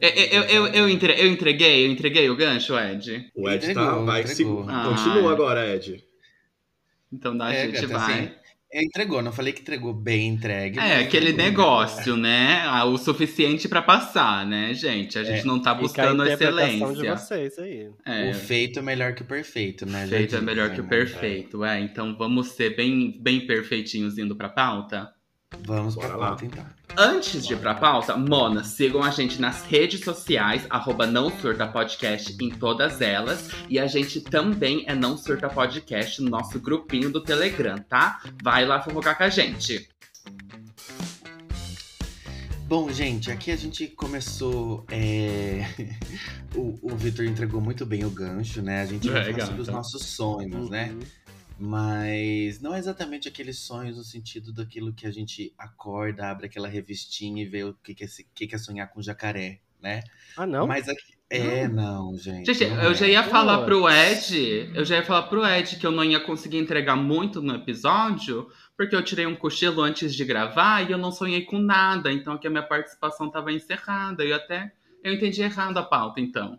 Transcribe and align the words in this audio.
Eu, 0.00 0.08
eu, 0.10 0.42
eu, 0.44 0.66
eu, 0.68 0.88
entre- 0.88 1.20
eu 1.20 1.26
entreguei, 1.28 1.86
eu 1.86 1.90
entreguei 1.90 2.28
o 2.30 2.36
gancho, 2.36 2.78
Ed. 2.78 3.30
O 3.34 3.48
Ed 3.50 3.66
tá. 3.66 3.82
Entregou, 3.82 4.04
Vai 4.06 4.20
entregou. 4.22 4.64
se... 4.64 4.70
Ah. 4.70 4.84
Continua 4.88 5.32
agora, 5.32 5.74
Ed. 5.74 6.04
Então 7.12 7.36
dá, 7.36 7.46
a 7.46 7.54
É, 7.54 7.66
gente 7.66 7.86
gata, 7.86 7.88
vai. 7.88 8.12
assim, 8.12 8.22
É, 8.24 8.41
entregou, 8.74 9.20
não 9.22 9.32
falei 9.32 9.52
que 9.52 9.60
entregou 9.60 9.92
bem 9.92 10.28
entregue. 10.28 10.78
É, 10.78 11.00
aquele 11.00 11.30
entregou. 11.30 11.44
negócio, 11.50 12.16
né? 12.16 12.62
Ah, 12.64 12.84
O 12.84 12.96
suficiente 12.96 13.68
pra 13.68 13.82
passar, 13.82 14.46
né, 14.46 14.72
gente? 14.74 15.18
A 15.18 15.24
gente 15.24 15.40
É, 15.40 15.44
não 15.44 15.60
tá 15.60 15.72
a 15.72 15.74
buscando 15.74 16.22
de 16.24 16.30
excelência. 16.32 17.16
vocês 17.16 17.58
aí. 17.58 17.90
É, 18.06 18.30
O 18.30 18.34
feito 18.34 18.78
é 18.78 18.82
melhor 18.82 19.14
que 19.14 19.22
o 19.22 19.26
perfeito, 19.26 19.84
né? 19.84 20.06
Já 20.06 20.16
feito 20.16 20.36
é 20.36 20.40
melhor 20.40 20.70
que 20.70 20.80
o 20.80 20.84
né? 20.84 20.88
perfeito. 20.88 21.64
É, 21.64 21.80
então 21.80 22.16
vamos 22.16 22.48
ser 22.48 22.74
bem, 22.76 23.18
bem 23.20 23.46
perfeitinhos 23.46 24.16
indo 24.18 24.34
pra 24.36 24.48
pauta? 24.48 25.12
Vamos 25.64 25.94
pra 25.94 26.08
Bora 26.08 26.18
lá. 26.18 26.26
pauta, 26.28 26.44
então. 26.46 26.64
Antes 26.96 27.46
de 27.46 27.54
ir 27.54 27.58
pra 27.58 27.74
pauta, 27.74 28.16
Mona, 28.16 28.64
sigam 28.64 29.02
a 29.02 29.10
gente 29.10 29.40
nas 29.40 29.62
redes 29.64 30.00
sociais, 30.04 30.66
arroba 30.68 31.06
Não 31.06 31.30
Surta 31.40 31.66
Podcast 31.66 32.36
em 32.40 32.50
todas 32.50 33.00
elas. 33.00 33.50
E 33.68 33.78
a 33.78 33.86
gente 33.86 34.20
também 34.20 34.84
é 34.86 34.94
Não 34.94 35.16
Surta 35.16 35.48
Podcast 35.48 36.20
no 36.20 36.28
nosso 36.30 36.58
grupinho 36.60 37.10
do 37.10 37.22
Telegram, 37.22 37.76
tá? 37.88 38.20
Vai 38.42 38.66
lá 38.66 38.80
fofocar 38.82 39.16
com 39.16 39.24
a 39.24 39.28
gente. 39.30 39.88
Bom, 42.66 42.90
gente, 42.90 43.30
aqui 43.30 43.50
a 43.50 43.56
gente 43.56 43.86
começou. 43.88 44.86
é, 44.90 45.66
o 46.56 46.78
o 46.82 46.96
Vitor 46.96 47.24
entregou 47.26 47.60
muito 47.60 47.84
bem 47.84 48.04
o 48.04 48.10
gancho, 48.10 48.62
né? 48.62 48.80
A 48.82 48.86
gente 48.86 49.08
vai 49.10 49.28
É, 49.28 49.32
falar 49.32 49.46
sobre 49.46 49.60
os 49.62 49.68
nossos 49.68 50.02
sonhos, 50.06 50.70
né? 50.70 50.90
Uhum. 50.92 51.00
Mas 51.58 52.60
não 52.60 52.74
é 52.74 52.78
exatamente 52.78 53.28
aqueles 53.28 53.58
sonhos 53.58 53.96
no 53.96 54.04
sentido 54.04 54.52
daquilo 54.52 54.92
que 54.92 55.06
a 55.06 55.10
gente 55.10 55.52
acorda, 55.56 56.28
abre 56.28 56.46
aquela 56.46 56.68
revistinha 56.68 57.42
e 57.42 57.46
vê 57.46 57.64
o 57.64 57.74
que, 57.74 57.94
que, 57.94 58.04
é, 58.04 58.08
que 58.34 58.46
que 58.46 58.54
é 58.54 58.58
sonhar 58.58 58.90
com 58.90 59.02
jacaré, 59.02 59.60
né? 59.80 60.02
Ah, 60.36 60.46
não? 60.46 60.66
Mas 60.66 60.88
aqui. 60.88 61.12
É, 61.30 61.66
não, 61.66 62.14
gente. 62.18 62.52
Gente, 62.52 62.68
não 62.68 62.82
eu 62.82 62.90
é. 62.90 62.94
já 62.94 63.06
ia 63.06 63.22
falar 63.22 63.64
pro 63.64 63.88
Ed, 63.88 64.70
eu 64.74 64.84
já 64.84 64.96
ia 64.96 65.02
falar 65.02 65.22
pro 65.28 65.46
Ed 65.46 65.76
que 65.76 65.86
eu 65.86 65.90
não 65.90 66.04
ia 66.04 66.20
conseguir 66.20 66.58
entregar 66.58 66.94
muito 66.94 67.40
no 67.40 67.54
episódio, 67.54 68.48
porque 68.76 68.94
eu 68.94 69.02
tirei 69.02 69.26
um 69.26 69.34
cochilo 69.34 69.80
antes 69.80 70.14
de 70.14 70.24
gravar 70.26 70.82
e 70.82 70.92
eu 70.92 70.98
não 70.98 71.10
sonhei 71.10 71.42
com 71.42 71.58
nada, 71.58 72.12
então 72.12 72.34
aqui 72.34 72.46
a 72.46 72.50
minha 72.50 72.62
participação 72.62 73.30
tava 73.30 73.50
encerrada. 73.50 74.22
E 74.22 74.32
até 74.32 74.72
eu 75.02 75.14
entendi 75.14 75.40
errado 75.40 75.78
a 75.78 75.82
pauta, 75.82 76.20
então. 76.20 76.58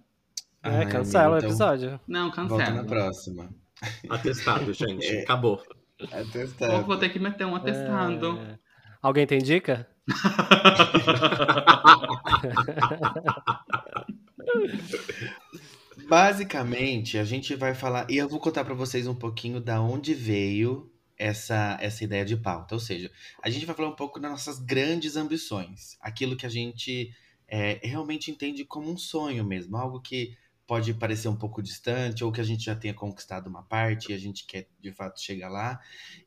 Ai, 0.63 0.83
É, 0.83 0.85
cancela 0.85 1.35
o 1.35 1.37
então 1.37 1.49
episódio. 1.49 1.99
Não, 2.07 2.31
Volta 2.31 2.47
cancela. 2.47 2.71
na 2.71 2.83
próxima. 2.83 3.62
Atestado, 4.09 4.71
gente. 4.73 5.05
É. 5.05 5.23
Acabou. 5.23 5.61
Vou, 5.99 6.19
Atestado. 6.19 6.85
vou 6.85 6.97
ter 6.97 7.09
que 7.09 7.19
meter 7.19 7.45
um 7.45 7.55
atestado. 7.55 8.39
É. 8.39 8.57
Alguém 9.01 9.27
tem 9.27 9.39
dica? 9.39 9.87
Basicamente, 16.07 17.17
a 17.17 17.23
gente 17.23 17.55
vai 17.55 17.73
falar. 17.73 18.09
E 18.09 18.17
eu 18.17 18.27
vou 18.27 18.39
contar 18.39 18.65
pra 18.65 18.73
vocês 18.73 19.07
um 19.07 19.15
pouquinho 19.15 19.59
da 19.59 19.81
onde 19.81 20.13
veio 20.13 20.91
essa, 21.17 21.77
essa 21.81 22.03
ideia 22.03 22.25
de 22.25 22.35
pauta. 22.35 22.75
Ou 22.75 22.79
seja, 22.79 23.11
a 23.41 23.49
gente 23.49 23.65
vai 23.65 23.75
falar 23.75 23.89
um 23.89 23.95
pouco 23.95 24.19
das 24.19 24.31
nossas 24.31 24.59
grandes 24.59 25.15
ambições. 25.15 25.97
Aquilo 26.01 26.35
que 26.35 26.45
a 26.45 26.49
gente 26.49 27.11
é, 27.47 27.79
realmente 27.83 28.31
entende 28.31 28.65
como 28.65 28.91
um 28.91 28.97
sonho 28.97 29.43
mesmo. 29.43 29.77
Algo 29.77 30.01
que 30.01 30.35
pode 30.73 30.93
parecer 30.95 31.27
um 31.27 31.35
pouco 31.37 31.61
distante, 31.61 32.23
ou 32.23 32.31
que 32.31 32.41
a 32.41 32.43
gente 32.43 32.63
já 32.65 32.75
tenha 32.75 32.93
conquistado 32.93 33.47
uma 33.47 33.63
parte 33.63 34.11
e 34.11 34.15
a 34.15 34.17
gente 34.17 34.45
quer 34.47 34.67
de 34.79 34.91
fato 34.91 35.21
chegar 35.21 35.49
lá. 35.49 35.79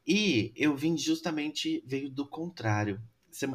E 0.07 0.53
eu 0.57 0.77
vim 0.77 0.97
justamente, 0.97 1.83
veio 1.87 2.09
do 2.11 2.29
contrário. 2.29 3.03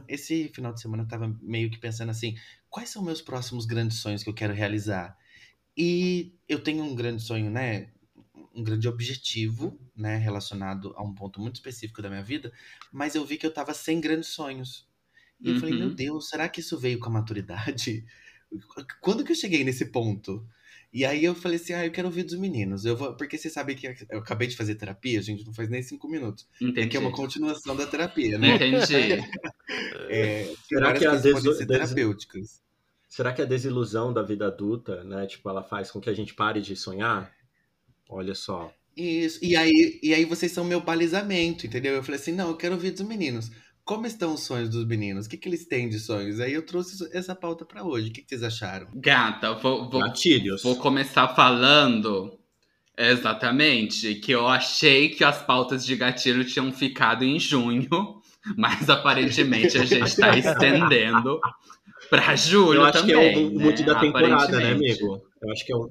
Esse 0.07 0.49
final 0.49 0.73
de 0.73 0.81
semana 0.81 1.03
eu 1.03 1.07
tava 1.07 1.27
meio 1.41 1.69
que 1.71 1.79
pensando 1.79 2.09
assim: 2.11 2.35
quais 2.69 2.89
são 2.89 3.03
meus 3.03 3.21
próximos 3.21 3.65
grandes 3.65 3.97
sonhos 3.99 4.23
que 4.23 4.29
eu 4.29 4.33
quero 4.33 4.53
realizar? 4.53 5.17
E 5.77 6.35
eu 6.47 6.63
tenho 6.63 6.83
um 6.83 6.95
grande 6.95 7.21
sonho, 7.23 7.49
né? 7.49 7.91
Um 8.55 8.63
grande 8.63 8.87
objetivo, 8.87 9.79
né? 9.95 10.17
Relacionado 10.17 10.93
a 10.97 11.03
um 11.03 11.13
ponto 11.15 11.39
muito 11.41 11.55
específico 11.55 12.01
da 12.01 12.09
minha 12.09 12.23
vida, 12.23 12.51
mas 12.91 13.15
eu 13.15 13.25
vi 13.25 13.37
que 13.37 13.45
eu 13.45 13.53
tava 13.53 13.73
sem 13.73 14.01
grandes 14.01 14.29
sonhos. 14.29 14.89
E 15.43 15.49
eu 15.49 15.55
falei, 15.55 15.73
Uhum. 15.73 15.75
meu 15.75 15.93
Deus, 15.93 16.29
será 16.29 16.49
que 16.49 16.59
isso 16.61 16.79
veio 16.79 16.99
com 16.99 17.07
a 17.07 17.13
maturidade? 17.13 18.05
Quando 19.01 19.23
que 19.23 19.31
eu 19.31 19.35
cheguei 19.35 19.63
nesse 19.63 19.85
ponto? 19.91 20.47
E 20.93 21.05
aí 21.05 21.23
eu 21.23 21.33
falei 21.33 21.57
assim, 21.57 21.73
ah, 21.73 21.85
eu 21.85 21.91
quero 21.91 22.07
ouvir 22.07 22.23
dos 22.23 22.37
meninos. 22.37 22.83
Eu 22.83 22.97
vou, 22.97 23.15
porque 23.15 23.37
você 23.37 23.49
sabe 23.49 23.75
que 23.75 23.87
eu 24.09 24.19
acabei 24.19 24.47
de 24.47 24.57
fazer 24.57 24.75
terapia, 24.75 25.19
a 25.19 25.23
gente 25.23 25.45
não 25.45 25.53
faz 25.53 25.69
nem 25.69 25.81
cinco 25.81 26.07
minutos. 26.09 26.45
Entendi. 26.59 26.89
Que 26.89 26.97
é 26.97 26.99
uma 26.99 27.11
continuação 27.11 27.75
da 27.75 27.87
terapia, 27.87 28.37
né? 28.37 28.55
Entendi. 28.55 29.21
É, 30.09 30.53
Será 30.67 30.91
que 30.91 31.05
a 31.05 31.17
ser 31.17 31.65
terapêuticas. 31.65 32.61
Será 33.07 33.31
que 33.31 33.41
a 33.41 33.45
desilusão 33.45 34.11
da 34.11 34.21
vida 34.21 34.47
adulta, 34.47 35.01
né? 35.05 35.25
Tipo, 35.25 35.49
ela 35.49 35.63
faz 35.63 35.89
com 35.89 36.01
que 36.01 36.09
a 36.09 36.13
gente 36.13 36.33
pare 36.33 36.59
de 36.59 36.75
sonhar? 36.75 37.31
Olha 38.09 38.35
só. 38.35 38.73
Isso. 38.95 39.39
E 39.41 39.55
aí, 39.55 39.99
e 40.03 40.13
aí 40.13 40.25
vocês 40.25 40.51
são 40.51 40.65
meu 40.65 40.81
balizamento, 40.81 41.65
entendeu? 41.65 41.93
Eu 41.93 42.03
falei 42.03 42.19
assim, 42.19 42.33
não, 42.33 42.49
eu 42.49 42.57
quero 42.57 42.75
ouvir 42.75 42.91
dos 42.91 43.01
meninos. 43.01 43.49
Como 43.83 44.05
estão 44.05 44.33
os 44.33 44.41
sonhos 44.43 44.69
dos 44.69 44.85
meninos? 44.85 45.25
O 45.25 45.29
que, 45.29 45.37
que 45.37 45.49
eles 45.49 45.65
têm 45.65 45.89
de 45.89 45.99
sonhos? 45.99 46.39
Aí 46.39 46.53
eu 46.53 46.65
trouxe 46.65 47.09
essa 47.11 47.35
pauta 47.35 47.65
pra 47.65 47.83
hoje. 47.83 48.09
O 48.09 48.13
que, 48.13 48.21
que 48.21 48.29
vocês 48.29 48.43
acharam? 48.43 48.87
Gata, 48.93 49.53
vou, 49.53 49.89
vou, 49.89 50.01
Gatilhos. 50.01 50.63
Vou 50.63 50.75
começar 50.75 51.27
falando 51.29 52.37
exatamente 52.97 54.15
que 54.15 54.31
eu 54.31 54.47
achei 54.47 55.09
que 55.09 55.23
as 55.23 55.41
pautas 55.41 55.85
de 55.85 55.95
gatilho 55.95 56.45
tinham 56.45 56.71
ficado 56.71 57.23
em 57.23 57.39
junho, 57.39 57.89
mas 58.57 58.89
aparentemente 58.89 59.77
a 59.77 59.85
gente 59.85 60.15
tá 60.15 60.37
estendendo 60.37 61.39
pra 62.09 62.35
julho 62.35 62.81
Eu 62.81 62.85
acho 62.85 63.05
que 63.05 63.13
também. 63.13 63.33
é 63.33 63.37
o 63.37 63.59
mood 63.59 63.83
da 63.83 63.99
temporada, 63.99 64.57
né, 64.57 64.71
amigo? 64.71 65.21
Eu 65.41 65.51
acho 65.51 65.65
que 65.65 65.73
é 65.73 65.75
o, 65.75 65.89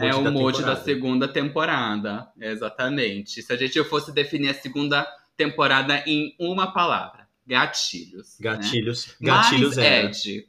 é 0.00 0.14
o 0.14 0.32
mood 0.32 0.58
É 0.60 0.64
da 0.64 0.74
da 0.74 0.80
segunda 0.82 1.28
temporada, 1.28 2.28
exatamente. 2.40 3.42
Se 3.42 3.52
a 3.52 3.56
gente 3.56 3.82
fosse 3.84 4.12
definir 4.12 4.48
a 4.48 4.54
segunda 4.54 5.06
temporada 5.36 6.02
em 6.06 6.34
uma 6.38 6.72
palavra, 6.72 7.21
gatilhos. 7.52 8.38
né? 8.38 8.50
Gatilhos. 8.50 9.14
Gatilhos 9.20 9.76
Mas, 9.76 9.78
era. 9.78 10.06
Ed, 10.08 10.48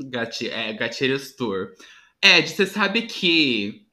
gati 0.00 0.48
é, 0.48 0.72
Gatilhos 0.72 1.32
Tour. 1.36 1.72
Ed, 2.22 2.48
você 2.50 2.66
sabe 2.66 3.02
que 3.02 3.86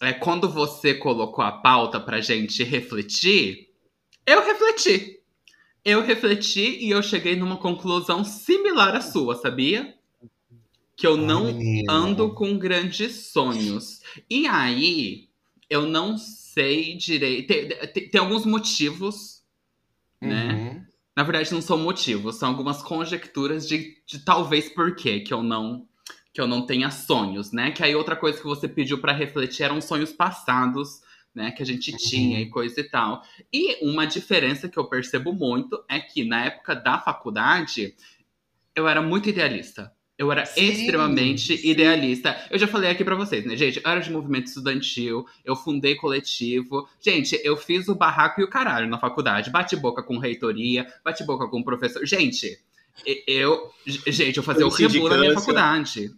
é, 0.00 0.12
quando 0.12 0.48
você 0.50 0.94
colocou 0.94 1.44
a 1.44 1.52
pauta 1.52 1.98
pra 2.00 2.20
gente 2.20 2.62
refletir, 2.62 3.68
eu 4.26 4.44
refleti. 4.44 5.20
Eu 5.84 6.00
refleti 6.02 6.78
e 6.82 6.90
eu 6.90 7.02
cheguei 7.02 7.36
numa 7.36 7.58
conclusão 7.58 8.24
similar 8.24 8.94
à 8.96 9.00
sua, 9.02 9.36
sabia? 9.36 9.94
Que 10.96 11.06
eu 11.06 11.14
Ai, 11.14 11.20
não 11.20 11.44
menina. 11.52 11.92
ando 11.92 12.32
com 12.34 12.56
grandes 12.58 13.26
sonhos. 13.32 14.00
E 14.30 14.46
aí, 14.46 15.28
eu 15.68 15.86
não 15.86 16.16
sei 16.16 16.96
direito. 16.96 17.48
Tem, 17.48 17.68
tem- 17.92 18.08
tem 18.10 18.20
alguns 18.20 18.46
motivos, 18.46 19.42
né? 20.22 20.86
Na 21.16 21.22
verdade, 21.22 21.52
não 21.52 21.62
são 21.62 21.78
motivos, 21.78 22.36
são 22.36 22.48
algumas 22.50 22.82
conjecturas 22.82 23.68
de, 23.68 23.96
de 24.06 24.18
talvez 24.18 24.68
por 24.68 24.94
quê 24.96 25.20
que 25.20 25.32
eu 25.32 25.42
não 25.42 25.86
que 26.32 26.40
eu 26.40 26.48
não 26.48 26.66
tenha 26.66 26.90
sonhos, 26.90 27.52
né? 27.52 27.70
Que 27.70 27.84
aí 27.84 27.94
outra 27.94 28.16
coisa 28.16 28.36
que 28.38 28.44
você 28.44 28.66
pediu 28.66 29.00
para 29.00 29.12
refletir 29.12 29.62
eram 29.62 29.80
sonhos 29.80 30.12
passados, 30.12 31.00
né? 31.32 31.52
Que 31.52 31.62
a 31.62 31.66
gente 31.66 31.92
Uhum. 31.92 31.96
tinha 31.96 32.40
e 32.40 32.50
coisa 32.50 32.80
e 32.80 32.84
tal. 32.84 33.22
E 33.52 33.88
uma 33.88 34.04
diferença 34.04 34.68
que 34.68 34.76
eu 34.76 34.84
percebo 34.88 35.32
muito 35.32 35.84
é 35.88 36.00
que 36.00 36.24
na 36.24 36.44
época 36.46 36.74
da 36.74 36.98
faculdade 36.98 37.94
eu 38.74 38.88
era 38.88 39.00
muito 39.00 39.28
idealista. 39.28 39.92
Eu 40.16 40.30
era 40.30 40.46
Sim, 40.46 40.64
extremamente 40.64 41.56
sim. 41.56 41.68
idealista. 41.68 42.36
Eu 42.48 42.58
já 42.58 42.68
falei 42.68 42.88
aqui 42.88 43.04
pra 43.04 43.16
vocês, 43.16 43.44
né, 43.44 43.56
gente? 43.56 43.80
Eu 43.84 43.90
era 43.90 44.00
de 44.00 44.12
movimento 44.12 44.46
estudantil, 44.46 45.26
eu 45.44 45.56
fundei 45.56 45.96
coletivo. 45.96 46.88
Gente, 47.00 47.40
eu 47.42 47.56
fiz 47.56 47.88
o 47.88 47.96
barraco 47.96 48.40
e 48.40 48.44
o 48.44 48.48
caralho 48.48 48.88
na 48.88 48.98
faculdade. 48.98 49.50
Bate 49.50 49.74
boca 49.74 50.02
com 50.04 50.18
reitoria, 50.18 50.86
bate 51.04 51.24
boca 51.24 51.48
com 51.48 51.64
professor. 51.64 52.06
Gente, 52.06 52.58
eu. 53.26 53.72
Gente, 53.84 54.36
eu 54.36 54.42
fazia 54.42 54.66
o 54.66 54.70
rebu 54.70 55.08
na 55.08 55.18
minha 55.18 55.34
faculdade. 55.34 56.14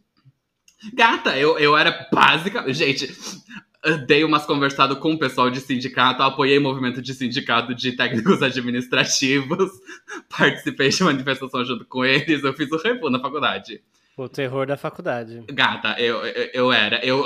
Gata, 0.92 1.37
eu, 1.38 1.58
eu 1.58 1.76
era 1.76 2.06
básica. 2.12 2.70
Gente, 2.72 3.10
dei 4.06 4.25
umas 4.25 4.44
conversadas 4.44 4.99
com 4.99 5.12
o 5.12 5.19
pessoal 5.19 5.50
de 5.50 5.61
sindicato, 5.61 6.23
apoiei 6.23 6.59
movimento 6.59 7.00
de 7.00 7.15
sindicato 7.15 7.75
de 7.75 7.93
técnicos 7.93 8.43
administrativos, 8.43 9.71
participei 10.37 10.88
de 10.88 11.03
manifestação 11.05 11.65
junto 11.65 11.85
com 11.85 12.05
eles, 12.05 12.43
eu 12.43 12.53
fiz 12.53 12.71
o 12.73 12.77
rebu 12.77 13.11
na 13.11 13.21
faculdade. 13.21 13.81
O 14.17 14.31
terror 14.31 14.67
da 14.67 14.79
faculdade. 14.79 15.44
Gata, 15.49 16.00
eu, 16.00 16.25
eu, 16.25 16.50
eu 16.55 16.73
era. 16.73 17.05
Eu, 17.05 17.23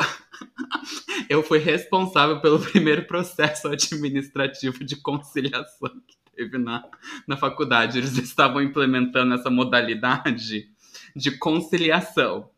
eu 1.30 1.40
fui 1.40 1.60
responsável 1.60 2.40
pelo 2.40 2.58
primeiro 2.58 3.04
processo 3.06 3.68
administrativo 3.68 4.84
de 4.84 4.96
conciliação 4.96 5.88
que 6.04 6.16
teve 6.34 6.58
na, 6.58 6.84
na 7.28 7.36
faculdade. 7.36 7.98
Eles 7.98 8.18
estavam 8.18 8.60
implementando 8.60 9.34
essa 9.34 9.48
modalidade 9.48 10.68
de 11.14 11.38
conciliação. 11.38 12.50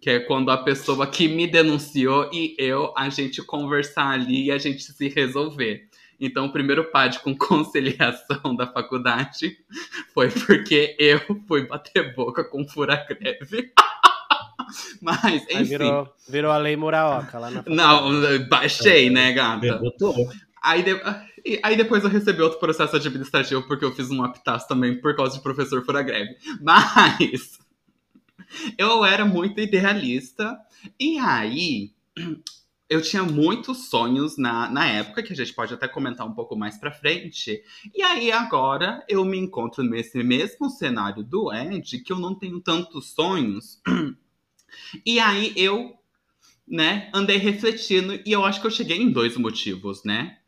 Que 0.00 0.10
é 0.10 0.20
quando 0.20 0.50
a 0.50 0.58
pessoa 0.58 1.06
que 1.06 1.26
me 1.26 1.46
denunciou 1.46 2.30
e 2.32 2.54
eu, 2.58 2.92
a 2.96 3.08
gente 3.08 3.42
conversar 3.42 4.10
ali 4.10 4.46
e 4.46 4.50
a 4.52 4.58
gente 4.58 4.82
se 4.82 5.08
resolver. 5.08 5.88
Então, 6.20 6.46
o 6.46 6.52
primeiro 6.52 6.84
PAD 6.90 7.20
com 7.20 7.36
conciliação 7.36 8.54
da 8.54 8.66
faculdade 8.66 9.56
foi 10.14 10.30
porque 10.30 10.96
eu 10.98 11.20
fui 11.46 11.66
bater 11.66 12.14
boca 12.14 12.44
com 12.44 12.66
fura-greve. 12.66 13.72
Mas, 15.00 15.22
Aí 15.24 15.42
enfim. 15.56 15.64
virou, 15.64 16.08
virou 16.28 16.50
a 16.50 16.58
lei 16.58 16.76
Muraoka 16.76 17.38
lá 17.38 17.50
na 17.50 17.62
faculdade. 17.62 17.76
Não, 17.76 18.48
baixei, 18.48 19.10
né, 19.10 19.32
gata? 19.32 19.60
Debutou. 19.60 20.14
Aí, 20.62 20.82
de- 20.82 21.00
aí 21.62 21.76
depois 21.76 22.02
eu 22.02 22.10
recebi 22.10 22.42
outro 22.42 22.58
processo 22.58 22.96
administrativo 22.96 23.62
porque 23.68 23.84
eu 23.84 23.92
fiz 23.94 24.10
um 24.10 24.24
aptaço 24.24 24.66
também 24.66 25.00
por 25.00 25.14
causa 25.14 25.36
de 25.36 25.42
professor 25.42 25.84
fura 25.84 26.02
greve. 26.02 26.34
Mas 26.60 27.58
eu 28.78 29.04
era 29.04 29.24
muito 29.24 29.60
idealista. 29.60 30.58
E 30.98 31.18
aí 31.18 31.90
eu 32.88 33.02
tinha 33.02 33.22
muitos 33.22 33.88
sonhos 33.88 34.36
na, 34.38 34.70
na 34.70 34.86
época, 34.86 35.22
que 35.22 35.32
a 35.32 35.36
gente 35.36 35.52
pode 35.52 35.74
até 35.74 35.88
comentar 35.88 36.26
um 36.26 36.34
pouco 36.34 36.56
mais 36.56 36.78
pra 36.78 36.92
frente. 36.92 37.62
E 37.94 38.02
aí 38.02 38.30
agora 38.30 39.04
eu 39.08 39.24
me 39.24 39.38
encontro 39.38 39.82
nesse 39.82 40.22
mesmo 40.22 40.70
cenário 40.70 41.24
do 41.24 41.52
Ed, 41.52 41.98
que 41.98 42.12
eu 42.12 42.18
não 42.18 42.34
tenho 42.34 42.60
tantos 42.60 43.10
sonhos. 43.12 43.80
E 45.06 45.18
aí 45.18 45.54
eu 45.56 45.96
né, 46.68 47.10
andei 47.14 47.38
refletindo 47.38 48.20
e 48.26 48.32
eu 48.32 48.44
acho 48.44 48.60
que 48.60 48.66
eu 48.66 48.70
cheguei 48.70 49.00
em 49.00 49.10
dois 49.10 49.36
motivos, 49.36 50.04
né? 50.04 50.38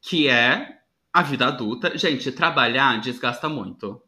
Que 0.00 0.28
é 0.28 0.78
a 1.12 1.22
vida 1.22 1.46
adulta. 1.46 1.96
Gente, 1.98 2.32
trabalhar 2.32 3.00
desgasta 3.00 3.48
muito. 3.48 4.00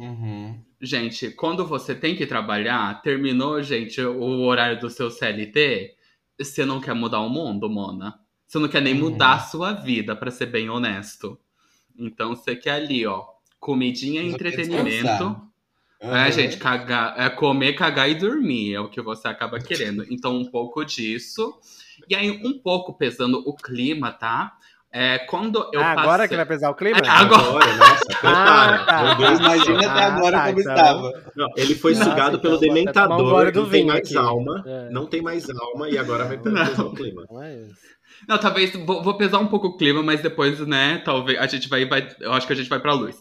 Uhum. 0.00 0.58
Gente, 0.80 1.30
quando 1.30 1.66
você 1.66 1.94
tem 1.94 2.16
que 2.16 2.26
trabalhar, 2.26 3.02
terminou, 3.02 3.62
gente, 3.62 4.00
o 4.00 4.40
horário 4.46 4.80
do 4.80 4.88
seu 4.88 5.10
CLT, 5.10 5.94
você 6.38 6.64
não 6.64 6.80
quer 6.80 6.94
mudar 6.94 7.20
o 7.20 7.28
mundo, 7.28 7.68
Mona. 7.68 8.18
Você 8.46 8.58
não 8.58 8.68
quer 8.68 8.80
nem 8.80 8.94
Uhum. 8.94 9.00
mudar 9.10 9.34
a 9.34 9.40
sua 9.40 9.72
vida, 9.74 10.16
pra 10.16 10.30
ser 10.30 10.46
bem 10.46 10.70
honesto. 10.70 11.38
Então 11.98 12.34
você 12.34 12.56
quer 12.56 12.72
ali, 12.72 13.06
ó, 13.06 13.26
comidinha 13.60 14.22
e 14.22 14.28
entretenimento. 14.28 15.38
É, 16.00 16.26
Uhum. 16.26 16.32
gente, 16.32 16.56
cagar, 16.56 17.14
é 17.20 17.28
comer, 17.28 17.74
cagar 17.74 18.08
e 18.10 18.14
dormir, 18.14 18.74
é 18.74 18.80
o 18.80 18.88
que 18.88 19.02
você 19.02 19.28
acaba 19.28 19.60
querendo. 19.60 20.06
Então, 20.10 20.34
um 20.36 20.50
pouco 20.50 20.82
disso. 20.84 21.60
E 22.08 22.14
aí, 22.14 22.30
um 22.30 22.58
pouco 22.58 22.94
pesando 22.94 23.42
o 23.46 23.54
clima, 23.54 24.10
tá? 24.10 24.56
É, 24.92 25.18
quando 25.20 25.58
eu 25.72 25.80
Ah, 25.80 25.94
passei... 25.94 26.02
agora 26.02 26.28
que 26.28 26.34
vai 26.36 26.44
pesar 26.46 26.70
o 26.70 26.74
clima? 26.74 26.98
Ah, 27.06 27.20
agora- 27.20 27.42
Agora, 27.42 27.76
nossa, 27.76 28.04
prepara. 28.06 28.74
Ah, 28.74 28.84
tá. 28.84 29.14
Deus. 29.14 29.38
Imagina 29.38 29.78
até 29.78 29.86
Ah, 30.02 30.06
agora 30.16 30.36
tá, 30.38 30.46
como 30.48 30.60
então- 30.60 30.74
estava. 30.74 31.32
Não, 31.36 31.48
ele 31.56 31.74
foi 31.76 31.92
Nossa, 31.94 32.04
sugado 32.10 32.28
então 32.30 32.40
pelo 32.40 32.56
até 32.56 32.66
um 32.66 32.68
dementador, 32.74 33.52
não 33.54 33.68
tem 33.70 33.86
mais 33.86 34.00
aqui. 34.00 34.16
alma. 34.16 34.64
É. 34.66 34.90
Não 34.90 35.06
tem 35.06 35.22
mais 35.22 35.48
alma 35.50 35.88
e 35.88 35.96
agora 35.96 36.24
vai 36.24 36.36
Não. 36.36 36.42
pesar 36.42 36.82
o 36.84 36.92
clima. 36.92 37.24
Não 37.30 37.40
é 37.42 37.56
isso. 37.56 37.74
Não, 38.28 38.36
talvez 38.38 38.72
vou, 38.84 39.02
vou 39.02 39.14
pesar 39.16 39.38
um 39.38 39.46
pouco 39.46 39.68
o 39.68 39.76
clima, 39.76 40.02
mas 40.02 40.20
depois, 40.22 40.58
né, 40.66 41.00
talvez 41.04 41.38
a 41.38 41.46
gente 41.46 41.68
vai, 41.68 41.86
vai 41.86 42.08
eu 42.20 42.32
acho 42.32 42.46
que 42.46 42.52
a 42.52 42.56
gente 42.56 42.68
vai 42.68 42.80
pra 42.80 42.92
luz. 42.92 43.16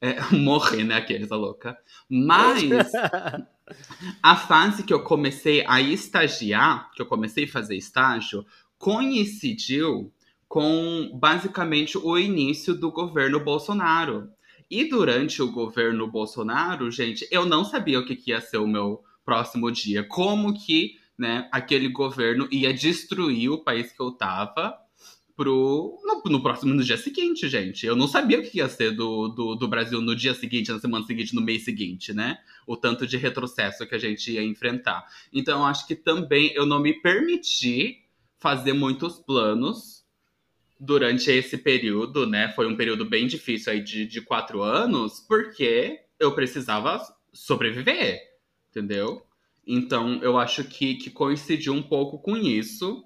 É, 0.00 0.16
morrer, 0.34 0.84
né, 0.84 0.96
aqueles, 0.96 1.30
a 1.30 1.36
louca. 1.36 1.76
Mas 2.08 2.90
a 4.22 4.36
fase 4.36 4.82
que 4.82 4.92
eu 4.94 5.02
comecei 5.04 5.62
a 5.68 5.80
estagiar, 5.82 6.90
que 6.94 7.02
eu 7.02 7.06
comecei 7.06 7.44
a 7.44 7.48
fazer 7.48 7.76
estágio, 7.76 8.44
coincidiu 8.78 10.10
com 10.50 11.08
basicamente 11.14 11.96
o 11.96 12.18
início 12.18 12.74
do 12.74 12.90
governo 12.90 13.38
Bolsonaro. 13.38 14.32
E 14.68 14.84
durante 14.84 15.40
o 15.40 15.52
governo 15.52 16.10
Bolsonaro, 16.10 16.90
gente, 16.90 17.24
eu 17.30 17.46
não 17.46 17.64
sabia 17.64 18.00
o 18.00 18.04
que, 18.04 18.16
que 18.16 18.32
ia 18.32 18.40
ser 18.40 18.56
o 18.56 18.66
meu 18.66 19.00
próximo 19.24 19.70
dia. 19.70 20.02
Como 20.02 20.52
que 20.52 20.96
né, 21.16 21.48
aquele 21.52 21.86
governo 21.86 22.48
ia 22.50 22.74
destruir 22.74 23.48
o 23.48 23.62
país 23.62 23.92
que 23.92 24.00
eu 24.02 24.10
tava 24.10 24.76
pro, 25.36 25.96
no, 26.02 26.20
no 26.28 26.42
próximo 26.42 26.74
no 26.74 26.82
dia 26.82 26.96
seguinte, 26.96 27.48
gente. 27.48 27.86
Eu 27.86 27.94
não 27.94 28.08
sabia 28.08 28.40
o 28.40 28.42
que 28.42 28.58
ia 28.58 28.68
ser 28.68 28.90
do, 28.90 29.28
do, 29.28 29.54
do 29.54 29.68
Brasil 29.68 30.00
no 30.00 30.16
dia 30.16 30.34
seguinte, 30.34 30.72
na 30.72 30.80
semana 30.80 31.06
seguinte, 31.06 31.32
no 31.32 31.42
mês 31.42 31.64
seguinte, 31.64 32.12
né? 32.12 32.38
O 32.66 32.76
tanto 32.76 33.06
de 33.06 33.16
retrocesso 33.16 33.86
que 33.86 33.94
a 33.94 33.98
gente 34.00 34.32
ia 34.32 34.42
enfrentar. 34.42 35.06
Então, 35.32 35.64
acho 35.64 35.86
que 35.86 35.94
também 35.94 36.50
eu 36.56 36.66
não 36.66 36.80
me 36.80 36.92
permiti 37.00 37.98
fazer 38.40 38.72
muitos 38.72 39.20
planos 39.20 39.99
durante 40.80 41.30
esse 41.30 41.58
período, 41.58 42.26
né? 42.26 42.50
Foi 42.56 42.66
um 42.66 42.74
período 42.74 43.04
bem 43.04 43.26
difícil 43.26 43.72
aí 43.72 43.82
de, 43.82 44.06
de 44.06 44.22
quatro 44.22 44.62
anos, 44.62 45.20
porque 45.20 46.00
eu 46.18 46.34
precisava 46.34 47.02
sobreviver, 47.32 48.18
entendeu? 48.70 49.22
Então, 49.66 50.20
eu 50.22 50.38
acho 50.38 50.64
que, 50.64 50.94
que 50.94 51.10
coincidiu 51.10 51.74
um 51.74 51.82
pouco 51.82 52.18
com 52.18 52.34
isso. 52.34 53.04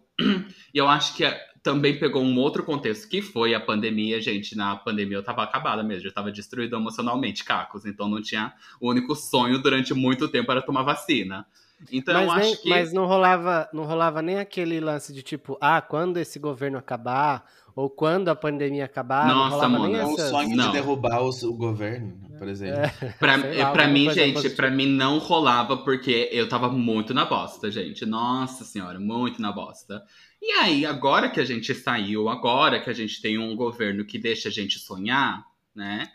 E 0.72 0.78
eu 0.78 0.88
acho 0.88 1.16
que 1.16 1.24
também 1.64 1.98
pegou 1.98 2.22
um 2.22 2.38
outro 2.38 2.62
contexto, 2.62 3.08
que 3.08 3.20
foi 3.20 3.54
a 3.54 3.60
pandemia. 3.60 4.20
Gente, 4.20 4.56
na 4.56 4.76
pandemia 4.76 5.16
eu 5.16 5.24
tava 5.24 5.42
acabada 5.42 5.82
mesmo, 5.82 6.06
eu 6.06 6.14
tava 6.14 6.30
destruída 6.30 6.76
emocionalmente, 6.76 7.44
cacos. 7.44 7.84
Então, 7.84 8.08
não 8.08 8.22
tinha... 8.22 8.54
O 8.80 8.90
único 8.90 9.16
sonho 9.16 9.58
durante 9.58 9.92
muito 9.92 10.28
tempo 10.28 10.52
era 10.52 10.62
tomar 10.62 10.82
vacina. 10.84 11.44
Então, 11.92 12.26
mas, 12.26 12.42
nem- 12.46 12.56
que... 12.56 12.68
mas 12.68 12.92
não 12.92 13.06
rolava, 13.06 13.68
não 13.72 13.84
rolava 13.84 14.20
nem 14.22 14.38
aquele 14.38 14.80
lance 14.80 15.12
de 15.12 15.22
tipo, 15.22 15.56
ah, 15.60 15.80
quando 15.80 16.16
esse 16.18 16.38
governo 16.38 16.78
acabar, 16.78 17.44
ou 17.76 17.90
quando 17.90 18.28
a 18.28 18.36
pandemia 18.36 18.84
acabar, 18.84 19.26
não 19.26 19.48
Nossa, 19.50 19.68
nem 19.68 19.78
mano. 19.78 19.96
É 19.96 20.04
um 20.06 20.16
sonho 20.16 20.56
Não. 20.56 20.66
de 20.66 20.72
derrubar 20.72 21.22
os- 21.22 21.42
o 21.42 21.52
governo, 21.54 22.20
por 22.38 22.46
exemplo. 22.48 22.80
Pra, 23.18 23.40
Sei 23.40 23.58
lá, 23.58 23.72
pra 23.72 23.88
mim, 23.88 24.08
gente, 24.10 24.34
positiva. 24.34 24.54
pra 24.56 24.70
mim 24.70 24.86
não 24.86 25.18
rolava 25.18 25.76
porque 25.78 26.28
eu 26.32 26.48
tava 26.48 26.68
muito 26.68 27.12
na 27.12 27.24
bosta, 27.24 27.70
gente. 27.70 28.06
Nossa 28.06 28.64
senhora, 28.64 29.00
muito 29.00 29.42
na 29.42 29.50
bosta. 29.50 30.02
E 30.40 30.52
aí, 30.52 30.86
agora 30.86 31.28
que 31.28 31.40
a 31.40 31.44
gente 31.44 31.74
saiu, 31.74 32.28
agora 32.28 32.78
que 32.80 32.90
a 32.90 32.92
gente 32.92 33.20
tem 33.20 33.38
um 33.38 33.56
governo 33.56 34.04
que 34.04 34.18
deixa 34.18 34.48
a 34.48 34.52
gente 34.52 34.78
sonhar, 34.78 35.42
né? 35.74 36.06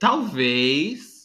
Talvez 0.00 1.17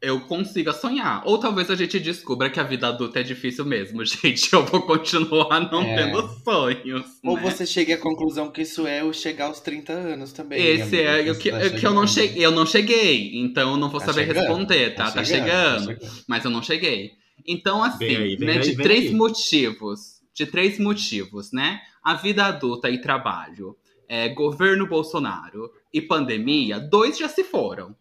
eu 0.00 0.20
consiga 0.20 0.72
sonhar. 0.72 1.22
Ou 1.26 1.38
talvez 1.38 1.70
a 1.70 1.74
gente 1.74 1.98
descubra 1.98 2.48
que 2.50 2.60
a 2.60 2.62
vida 2.62 2.88
adulta 2.88 3.20
é 3.20 3.22
difícil 3.22 3.64
mesmo, 3.64 4.04
gente. 4.06 4.52
Eu 4.52 4.64
vou 4.64 4.82
continuar 4.82 5.70
não 5.70 5.82
É. 5.82 5.96
tendo 5.96 6.28
sonhos. 6.44 7.06
Ou 7.24 7.36
né? 7.36 7.42
você 7.42 7.66
chegue 7.66 7.92
à 7.92 7.98
conclusão 7.98 8.50
que 8.50 8.62
isso 8.62 8.86
é 8.86 9.02
o 9.02 9.12
chegar 9.12 9.46
aos 9.46 9.60
30 9.60 9.92
anos 9.92 10.32
também. 10.32 10.64
Esse 10.64 11.04
amigo, 11.06 11.28
é 11.28 11.32
o 11.32 11.38
que, 11.38 11.50
tá 11.50 11.60
é 11.60 11.70
que 11.70 11.86
eu 11.86 11.92
não 11.94 12.06
cheguei, 12.06 12.44
eu 12.46 12.50
não 12.50 12.64
cheguei, 12.66 13.38
então 13.40 13.72
eu 13.72 13.76
não 13.76 13.88
vou 13.90 14.00
Tá 14.00 14.06
saber 14.06 14.26
chegando, 14.26 14.44
responder, 14.46 14.94
tá? 14.94 15.10
Tá 15.10 15.24
chegando, 15.24 15.86
chegando. 15.86 16.12
mas 16.28 16.44
eu 16.44 16.50
não 16.50 16.62
cheguei. 16.62 17.12
Então, 17.46 17.82
assim, 17.82 17.98
Vem 18.06 18.16
aí, 18.16 18.36
vem 18.36 18.46
né, 18.48 18.54
aí, 18.54 18.60
de 18.60 18.76
três 18.76 19.06
aí. 19.06 19.14
motivos, 19.14 20.20
de 20.34 20.46
três 20.46 20.78
motivos, 20.78 21.50
né? 21.52 21.80
A 22.04 22.14
vida 22.14 22.44
adulta 22.44 22.88
e 22.90 23.00
trabalho, 23.00 23.76
é, 24.08 24.28
governo 24.28 24.86
Bolsonaro 24.86 25.70
e 25.92 26.00
pandemia, 26.00 26.78
dois 26.78 27.18
já 27.18 27.28
se 27.28 27.42
foram, 27.42 27.96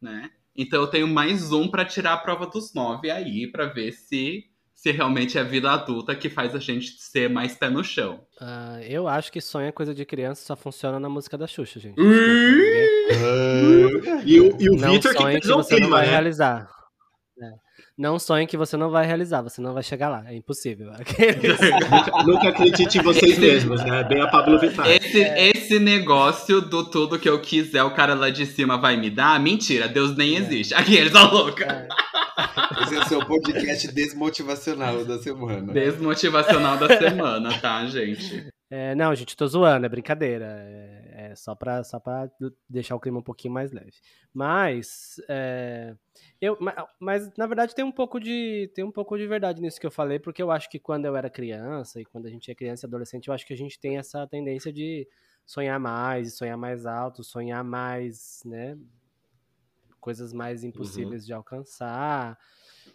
né? 0.00 0.30
Então 0.56 0.80
eu 0.80 0.86
tenho 0.88 1.06
mais 1.08 1.52
um 1.52 1.68
pra 1.68 1.84
tirar 1.84 2.12
a 2.14 2.18
prova 2.18 2.46
dos 2.46 2.74
nove 2.74 3.10
aí, 3.10 3.46
pra 3.50 3.66
ver 3.66 3.92
se 3.92 4.44
se 4.74 4.90
realmente 4.92 5.36
é 5.36 5.42
a 5.42 5.44
vida 5.44 5.70
adulta 5.70 6.14
que 6.16 6.30
faz 6.30 6.54
a 6.54 6.58
gente 6.58 6.92
ser 6.98 7.28
mais 7.28 7.54
pé 7.54 7.68
no 7.68 7.84
chão. 7.84 8.24
Ah, 8.40 8.78
eu 8.82 9.06
acho 9.06 9.30
que 9.30 9.38
sonho 9.38 9.66
é 9.68 9.72
coisa 9.72 9.94
de 9.94 10.06
criança, 10.06 10.42
só 10.42 10.56
funciona 10.56 10.98
na 10.98 11.06
música 11.06 11.36
da 11.36 11.46
Xuxa, 11.46 11.78
gente. 11.78 11.96
Desculpa, 11.96 12.16
ninguém- 13.12 14.22
E 14.24 14.40
o, 14.40 14.56
e 14.58 14.70
o 14.70 14.76
não 14.76 14.92
Victor 14.92 15.14
que 15.14 15.22
fez 15.22 15.46
não 15.46 15.62
clima, 15.62 15.88
vai 15.90 16.06
né? 16.06 16.12
realizar. 16.12 16.70
É. 18.00 18.02
Não 18.02 18.18
sonhe 18.18 18.46
que 18.46 18.56
você 18.56 18.76
não 18.76 18.90
vai 18.90 19.06
realizar, 19.06 19.42
você 19.42 19.60
não 19.60 19.74
vai 19.74 19.82
chegar 19.82 20.08
lá. 20.08 20.24
É 20.26 20.34
impossível. 20.34 20.90
Nunca, 20.90 22.24
nunca 22.24 22.48
acredite 22.48 22.98
em 22.98 23.02
vocês 23.02 23.38
mesmos, 23.38 23.84
né? 23.84 24.02
Bem 24.04 24.20
a 24.20 24.28
Pablo 24.28 24.58
Vittar. 24.58 24.88
Esse, 24.88 25.22
É. 25.22 25.50
esse 25.50 25.78
negócio 25.78 26.60
do 26.60 26.88
tudo 26.88 27.18
que 27.18 27.28
eu 27.28 27.40
quiser, 27.40 27.82
o 27.84 27.90
cara 27.94 28.14
lá 28.14 28.30
de 28.30 28.46
cima 28.46 28.78
vai 28.78 28.96
me 28.96 29.10
dar, 29.10 29.38
mentira, 29.38 29.86
Deus 29.88 30.16
nem 30.16 30.36
existe. 30.36 30.74
Aqui, 30.74 30.96
eles 30.96 31.12
são 31.12 31.30
loucos. 31.30 31.62
É. 31.62 31.88
Esse 32.82 32.96
é 32.96 33.00
o 33.00 33.04
seu 33.04 33.24
podcast 33.24 33.92
desmotivacional 33.92 35.04
da 35.04 35.18
semana. 35.18 35.72
Desmotivacional 35.72 36.78
da 36.78 36.96
semana, 36.96 37.58
tá, 37.60 37.84
gente? 37.86 38.46
É, 38.70 38.94
não, 38.94 39.14
gente, 39.14 39.36
tô 39.36 39.46
zoando, 39.46 39.84
é 39.84 39.88
brincadeira. 39.88 40.46
É, 40.46 40.99
é 41.30 41.34
só, 41.36 41.54
pra, 41.54 41.82
só 41.84 41.98
pra 42.00 42.30
deixar 42.68 42.96
o 42.96 43.00
clima 43.00 43.18
um 43.20 43.22
pouquinho 43.22 43.54
mais 43.54 43.72
leve. 43.72 43.92
Mas, 44.32 45.16
é, 45.28 45.94
eu, 46.40 46.56
ma- 46.60 46.86
mas, 46.98 47.30
na 47.36 47.46
verdade, 47.46 47.74
tem 47.74 47.84
um, 47.84 47.92
pouco 47.92 48.18
de, 48.20 48.70
tem 48.74 48.84
um 48.84 48.90
pouco 48.92 49.16
de 49.16 49.26
verdade 49.26 49.60
nisso 49.60 49.80
que 49.80 49.86
eu 49.86 49.90
falei, 49.90 50.18
porque 50.18 50.42
eu 50.42 50.50
acho 50.50 50.68
que 50.68 50.78
quando 50.78 51.04
eu 51.06 51.16
era 51.16 51.30
criança, 51.30 52.00
e 52.00 52.04
quando 52.04 52.26
a 52.26 52.30
gente 52.30 52.50
é 52.50 52.54
criança 52.54 52.86
e 52.86 52.88
adolescente, 52.88 53.28
eu 53.28 53.34
acho 53.34 53.46
que 53.46 53.52
a 53.52 53.56
gente 53.56 53.78
tem 53.78 53.98
essa 53.98 54.26
tendência 54.26 54.72
de 54.72 55.08
sonhar 55.46 55.78
mais, 55.80 56.36
sonhar 56.36 56.56
mais 56.56 56.86
alto, 56.86 57.22
sonhar 57.24 57.62
mais, 57.64 58.42
né? 58.44 58.76
Coisas 60.00 60.32
mais 60.32 60.64
impossíveis 60.64 61.26
de 61.26 61.32
alcançar. 61.32 62.38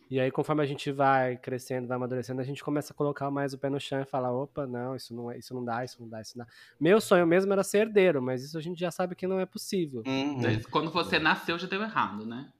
E 0.10 0.20
aí, 0.20 0.30
conforme 0.30 0.62
a 0.62 0.66
gente 0.66 0.92
vai 0.92 1.36
crescendo, 1.36 1.88
vai 1.88 1.98
amadurecendo, 1.98 2.40
a 2.40 2.44
gente 2.44 2.64
começa 2.64 2.94
a 2.94 2.96
colocar 2.96 3.32
mais 3.32 3.54
o 3.54 3.58
pé 3.58 3.70
no 3.70 3.80
chão 3.80 4.00
e 4.02 4.06
falar: 4.06 4.32
opa, 4.32 4.68
não, 4.68 4.96
isso 4.96 5.14
não, 5.16 5.32
é, 5.32 5.38
isso 5.40 5.54
não 5.54 5.66
dá, 5.66 5.84
isso 5.84 6.00
não 6.00 6.08
dá, 6.08 6.22
isso 6.22 6.38
não 6.38 6.46
dá. 6.46 6.52
Meu 6.80 7.02
sonho 7.02 7.26
mesmo 7.26 7.52
era 7.52 7.64
ser 7.64 7.80
herdeiro, 7.88 8.22
mas 8.22 8.44
isso 8.44 8.58
a 8.58 8.62
gente 8.62 8.80
já 8.80 8.92
sabe 8.92 9.16
que 9.16 9.26
não 9.26 9.40
é 9.40 9.46
possível. 9.46 10.04
Uhum. 10.06 10.62
Quando 10.70 10.92
você 10.92 11.18
nasceu, 11.18 11.58
já 11.58 11.66
deu 11.68 11.82
errado, 11.82 12.26
né? 12.26 12.52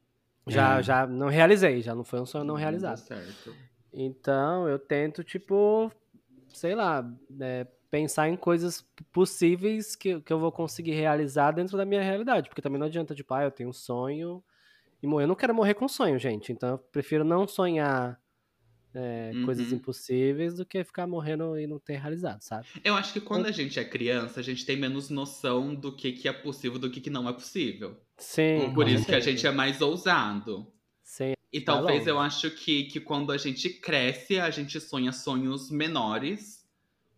Já, 0.48 0.80
É. 0.80 0.84
já 0.84 1.08
não 1.08 1.28
realizei, 1.28 1.82
já 1.82 1.94
não 1.94 2.04
foi 2.04 2.20
um 2.20 2.26
sonho 2.26 2.44
não 2.44 2.56
Deu 2.56 2.62
realizado. 2.62 2.98
certo. 2.98 3.56
Então, 3.94 4.68
eu 4.68 4.78
tento, 4.78 5.24
tipo, 5.24 5.92
sei 6.50 6.76
lá, 6.76 7.08
é, 7.40 7.66
pensar 7.90 8.28
em 8.28 8.36
coisas 8.36 8.86
possíveis 9.12 9.96
que, 9.96 10.20
que 10.22 10.34
eu 10.34 10.40
vou 10.40 10.52
conseguir 10.52 10.92
realizar 10.94 11.52
dentro 11.52 11.78
da 11.78 11.86
minha 11.86 12.02
realidade. 12.02 12.50
Porque 12.50 12.62
também 12.62 12.80
não 12.80 12.88
adianta, 12.88 13.16
tipo, 13.16 13.34
ah, 13.34 13.44
eu 13.44 13.52
tenho 13.52 13.70
um 13.70 13.74
sonho 13.74 14.44
e 15.06 15.10
morrer. 15.10 15.24
Eu 15.24 15.28
não 15.30 15.36
quero 15.36 15.54
morrer 15.56 15.74
com 15.74 15.88
sonho, 15.88 16.18
gente. 16.20 16.52
Então, 16.52 16.70
eu 16.72 16.78
prefiro 16.78 17.24
não 17.24 17.48
sonhar 17.48 18.20
é, 18.94 19.32
coisas 19.44 19.70
Uhum. 19.72 19.76
impossíveis 19.78 20.56
do 20.56 20.66
que 20.66 20.82
ficar 20.84 21.06
morrendo 21.06 21.58
e 21.60 21.68
não 21.68 21.78
ter 21.80 21.98
realizado, 21.98 22.42
sabe? 22.42 22.66
Eu 22.84 22.96
acho 22.96 23.12
que 23.12 23.20
quando 23.20 23.46
a 23.46 23.52
gente 23.52 23.78
é 23.80 23.84
criança, 23.84 24.40
a 24.40 24.44
gente 24.44 24.66
tem 24.66 24.78
menos 24.78 25.10
noção 25.10 25.76
do 25.76 25.94
que, 25.94 26.14
que 26.14 26.28
é 26.30 26.34
possível 26.34 26.80
do 26.80 26.90
que, 26.90 27.02
que 27.02 27.10
não 27.10 27.28
é 27.28 27.34
possível. 27.34 27.98
Sim. 28.18 28.72
Por 28.74 28.88
isso 28.88 29.06
que 29.06 29.14
a 29.16 29.20
gente 29.20 29.46
é 29.46 29.52
mais 29.52 29.82
ousado. 29.82 30.72
Sim. 31.04 31.34
E 31.52 31.60
Vai 31.60 31.66
talvez 31.66 32.00
longe. 32.00 32.10
eu 32.10 32.20
acho 32.20 32.52
que, 32.52 32.86
que 32.86 33.00
quando 33.02 33.32
a 33.32 33.38
gente 33.38 33.70
cresce, 33.70 34.40
a 34.40 34.50
gente 34.50 34.80
sonha 34.80 35.12
sonhos 35.12 35.70
menores, 35.70 36.66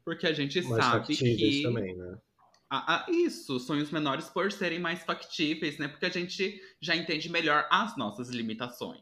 porque 0.03 0.25
a 0.27 0.33
gente 0.33 0.59
Mais 0.63 0.83
sabe 0.83 1.15
que. 1.15 1.61
também, 1.63 1.95
né? 1.95 2.17
Ah, 2.69 3.05
ah, 3.07 3.11
isso, 3.11 3.59
sonhos 3.59 3.91
menores 3.91 4.25
por 4.29 4.51
serem 4.51 4.79
mais 4.79 5.01
factíveis, 5.03 5.77
né? 5.77 5.87
Porque 5.87 6.05
a 6.05 6.09
gente 6.09 6.61
já 6.81 6.95
entende 6.95 7.29
melhor 7.29 7.65
as 7.71 7.95
nossas 7.97 8.29
limitações. 8.29 9.01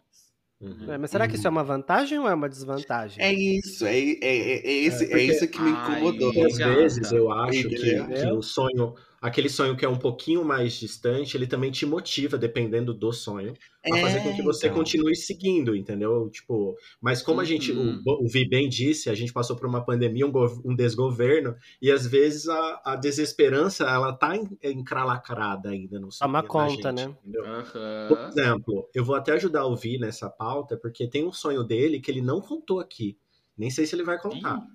Uhum. 0.61 0.91
É, 0.91 0.97
mas 0.97 1.11
será 1.11 1.27
que 1.27 1.35
isso 1.35 1.45
é 1.47 1.49
uma 1.49 1.63
vantagem 1.63 2.17
ou 2.17 2.29
é 2.29 2.33
uma 2.33 2.47
desvantagem? 2.47 3.23
É 3.23 3.33
isso, 3.33 3.85
é, 3.85 3.97
é, 3.99 4.17
é, 4.21 4.67
é 4.67 4.71
esse, 4.71 5.03
É, 5.03 5.07
é, 5.07 5.09
porque- 5.09 5.23
isso 5.23 5.47
que 5.47 5.59
me 5.61 5.71
Ai, 5.71 5.91
incomodou. 5.97 6.33
Porque 6.33 6.63
às 6.63 6.75
vezes 6.75 7.11
eu 7.11 7.31
acho 7.31 7.67
que, 7.67 7.75
que 7.75 8.31
o 8.31 8.41
sonho, 8.41 8.95
aquele 9.21 9.49
sonho 9.49 9.75
que 9.77 9.85
é 9.85 9.89
um 9.89 9.97
pouquinho 9.99 10.43
mais 10.45 10.73
distante, 10.73 11.35
ele 11.37 11.47
também 11.47 11.71
te 11.71 11.85
motiva, 11.85 12.37
dependendo 12.37 12.93
do 12.93 13.11
sonho, 13.11 13.53
a 13.91 13.97
fazer 13.97 14.21
com 14.21 14.33
que 14.33 14.41
você 14.43 14.67
então. 14.67 14.73
continue 14.73 15.15
seguindo, 15.15 15.75
entendeu? 15.75 16.29
Tipo, 16.29 16.75
mas 17.01 17.21
como 17.21 17.39
a 17.41 17.45
gente, 17.45 17.71
Uhum. 17.71 17.99
o, 18.05 18.25
o 18.25 18.27
Vi 18.27 18.47
bem 18.47 18.67
disse, 18.67 19.09
a 19.09 19.15
gente 19.15 19.31
passou 19.33 19.55
por 19.55 19.67
uma 19.67 19.85
pandemia, 19.85 20.25
um, 20.25 20.31
um 20.65 20.75
desgoverno, 20.75 21.55
e 21.81 21.91
às 21.91 22.05
vezes 22.07 22.47
a, 22.49 22.81
a 22.85 22.95
desesperança, 22.95 23.83
ela 23.85 24.13
tá 24.13 24.35
en- 24.35 24.57
encralacrada 24.63 25.69
ainda 25.69 25.99
no 25.99 26.11
sonho 26.11 26.31
Toma 26.31 26.43
conta, 26.43 26.91
gente, 26.91 26.91
né? 26.91 27.15
Aham. 27.45 28.07
Por 28.07 28.17
exemplo, 28.27 28.89
eu 28.93 29.03
vou 29.05 29.15
até 29.15 29.31
ajudar 29.33 29.65
o 29.65 29.75
Vi 29.75 29.97
nessa 29.99 30.29
pauta, 30.29 30.77
porque 30.77 31.07
tem 31.09 31.25
um 31.25 31.31
sonho 31.31 31.63
dele 31.63 31.99
que 31.99 32.11
ele 32.11 32.21
não 32.21 32.41
contou 32.41 32.79
aqui. 32.79 33.17
Nem 33.57 33.69
sei 33.69 33.85
se 33.85 33.95
ele 33.95 34.03
vai 34.03 34.19
contar. 34.19 34.57
Ih, 34.57 34.74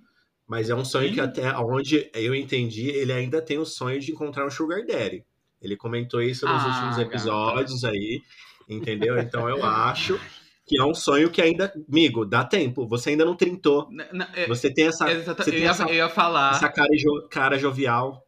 Mas 0.51 0.69
é 0.69 0.75
um 0.75 0.85
sonho 0.85 1.13
que 1.13 1.19
Ih. 1.19 1.21
até 1.21 1.57
onde 1.59 2.11
eu 2.13 2.35
entendi, 2.35 2.89
ele 2.89 3.13
ainda 3.13 3.41
tem 3.41 3.57
o 3.57 3.65
sonho 3.65 4.01
de 4.01 4.11
encontrar 4.11 4.45
um 4.45 4.51
Sugar 4.51 4.85
Daddy. 4.85 5.25
Ele 5.63 5.77
comentou 5.77 6.21
isso 6.21 6.45
nos 6.45 6.61
Ah, 6.65 6.67
últimos 6.67 6.99
episódios 6.99 7.85
aí, 7.85 8.21
entendeu? 8.69 9.17
Então 9.21 9.49
eu 9.49 9.65
acho 9.65 10.19
que 10.67 10.77
é 10.77 10.83
um 10.85 10.93
sonho 10.93 11.31
que 11.31 11.41
ainda, 11.41 11.73
amigo, 11.89 12.25
dá 12.27 12.43
tempo. 12.45 12.85
Você 12.89 13.11
ainda 13.11 13.25
não 13.25 13.37
trintou. 13.37 13.89
é- 14.35 14.49
Você 14.49 14.75
tem 14.75 14.89
essa, 14.89 15.09
exata- 15.09 15.45
você 15.45 15.51
eu, 15.51 15.55
tem 15.55 15.63
ia, 15.63 15.71
essa, 15.71 15.85
eu 15.85 15.95
ia 15.95 16.09
falar. 16.09 16.51
essa 16.57 16.69
cara, 16.69 16.91
jo- 16.97 17.29
cara 17.31 17.57
jovial. 17.57 18.27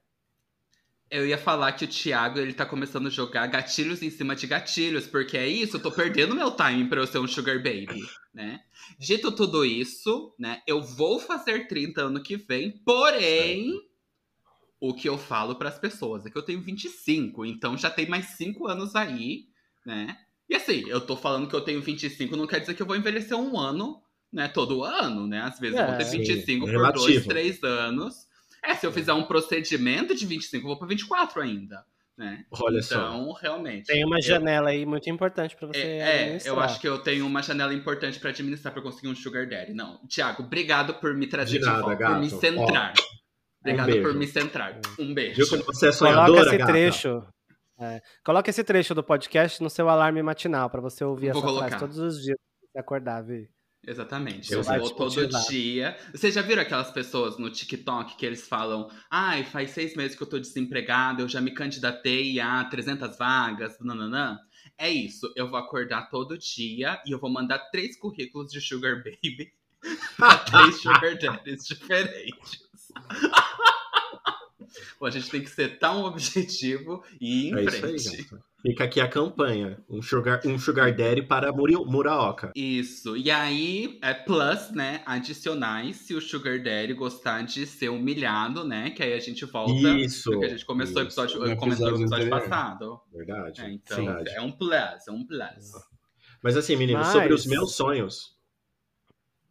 Eu 1.15 1.27
ia 1.27 1.37
falar 1.37 1.73
que 1.73 1.85
o 1.85 1.89
Thiago, 1.89 2.39
ele 2.39 2.55
tá 2.55 2.65
começando 2.65 3.07
a 3.07 3.11
jogar 3.11 3.47
gatilhos 3.47 4.01
em 4.03 4.09
cima 4.09 4.35
de 4.35 4.47
gatilhos, 4.47 5.07
porque 5.07 5.37
é 5.37 5.47
isso, 5.47 5.77
eu 5.77 5.83
tô 5.83 5.93
perdendo 5.93 6.35
meu 6.35 6.51
timing 6.53 6.89
pra 6.89 7.01
eu 7.03 7.07
ser 7.07 7.19
um 7.19 7.29
sugar 7.29 7.59
baby, 7.59 8.03
né? 8.33 8.61
Dito 8.99 9.31
tudo 9.31 9.63
isso, 9.63 10.35
né, 10.39 10.63
eu 10.67 10.81
vou 10.83 11.19
fazer 11.21 11.69
30 11.69 12.01
ano 12.01 12.23
que 12.23 12.39
vem, 12.39 12.79
porém, 12.83 13.75
o 14.81 14.95
que 14.95 15.07
eu 15.07 15.19
falo 15.19 15.57
pras 15.57 15.79
pessoas 15.79 16.25
é 16.25 16.31
que 16.31 16.39
eu 16.39 16.43
tenho 16.43 16.63
25, 16.63 17.45
então 17.45 17.77
já 17.77 17.91
tem 17.91 18.09
mais 18.09 18.29
5 18.39 18.67
anos 18.67 18.97
aí, 18.97 19.49
né? 19.85 20.17
E 20.49 20.55
assim, 20.55 20.89
eu 20.89 20.99
tô 20.99 21.15
falando 21.15 21.47
que 21.47 21.55
eu 21.55 21.61
tenho 21.61 21.83
25, 21.83 22.35
não 22.39 22.47
quer 22.47 22.61
dizer 22.61 22.73
que 22.73 22.81
eu 22.81 22.87
vou 22.87 22.97
envelhecer 22.97 23.37
um 23.37 23.61
ano, 23.61 24.01
né, 24.33 24.49
todo 24.49 24.83
ano, 24.83 25.27
né? 25.27 25.43
Às 25.43 25.61
vezes 25.61 25.79
eu 25.79 25.85
vou 25.85 25.95
É, 25.95 25.99
ter 25.99 26.07
sim, 26.07 26.19
25 26.23 26.67
é 26.67 26.71
por 26.71 26.71
relativo. 26.71 27.05
2, 27.05 27.27
3 27.27 27.63
anos. 27.63 28.32
É, 28.65 28.75
se 28.75 28.87
eu 28.87 28.93
fizer 28.93 29.13
um 29.13 29.25
procedimento 29.25 30.15
de 30.15 30.25
25, 30.27 30.65
eu 30.65 30.69
vou 30.69 30.79
pra 30.79 30.87
24 30.87 31.41
ainda, 31.43 31.85
né? 32.17 32.45
Olha 32.51 32.81
só. 32.83 32.95
então, 32.95 33.33
realmente. 33.33 33.87
Tem 33.87 34.05
uma 34.05 34.19
eu- 34.19 34.23
janela 34.23 34.71
aí 34.71 34.87
muito 34.87 35.11
importante 35.11 35.57
pra 35.57 35.67
você 35.67 35.81
É, 35.81 36.37
é, 36.37 36.39
eu 36.45 36.59
acho 36.61 36.81
que 36.81 36.87
eu 36.89 36.99
tenho 36.99 37.27
uma 37.27 37.43
janela 37.43 37.75
importante 37.75 38.21
pra 38.21 38.31
administrar 38.31 38.73
pra 38.73 38.83
conseguir 38.83 39.09
um 39.09 39.15
sugar 39.17 39.49
daddy. 39.49 39.75
Não, 39.75 39.99
Thiago, 40.07 40.43
obrigado 40.45 40.95
por 40.95 41.13
me 41.15 41.27
trazer 41.27 41.53
De 41.53 41.59
de, 41.61 41.65
nada, 41.67 41.81
volta, 41.83 41.97
por 41.97 42.19
me 42.21 42.29
gato. 42.29 42.41
centrar. 42.41 42.93
Obrigado 43.61 43.87
beijo. 43.87 44.03
por 44.03 44.15
me 44.15 44.27
centrar. 44.27 44.81
Um 44.99 45.15
beijo. 45.15 45.37
Viu 45.37 45.49
quando 45.49 45.65
você 45.65 45.89
é 45.89 45.93
Coloca 45.93 46.15
sonhadora, 46.15 46.47
esse 46.49 46.57
gata? 46.59 46.73
trecho. 46.73 47.27
é, 47.81 48.01
coloca 48.25 48.51
esse 48.51 48.63
trecho 48.65 48.95
do 48.95 49.03
podcast 49.03 49.61
no 49.63 49.71
seu 49.71 49.89
alarme 49.89 50.23
matinal 50.23 50.69
pra 50.71 50.81
você 50.81 51.05
ouvir 51.05 51.33
Vou 51.33 51.39
essa 51.41 51.47
colocar. 51.49 51.69
frase 51.69 51.85
todos 51.85 51.99
os 51.99 52.23
dias 52.23 52.37
acordar, 52.77 53.23
Vi. 53.23 53.49
Exatamente. 53.87 54.53
Eu 54.53 54.63
vou 54.63 54.91
todo 54.91 55.29
dia. 55.49 55.97
Vocês 56.13 56.35
já 56.35 56.43
viram 56.43 56.63
aquelas 56.63 56.91
pessoas 56.93 57.37
no 57.37 57.51
TikTok 57.51 58.17
que 58.17 58.25
eles 58.25 58.47
falam: 58.47 58.89
ai, 59.11 59.45
faz 59.45 59.71
seis 59.71 59.97
meses 59.97 60.17
que 60.17 60.23
eu 60.23 60.29
tô 60.29 60.39
desempregado, 60.39 61.23
eu 61.23 61.29
já 61.29 61.41
me 61.41 61.51
candidatei 61.51 62.39
a 62.39 62.65
300 62.65 63.19
vagas, 63.19 63.79
nananã. 63.81 64.39
É 64.79 64.89
isso. 64.89 65.33
Eu 65.35 65.49
vou 65.49 65.59
acordar 65.59 66.09
todo 66.11 66.39
dia 66.39 67.01
e 67.05 67.11
eu 67.11 67.19
vou 67.19 67.31
mandar 67.31 67.59
três 67.71 67.97
currículos 67.97 68.53
de 68.53 68.61
Sugar 68.61 69.03
Baby 69.03 69.53
pra 70.17 70.39
três 70.39 70.81
Sugar 70.81 71.19
Daddies 71.19 71.67
diferentes. 71.67 72.63
Pô, 74.99 75.07
a 75.07 75.11
gente 75.11 75.29
tem 75.29 75.43
que 75.43 75.51
ser 75.51 75.79
tão 75.79 76.05
objetivo 76.05 77.05
e 77.21 77.49
ir 77.49 77.53
em 77.53 77.59
É 77.59 77.65
isso 77.65 77.75
aí, 77.75 77.99
frente. 77.99 78.29
Fica 78.63 78.85
aqui 78.85 79.01
a 79.01 79.09
campanha. 79.09 79.83
Um 79.91 80.01
sugar, 80.01 80.41
um 80.47 80.57
sugar 80.57 80.95
daddy 80.95 81.23
para 81.23 81.53
Muraoka. 81.53 82.53
Isso. 82.55 83.17
E 83.17 83.29
aí, 83.29 83.99
é 84.01 84.15
plus, 84.15 84.71
né? 84.71 85.03
Adicionais, 85.05 85.97
se 85.97 86.15
o 86.15 86.21
Sugar 86.21 86.63
Daddy 86.63 86.95
gostar 86.95 87.43
de 87.43 87.67
ser 87.67 87.89
humilhado, 87.89 88.63
né? 88.65 88.91
Que 88.91 89.03
aí 89.03 89.15
a 89.15 89.19
gente 89.21 89.45
volta. 89.47 89.73
Isso. 89.73 90.31
Porque 90.31 90.47
a 90.47 90.49
gente 90.51 90.65
começou 90.65 91.03
o 91.03 91.05
episódio, 91.05 91.41
No 91.41 91.57
comentou 91.57 91.91
no 91.91 91.97
episódio 92.03 92.27
episódio 92.27 92.31
passado. 92.31 93.01
Verdade. 93.13 93.61
É, 93.63 93.71
então, 93.73 94.05
verdade. 94.05 94.31
é 94.31 94.41
um 94.41 94.53
plus, 94.53 95.09
é 95.09 95.11
um 95.11 95.27
plus. 95.27 95.73
Mas 96.41 96.57
assim, 96.57 96.77
meninos, 96.77 97.03
Mas- 97.07 97.13
sobre 97.13 97.35
os 97.35 97.45
meus 97.47 97.75
sonhos, 97.75 98.37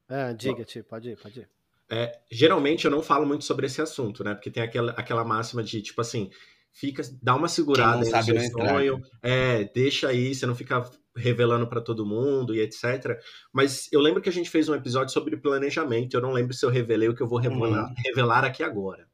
Ah, 0.07 0.33
diga, 0.33 0.63
tio, 0.63 0.83
pode 0.83 1.09
ir, 1.09 1.17
pode 1.17 1.39
ir. 1.41 1.49
é, 1.89 2.19
geralmente 2.31 2.85
eu 2.85 2.91
não 2.91 3.01
falo 3.01 3.25
muito 3.25 3.43
sobre 3.45 3.65
esse 3.65 3.81
assunto, 3.81 4.23
né? 4.23 4.33
Porque 4.33 4.49
tem 4.49 4.63
aquela, 4.63 4.91
aquela 4.93 5.23
máxima 5.25 5.61
de, 5.63 5.81
tipo 5.81 5.99
assim, 6.01 6.29
fica, 6.73 7.03
dá 7.21 7.35
uma 7.35 7.47
segurada 7.47 7.97
no 7.97 8.23
seu 8.23 8.39
sonho, 8.49 9.01
é, 9.21 9.65
deixa 9.73 10.07
aí, 10.09 10.33
você 10.33 10.45
não 10.45 10.55
fica 10.55 10.83
revelando 11.15 11.67
pra 11.67 11.81
todo 11.81 12.05
mundo 12.05 12.55
e 12.55 12.61
etc. 12.61 13.17
Mas 13.53 13.87
eu 13.91 13.99
lembro 13.99 14.21
que 14.21 14.29
a 14.29 14.31
gente 14.31 14.49
fez 14.49 14.69
um 14.69 14.75
episódio 14.75 15.13
sobre 15.13 15.35
planejamento, 15.37 16.13
eu 16.15 16.21
não 16.21 16.31
lembro 16.31 16.53
se 16.53 16.65
eu 16.65 16.69
revelei 16.69 17.09
o 17.09 17.15
que 17.15 17.21
eu 17.21 17.27
vou 17.27 17.39
revelar, 17.39 17.83
Uhum. 17.87 17.93
revelar 18.05 18.45
aqui 18.45 18.63
agora. 18.63 19.05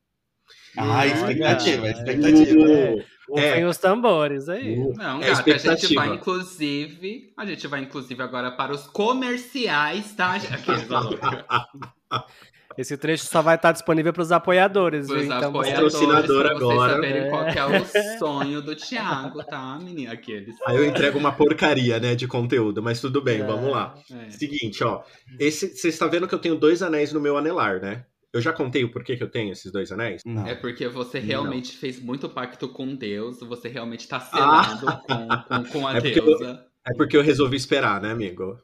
Ah, 0.78 1.00
Olha, 1.00 1.08
expectativa, 1.14 1.88
é. 1.88 1.92
expectativa. 1.92 2.72
É. 2.72 3.60
É. 3.60 3.66
Os 3.68 3.78
tambores 3.78 4.48
aí. 4.48 4.78
Não, 4.96 5.22
É 5.22 5.32
gata, 5.32 5.54
a 5.54 5.76
gente 5.76 5.94
vai, 5.96 6.14
inclusive. 6.14 7.34
A 7.36 7.46
gente 7.46 7.68
vai, 7.68 7.82
inclusive, 7.82 8.22
agora 8.24 8.52
para 8.52 8.72
os 8.74 8.88
comerciais, 8.88 10.14
tá? 10.16 10.36
Malucos. 10.90 11.20
Esse 12.78 12.96
trecho 12.98 13.26
só 13.26 13.42
vai 13.42 13.56
estar 13.56 13.72
disponível 13.72 14.14
para 14.14 14.22
os 14.22 14.32
apoiadores. 14.32 15.10
Os 15.10 15.24
então, 15.24 15.50
apoiadores, 15.50 15.94
Patrocinador 15.94 16.42
pra 16.44 16.54
vocês 16.54 16.72
agora. 16.72 16.94
saberem 16.94 17.30
qual 17.30 17.46
que 17.46 17.58
é 17.60 17.66
o 17.66 17.74
É. 17.76 18.18
sonho 18.20 18.62
do 18.62 18.76
Thiago, 18.76 19.44
tá, 19.44 19.80
menina? 19.82 20.14
Aqueles. 20.14 20.56
Aí 20.68 20.78
eu 20.78 20.86
entrego 20.86 21.18
uma 21.18 21.32
porcaria, 21.32 22.00
né, 22.00 22.14
de 22.16 22.28
conteúdo, 22.28 22.82
mas 22.84 23.02
tudo 23.02 23.22
bem, 23.22 23.42
É. 23.42 23.46
vamos 23.46 23.72
lá. 23.72 23.96
É. 24.12 24.30
Seguinte, 24.30 24.84
ó. 24.84 25.02
Esse, 25.40 25.76
você 25.76 25.88
está 25.88 26.06
vendo 26.08 26.28
que 26.28 26.36
eu 26.36 26.40
tenho 26.40 26.56
dois 26.56 26.82
anéis 26.84 27.12
no 27.12 27.20
meu 27.20 27.36
anelar, 27.38 27.82
né? 27.82 28.06
Eu 28.34 28.42
já 28.42 28.54
contei 28.54 28.84
o 28.84 28.92
porquê 28.92 29.16
que 29.18 29.24
eu 29.24 29.32
tenho 29.32 29.52
esses 29.52 29.72
dois 29.72 29.92
anéis? 29.92 30.22
Não. 30.26 30.46
É 30.46 30.54
porque 30.54 30.88
você 30.88 31.18
realmente 31.18 31.76
fez 31.76 32.00
muito 32.00 32.30
pacto 32.30 32.68
com 32.70 32.94
Deus, 32.94 33.40
você 33.40 33.68
realmente 33.70 34.08
tá 34.08 34.18
Ah. 34.18 34.22
selado 34.22 35.02
com, 35.08 35.28
com, 35.28 35.64
com 35.72 35.88
a 35.88 35.94
É 35.98 36.02
porque 36.02 36.20
eu- 36.20 36.26
deusa. 36.26 36.64
É 36.86 36.94
porque 36.96 37.18
eu 37.18 37.22
resolvi 37.24 37.58
esperar, 37.58 38.00
né, 38.02 38.12
amigo? 38.12 38.58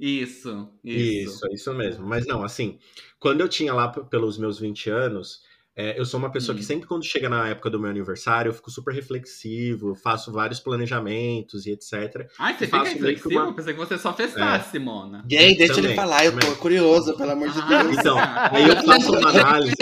Isso, 0.00 0.68
Isso, 0.82 1.30
isso. 1.30 1.46
é 1.46 1.52
isso 1.54 1.74
mesmo. 1.74 2.06
Mas 2.06 2.26
não, 2.26 2.42
assim, 2.42 2.78
quando 3.18 3.40
eu 3.42 3.48
tinha 3.48 3.72
lá 3.74 3.88
pelos 3.88 4.38
meus 4.38 4.58
20 4.58 4.88
anos, 4.88 5.42
é, 5.76 5.98
eu 5.98 6.04
sou 6.06 6.18
uma 6.18 6.32
pessoa 6.32 6.54
Hum. 6.54 6.58
que 6.58 6.64
sempre 6.64 6.88
quando 6.88 7.04
chega 7.04 7.28
na 7.28 7.48
época 7.48 7.68
do 7.70 7.78
meu 7.78 7.90
aniversário, 7.90 8.48
eu 8.48 8.54
fico 8.54 8.70
super 8.70 8.94
reflexivo, 8.94 9.94
faço 9.94 10.32
vários 10.32 10.58
planejamentos 10.58 11.66
e 11.66 11.70
etc. 11.72 12.26
Ai, 12.38 12.56
você 12.56 12.66
Faço 12.66 12.92
fica 12.92 13.06
reflexivo? 13.06 13.30
uma- 13.40 13.50
Eu 13.50 13.54
pensei 13.54 13.74
que 13.74 13.78
você 13.78 13.98
só 13.98 14.12
festasse, 14.14 14.78
Mona. 14.78 15.22
Gay, 15.26 15.54
deixa 15.56 15.74
Também, 15.74 15.90
ele 15.90 15.96
falar, 15.96 16.24
eu 16.24 16.38
tô 16.38 16.56
curioso, 16.56 17.14
pelo 17.16 17.30
amor 17.32 17.50
de 17.50 17.60
Ah, 17.60 17.66
Deus. 17.68 17.98
Então, 17.98 18.18
aí 18.18 18.66
eu 18.68 18.76
faço 18.82 19.12
uma 19.12 19.28
análise. 19.30 19.76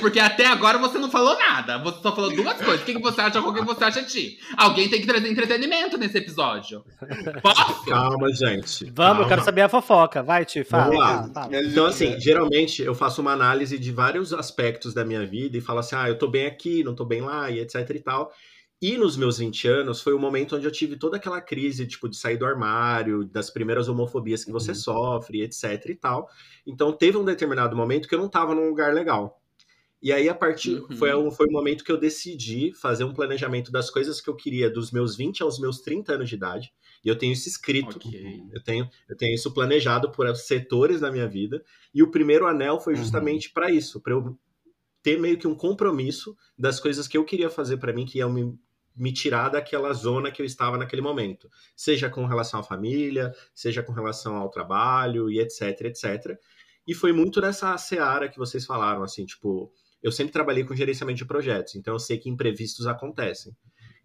Porque 0.00 0.18
até 0.20 0.46
agora 0.46 0.78
você 0.78 0.98
não 0.98 1.10
falou 1.10 1.36
nada. 1.38 1.78
Você 1.78 2.00
só 2.02 2.14
falou 2.14 2.34
duas 2.34 2.56
coisas. 2.56 2.82
O 2.82 2.84
que, 2.84 2.94
que 2.94 3.00
você 3.00 3.20
acha 3.20 3.40
o 3.40 3.52
que 3.54 3.62
você 3.64 3.84
acha 3.84 4.02
de 4.02 4.08
ti? 4.08 4.38
Alguém 4.56 4.88
tem 4.88 5.00
que 5.00 5.06
trazer 5.06 5.28
entretenimento 5.28 5.96
nesse 5.98 6.18
episódio. 6.18 6.84
Posso? 7.42 7.84
Calma, 7.86 8.32
gente. 8.32 8.84
Vamos, 8.86 8.94
calma. 8.94 9.22
eu 9.22 9.28
quero 9.28 9.44
saber 9.44 9.62
a 9.62 9.68
fofoca. 9.68 10.22
Vai, 10.22 10.44
Ti, 10.44 10.64
fala. 10.64 10.84
Vamos 10.84 10.98
lá. 11.34 11.48
Então, 11.52 11.86
assim, 11.86 12.18
geralmente 12.20 12.82
eu 12.82 12.94
faço 12.94 13.20
uma 13.20 13.32
análise 13.32 13.78
de 13.78 13.90
vários 13.92 14.32
aspectos 14.32 14.92
da 14.94 15.04
minha 15.04 15.24
vida 15.26 15.56
e 15.56 15.60
falo 15.60 15.80
assim, 15.80 15.96
ah, 15.96 16.08
eu 16.08 16.18
tô 16.18 16.28
bem 16.28 16.46
aqui, 16.46 16.84
não 16.84 16.94
tô 16.94 17.04
bem 17.04 17.20
lá, 17.22 17.50
e 17.50 17.60
etc 17.60 17.88
e 17.90 18.00
tal. 18.00 18.32
E 18.82 18.96
nos 18.96 19.14
meus 19.14 19.36
20 19.36 19.68
anos 19.68 20.00
foi 20.00 20.14
o 20.14 20.18
momento 20.18 20.56
onde 20.56 20.64
eu 20.66 20.70
tive 20.72 20.96
toda 20.96 21.18
aquela 21.18 21.40
crise, 21.40 21.86
tipo, 21.86 22.08
de 22.08 22.16
sair 22.16 22.38
do 22.38 22.46
armário, 22.46 23.24
das 23.26 23.50
primeiras 23.50 23.88
homofobias 23.88 24.42
que 24.42 24.50
você 24.50 24.70
Uhum. 24.70 24.74
sofre, 24.76 25.42
etc 25.42 25.84
e 25.86 25.94
tal. 25.94 26.28
Então 26.66 26.90
teve 26.92 27.18
um 27.18 27.24
determinado 27.24 27.76
momento 27.76 28.08
que 28.08 28.14
eu 28.14 28.18
não 28.18 28.28
tava 28.28 28.54
num 28.54 28.68
lugar 28.68 28.94
legal. 28.94 29.39
E 30.02 30.12
aí, 30.12 30.28
a 30.28 30.34
partir. 30.34 30.80
Uhum. 30.80 30.96
Foi, 30.96 31.12
o- 31.12 31.30
foi 31.30 31.46
o 31.46 31.52
momento 31.52 31.84
que 31.84 31.92
eu 31.92 31.98
decidi 31.98 32.72
fazer 32.72 33.04
um 33.04 33.12
planejamento 33.12 33.70
das 33.70 33.90
coisas 33.90 34.20
que 34.20 34.30
eu 34.30 34.34
queria 34.34 34.70
dos 34.70 34.90
meus 34.90 35.14
20 35.16 35.42
aos 35.42 35.58
meus 35.58 35.80
30 35.80 36.14
anos 36.14 36.28
de 36.28 36.34
idade. 36.36 36.72
E 37.04 37.08
eu 37.08 37.16
tenho 37.16 37.32
isso 37.34 37.48
escrito. 37.48 37.96
Ok. 37.96 38.42
Eu 38.52 38.62
tenho, 38.62 38.88
eu 39.08 39.16
tenho 39.16 39.34
isso 39.34 39.52
planejado 39.52 40.10
por 40.10 40.34
setores 40.36 41.00
da 41.00 41.10
minha 41.12 41.28
vida. 41.28 41.62
E 41.94 42.02
o 42.02 42.10
primeiro 42.10 42.46
anel 42.46 42.80
foi 42.80 42.94
Uhum. 42.94 43.00
justamente 43.00 43.50
para 43.52 43.70
isso, 43.70 44.00
para 44.00 44.14
eu 44.14 44.38
ter 45.02 45.18
meio 45.18 45.38
que 45.38 45.46
um 45.48 45.54
compromisso 45.54 46.36
das 46.58 46.78
coisas 46.80 47.06
que 47.08 47.16
eu 47.16 47.24
queria 47.24 47.48
fazer 47.50 47.76
para 47.78 47.92
mim, 47.92 48.04
que 48.06 48.18
iam 48.18 48.30
me, 48.32 48.58
me 48.94 49.12
tirar 49.12 49.48
daquela 49.48 49.92
zona 49.94 50.30
que 50.30 50.40
eu 50.42 50.46
estava 50.46 50.76
naquele 50.76 51.00
momento. 51.02 51.50
Seja 51.76 52.08
com 52.10 52.26
relação 52.26 52.60
à 52.60 52.62
família, 52.62 53.32
seja 53.54 53.82
com 53.82 53.92
relação 53.92 54.36
ao 54.36 54.50
trabalho 54.50 55.30
e 55.30 55.40
etc, 55.40 55.62
etc. 55.82 56.38
E 56.86 56.94
foi 56.94 57.12
muito 57.12 57.40
nessa 57.40 57.76
seara 57.78 58.28
que 58.28 58.38
vocês 58.38 58.66
falaram, 58.66 59.02
assim, 59.02 59.24
tipo, 59.24 59.72
eu 60.02 60.10
sempre 60.10 60.32
trabalhei 60.32 60.64
com 60.64 60.74
gerenciamento 60.74 61.18
de 61.18 61.24
projetos, 61.24 61.74
então 61.74 61.94
eu 61.94 61.98
sei 61.98 62.18
que 62.18 62.28
imprevistos 62.28 62.86
acontecem. 62.86 63.54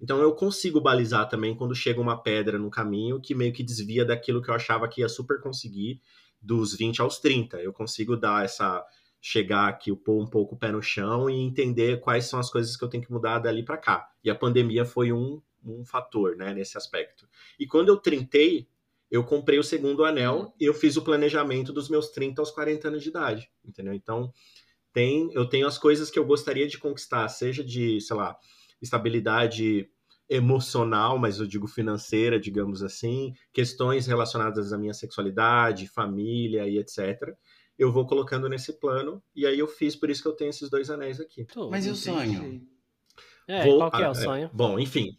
Então 0.01 0.19
eu 0.19 0.33
consigo 0.33 0.81
balizar 0.81 1.27
também 1.29 1.55
quando 1.55 1.73
chega 1.73 2.01
uma 2.01 2.21
pedra 2.21 2.59
no 2.59 2.69
caminho 2.69 3.21
que 3.21 3.33
meio 3.33 3.53
que 3.53 3.63
desvia 3.63 4.03
daquilo 4.03 4.41
que 4.41 4.49
eu 4.49 4.53
achava 4.53 4.87
que 4.87 5.01
ia 5.01 5.09
super 5.09 5.39
conseguir 5.41 6.01
dos 6.41 6.75
20 6.75 7.01
aos 7.01 7.19
30. 7.19 7.57
Eu 7.61 7.71
consigo 7.71 8.15
dar 8.17 8.43
essa 8.43 8.85
chegar 9.21 9.67
aqui, 9.67 9.91
pôr 9.95 10.21
um 10.21 10.27
pouco 10.27 10.53
o 10.53 10.57
pé 10.57 10.71
no 10.71 10.83
chão 10.83 11.27
e 11.27 11.41
entender 11.41 11.99
quais 11.99 12.25
são 12.25 12.39
as 12.39 12.51
coisas 12.51 12.77
que 12.77 12.83
eu 12.83 12.87
tenho 12.87 13.03
que 13.03 13.11
mudar 13.11 13.39
dali 13.39 13.63
para 13.63 13.77
cá. 13.77 14.07
E 14.23 14.29
a 14.29 14.35
pandemia 14.35 14.85
foi 14.85 15.11
um, 15.11 15.41
um 15.63 15.83
fator, 15.83 16.35
né, 16.35 16.53
nesse 16.53 16.77
aspecto. 16.77 17.27
E 17.59 17.65
quando 17.65 17.89
eu 17.89 17.97
trintei, 17.97 18.67
eu 19.09 19.23
comprei 19.23 19.57
o 19.57 19.63
segundo 19.63 20.05
anel 20.05 20.53
e 20.59 20.65
eu 20.65 20.75
fiz 20.75 20.95
o 20.95 21.01
planejamento 21.01 21.73
dos 21.73 21.89
meus 21.89 22.09
30 22.09 22.39
aos 22.39 22.51
40 22.51 22.87
anos 22.87 23.01
de 23.01 23.09
idade, 23.09 23.49
entendeu? 23.63 23.93
Então, 23.93 24.31
tem, 24.95 25.29
eu 25.33 25.45
tenho 25.47 25.67
as 25.67 25.77
coisas 25.77 26.09
que 26.09 26.17
eu 26.17 26.25
gostaria 26.25 26.65
de 26.67 26.77
conquistar, 26.77 27.27
seja 27.27 27.61
de, 27.63 27.99
sei 27.99 28.15
lá, 28.15 28.35
estabilidade 28.81 29.89
emocional, 30.29 31.19
mas 31.19 31.39
eu 31.39 31.45
digo 31.45 31.67
financeira, 31.67 32.39
digamos 32.39 32.81
assim, 32.81 33.33
questões 33.53 34.07
relacionadas 34.07 34.71
à 34.73 34.77
minha 34.77 34.93
sexualidade, 34.93 35.87
família 35.89 36.67
e 36.67 36.77
etc. 36.79 37.19
Eu 37.77 37.91
vou 37.91 38.07
colocando 38.07 38.47
nesse 38.47 38.79
plano 38.79 39.21
e 39.35 39.45
aí 39.45 39.59
eu 39.59 39.67
fiz 39.67 39.95
por 39.95 40.09
isso 40.09 40.21
que 40.23 40.27
eu 40.29 40.33
tenho 40.35 40.49
esses 40.49 40.69
dois 40.69 40.89
anéis 40.89 41.19
aqui. 41.19 41.43
Tudo. 41.45 41.69
Mas 41.71 41.85
e 41.85 41.89
o 41.89 41.95
sonho? 41.95 42.61
É, 43.47 43.63
Vou- 43.65 43.77
qual 43.77 43.91
que 43.91 44.01
é 44.01 44.09
o 44.09 44.15
sonho? 44.15 44.49
Bom, 44.53 44.79
enfim, 44.79 45.17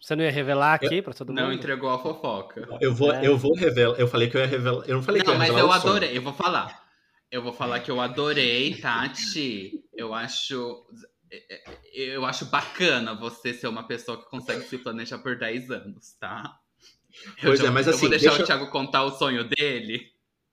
Você 0.00 0.14
não 0.14 0.22
ia 0.24 0.30
revelar 0.30 0.74
aqui 0.74 1.00
pra 1.00 1.14
todo 1.14 1.28
mundo? 1.28 1.40
Não 1.40 1.50
entregou 1.52 1.88
a 1.88 1.98
fofoca. 1.98 2.68
eu 2.82 2.92
vou, 2.94 3.10
É. 3.10 3.26
eu 3.26 3.38
vou 3.38 3.54
revelar. 3.54 3.98
Eu 3.98 4.06
falei 4.06 4.28
que 4.28 4.36
eu 4.36 4.40
ia 4.42 4.46
revelar. 4.46 4.84
Eu 4.86 4.96
não 4.96 5.02
falei 5.02 5.22
que 5.22 5.30
eu 5.30 5.32
Não, 5.32 5.36
ia 5.36 5.46
mas 5.46 5.48
revelar 5.48 5.74
eu 5.76 5.78
o 5.78 5.80
sonho. 5.80 5.96
adorei. 5.96 6.18
Eu 6.18 6.22
vou 6.22 6.34
falar. 6.34 6.83
Eu 7.30 7.42
vou 7.42 7.52
falar 7.52 7.80
que 7.80 7.90
eu 7.90 8.00
adorei, 8.00 8.76
Tati. 8.80 9.82
Eu 9.96 10.14
acho. 10.14 10.86
Eu 11.92 12.24
acho 12.24 12.44
bacana 12.46 13.14
você 13.14 13.52
ser 13.52 13.66
uma 13.66 13.86
pessoa 13.86 14.22
que 14.22 14.28
consegue 14.30 14.62
se 14.66 14.78
planejar 14.78 15.18
por 15.18 15.36
10 15.36 15.68
anos, 15.70 16.12
tá? 16.20 16.58
Eu 17.38 17.48
Pois 17.48 17.60
já- 17.60 17.66
é, 17.66 17.70
mas 17.70 17.86
Eu 17.86 17.92
assim, 17.92 18.00
vou 18.02 18.10
deixar 18.10 18.28
deixa- 18.30 18.42
o 18.42 18.46
Thiago 18.46 18.70
contar 18.70 19.04
o 19.04 19.10
sonho 19.10 19.44
dele. 19.48 20.12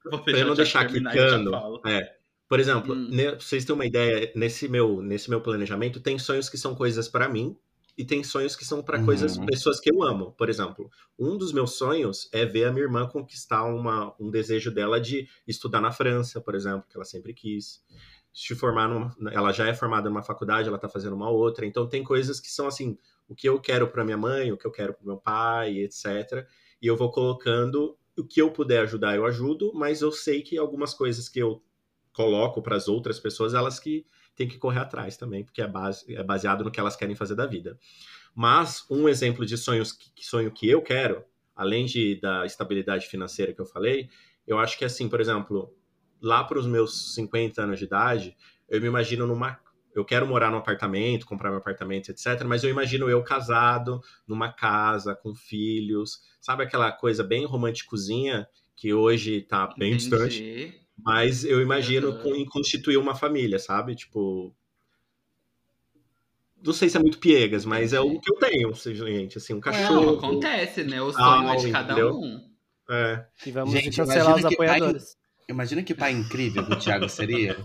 Vou 0.09 0.19
Pra 0.23 0.37
eu 0.37 0.47
não 0.47 0.55
deixar 0.55 0.87
quicando. 0.87 1.51
falo. 1.51 1.81
É. 1.85 2.15
Por 2.47 2.59
exemplo, 2.59 2.95
Hum. 2.95 3.09
pra 3.15 3.39
vocês 3.39 3.63
terem 3.63 3.75
uma 3.75 3.85
ideia, 3.85 4.31
nesse 4.35 4.67
meu, 4.67 5.01
nesse 5.01 5.29
meu 5.29 5.39
planejamento, 5.41 5.99
tem 6.01 6.17
sonhos 6.17 6.49
que 6.49 6.57
são 6.57 6.73
coisas 6.75 7.07
pra 7.07 7.29
mim 7.29 7.55
e 8.01 8.05
tem 8.05 8.23
sonhos 8.23 8.55
que 8.55 8.65
são 8.65 8.81
pra 8.81 8.97
Uhum. 8.97 9.05
coisas, 9.05 9.37
pessoas 9.37 9.79
que 9.79 9.91
eu 9.91 10.01
amo. 10.01 10.31
Por 10.31 10.49
exemplo, 10.49 10.89
um 11.19 11.37
dos 11.37 11.53
meus 11.53 11.73
sonhos 11.73 12.27
é 12.33 12.43
ver 12.47 12.65
a 12.65 12.71
minha 12.71 12.83
irmã 12.83 13.07
conquistar 13.07 13.63
uma, 13.65 14.15
um 14.19 14.31
desejo 14.31 14.71
dela 14.71 14.99
de 14.99 15.27
estudar 15.47 15.79
na 15.79 15.91
França, 15.91 16.41
por 16.41 16.55
exemplo, 16.55 16.83
que 16.89 16.97
ela 16.97 17.05
sempre 17.05 17.31
quis. 17.31 17.83
Se 18.33 18.55
formar 18.55 18.87
numa, 18.87 19.15
ela 19.31 19.51
já 19.51 19.67
é 19.67 19.73
formada 19.75 20.09
numa 20.09 20.23
faculdade, 20.23 20.67
ela 20.67 20.79
tá 20.79 20.89
fazendo 20.89 21.15
uma 21.15 21.29
outra. 21.29 21.63
Então 21.63 21.87
tem 21.87 22.03
coisas 22.03 22.39
que 22.39 22.49
são 22.49 22.65
assim, 22.65 22.97
o 23.29 23.35
que 23.35 23.47
eu 23.47 23.59
quero 23.61 23.87
pra 23.87 24.03
minha 24.03 24.17
mãe, 24.17 24.51
o 24.51 24.57
que 24.57 24.65
eu 24.65 24.71
quero 24.71 24.95
pro 24.95 25.05
meu 25.05 25.17
pai, 25.17 25.77
etc. 25.77 26.47
E 26.81 26.87
eu 26.87 26.97
vou 26.97 27.11
colocando 27.11 27.95
o 28.17 28.25
que 28.25 28.41
eu 28.41 28.49
puder 28.51 28.81
ajudar, 28.81 29.15
eu 29.15 29.27
ajudo, 29.27 29.71
mas 29.75 30.01
eu 30.01 30.11
sei 30.11 30.41
que 30.41 30.57
algumas 30.57 30.91
coisas 30.95 31.29
que 31.29 31.37
eu 31.37 31.61
coloco 32.13 32.63
para 32.63 32.75
as 32.75 32.87
outras 32.87 33.19
pessoas, 33.19 33.53
elas 33.53 33.79
que 33.79 34.07
têm 34.41 34.47
que 34.47 34.57
correr 34.57 34.79
atrás 34.79 35.17
também, 35.17 35.43
porque 35.43 35.61
é, 35.61 35.67
base, 35.67 36.15
é 36.15 36.23
baseado 36.23 36.63
no 36.63 36.71
que 36.71 36.79
elas 36.79 36.95
querem 36.95 37.15
fazer 37.15 37.35
da 37.35 37.45
vida. 37.45 37.77
Mas 38.33 38.85
um 38.89 39.07
exemplo 39.07 39.45
de 39.45 39.57
sonhos 39.57 39.91
que, 39.91 40.25
sonho 40.25 40.51
que 40.51 40.69
eu 40.69 40.81
quero, 40.81 41.23
além 41.55 41.85
de 41.85 42.19
da 42.19 42.45
estabilidade 42.45 43.07
financeira 43.07 43.53
que 43.53 43.61
eu 43.61 43.65
falei, 43.65 44.09
eu 44.47 44.57
acho 44.57 44.77
que 44.77 44.85
assim, 44.85 45.07
por 45.07 45.21
exemplo, 45.21 45.73
lá 46.21 46.43
para 46.43 46.57
os 46.57 46.65
meus 46.65 47.13
50 47.15 47.61
anos 47.61 47.79
de 47.79 47.85
idade, 47.85 48.35
eu 48.69 48.81
me 48.81 48.87
imagino 48.87 49.27
numa 49.27 49.59
eu 49.93 50.05
quero 50.05 50.25
morar 50.25 50.49
num 50.49 50.57
apartamento, 50.57 51.25
comprar 51.25 51.49
meu 51.49 51.59
apartamento, 51.59 52.09
etc. 52.09 52.45
Mas 52.45 52.63
eu 52.63 52.69
imagino 52.69 53.09
eu 53.09 53.21
casado, 53.21 54.01
numa 54.25 54.49
casa, 54.49 55.13
com 55.13 55.35
filhos, 55.35 56.21
sabe 56.39 56.63
aquela 56.63 56.93
coisa 56.93 57.25
bem 57.25 57.45
românticozinha 57.45 58.47
que 58.73 58.93
hoje 58.93 59.41
tá 59.41 59.67
bem 59.77 59.97
distante. 59.97 60.81
Mas 61.03 61.43
eu 61.43 61.61
imagino 61.61 62.09
Uhum. 62.11 62.35
em 62.35 62.45
constituir 62.45 62.97
uma 62.97 63.15
família, 63.15 63.57
sabe? 63.59 63.95
Tipo. 63.95 64.53
Não 66.63 66.73
sei 66.73 66.89
se 66.89 66.97
é 66.97 66.99
muito 66.99 67.17
piegas, 67.17 67.65
mas 67.65 67.91
é 67.91 67.99
o 67.99 68.19
que 68.19 68.31
eu 68.31 68.37
tenho, 68.37 68.71
gente. 68.73 69.37
Assim, 69.39 69.53
um 69.53 69.55
Não, 69.55 69.61
cachorro. 69.61 70.17
acontece, 70.17 70.83
né? 70.83 71.01
O 71.01 71.11
sonho 71.11 71.49
Ah, 71.49 71.53
é 71.53 71.57
de 71.57 71.71
cada 71.71 71.93
entendeu? 71.93 72.13
um. 72.13 72.47
É. 72.89 73.25
E 73.45 73.51
vamos 73.51 73.71
Gente, 73.73 73.97
cancelar 73.97 74.15
imagina 74.25 74.35
os 74.35 74.49
que 74.49 74.57
pai- 74.57 74.67
apoiadores. 74.67 75.17
Imagina 75.49 75.83
que 75.83 75.95
pai 75.95 76.11
incrível 76.11 76.63
que 76.65 76.73
o 76.73 76.79
Thiago 76.79 77.09
seria. 77.09 77.57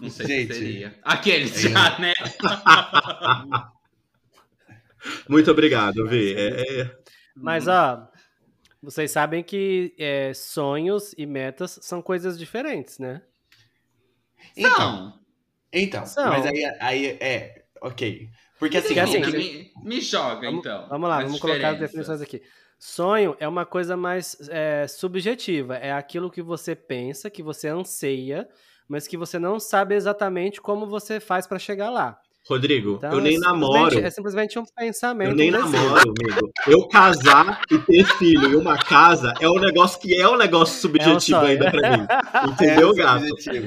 Não 0.00 0.10
sei 0.10 0.26
Gente. 0.26 0.52
se 0.54 0.58
seria. 0.60 0.98
Aqueles 1.04 1.64
É. 1.64 1.68
já, 1.68 1.98
né? 1.98 2.12
Muito 5.28 5.50
obrigado, 5.50 6.06
Vi. 6.06 6.34
É, 6.34 6.80
é- 6.80 6.98
Mas, 7.36 7.68
ó, 7.68 8.08
vocês 8.82 9.10
sabem 9.10 9.42
que 9.42 9.94
é, 9.98 10.32
sonhos 10.34 11.14
e 11.18 11.26
metas 11.26 11.78
são 11.82 12.00
coisas 12.02 12.38
diferentes, 12.38 12.98
né? 12.98 13.22
Então, 14.56 14.78
Não. 14.78 15.20
então 15.72 16.06
São. 16.06 16.28
mas 16.28 16.46
aí, 16.46 16.64
aí 16.80 17.06
é. 17.20 17.64
Ok. 17.80 18.28
Porque 18.58 18.76
assim, 18.76 18.98
assim, 18.98 19.20
me, 19.20 19.72
me 19.84 20.00
joga, 20.00 20.46
Vamos- 20.46 20.60
então. 20.60 20.88
Vamos 20.88 21.08
lá, 21.08 21.22
vamos 21.22 21.38
colocar 21.40 21.68
as 21.70 21.78
diferenças. 21.78 21.80
definições 21.80 22.20
aqui. 22.20 22.42
Sonho 22.78 23.36
é 23.40 23.46
uma 23.46 23.64
coisa 23.66 23.96
mais 23.96 24.36
é, 24.48 24.86
subjetiva. 24.88 25.76
É 25.76 25.92
aquilo 25.92 26.30
que 26.30 26.42
você 26.42 26.74
pensa, 26.74 27.30
que 27.30 27.42
você 27.42 27.68
anseia, 27.68 28.48
mas 28.88 29.06
que 29.06 29.16
você 29.16 29.38
não 29.38 29.60
sabe 29.60 29.94
exatamente 29.94 30.60
como 30.60 30.86
você 30.86 31.20
faz 31.20 31.46
pra 31.46 31.58
chegar 31.58 31.90
lá. 31.90 32.20
Rodrigo, 32.48 32.94
Então, 32.96 33.12
eu 33.12 33.20
nem 33.20 33.36
é 33.36 33.38
namoro. 33.38 33.72
simplesmente- 33.74 34.06
É 34.06 34.10
simplesmente 34.10 34.58
um 34.58 34.64
pensamento. 34.76 35.28
Eu 35.30 35.34
nem 35.36 35.54
um 35.54 35.62
desejo. 35.62 35.72
namoro, 35.84 36.14
amigo. 36.18 36.52
Eu 36.66 36.88
casar 36.88 37.60
e 37.70 37.78
ter 37.78 38.04
filho 38.16 38.50
e 38.50 38.56
uma 38.56 38.76
casa 38.78 39.34
é 39.40 39.48
um 39.48 39.58
negócio 39.58 40.00
que 40.00 40.14
é 40.18 40.26
um 40.28 40.36
negócio 40.36 40.80
subjetivo 40.80 41.20
sonho. 41.20 41.46
ainda 41.46 41.70
pra 41.70 41.98
mim. 41.98 42.06
Entendeu, 42.52 42.90
Esse 42.90 43.00
é 43.00 43.04
gato? 43.04 43.24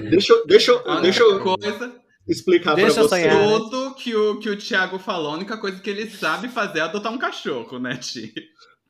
Deixa, 0.10 0.34
eu- 0.34 0.46
deixa, 0.48 0.72
eu- 0.72 1.02
deixa 1.02 1.24
eu 1.24 1.40
coisa, 1.40 1.92
explicar 2.28 2.76
Deixa 2.76 2.94
pra 2.96 3.04
eu 3.04 3.08
você. 3.10 3.22
sonhar. 3.22 3.36
né? 3.36 3.48
tudo 3.60 3.96
que 3.96 4.16
o, 4.16 4.40
que 4.40 4.50
o 4.50 4.58
Thiago 4.58 4.98
falou, 4.98 5.32
a 5.32 5.36
única 5.36 5.58
coisa 5.58 5.80
que 5.80 5.90
ele 5.90 6.10
sabe 6.10 6.48
fazer 6.48 6.80
é 6.80 6.82
adotar 6.84 7.12
um 7.14 7.18
cachorro, 7.18 7.78
né, 7.80 7.98
Ti? 7.98 8.34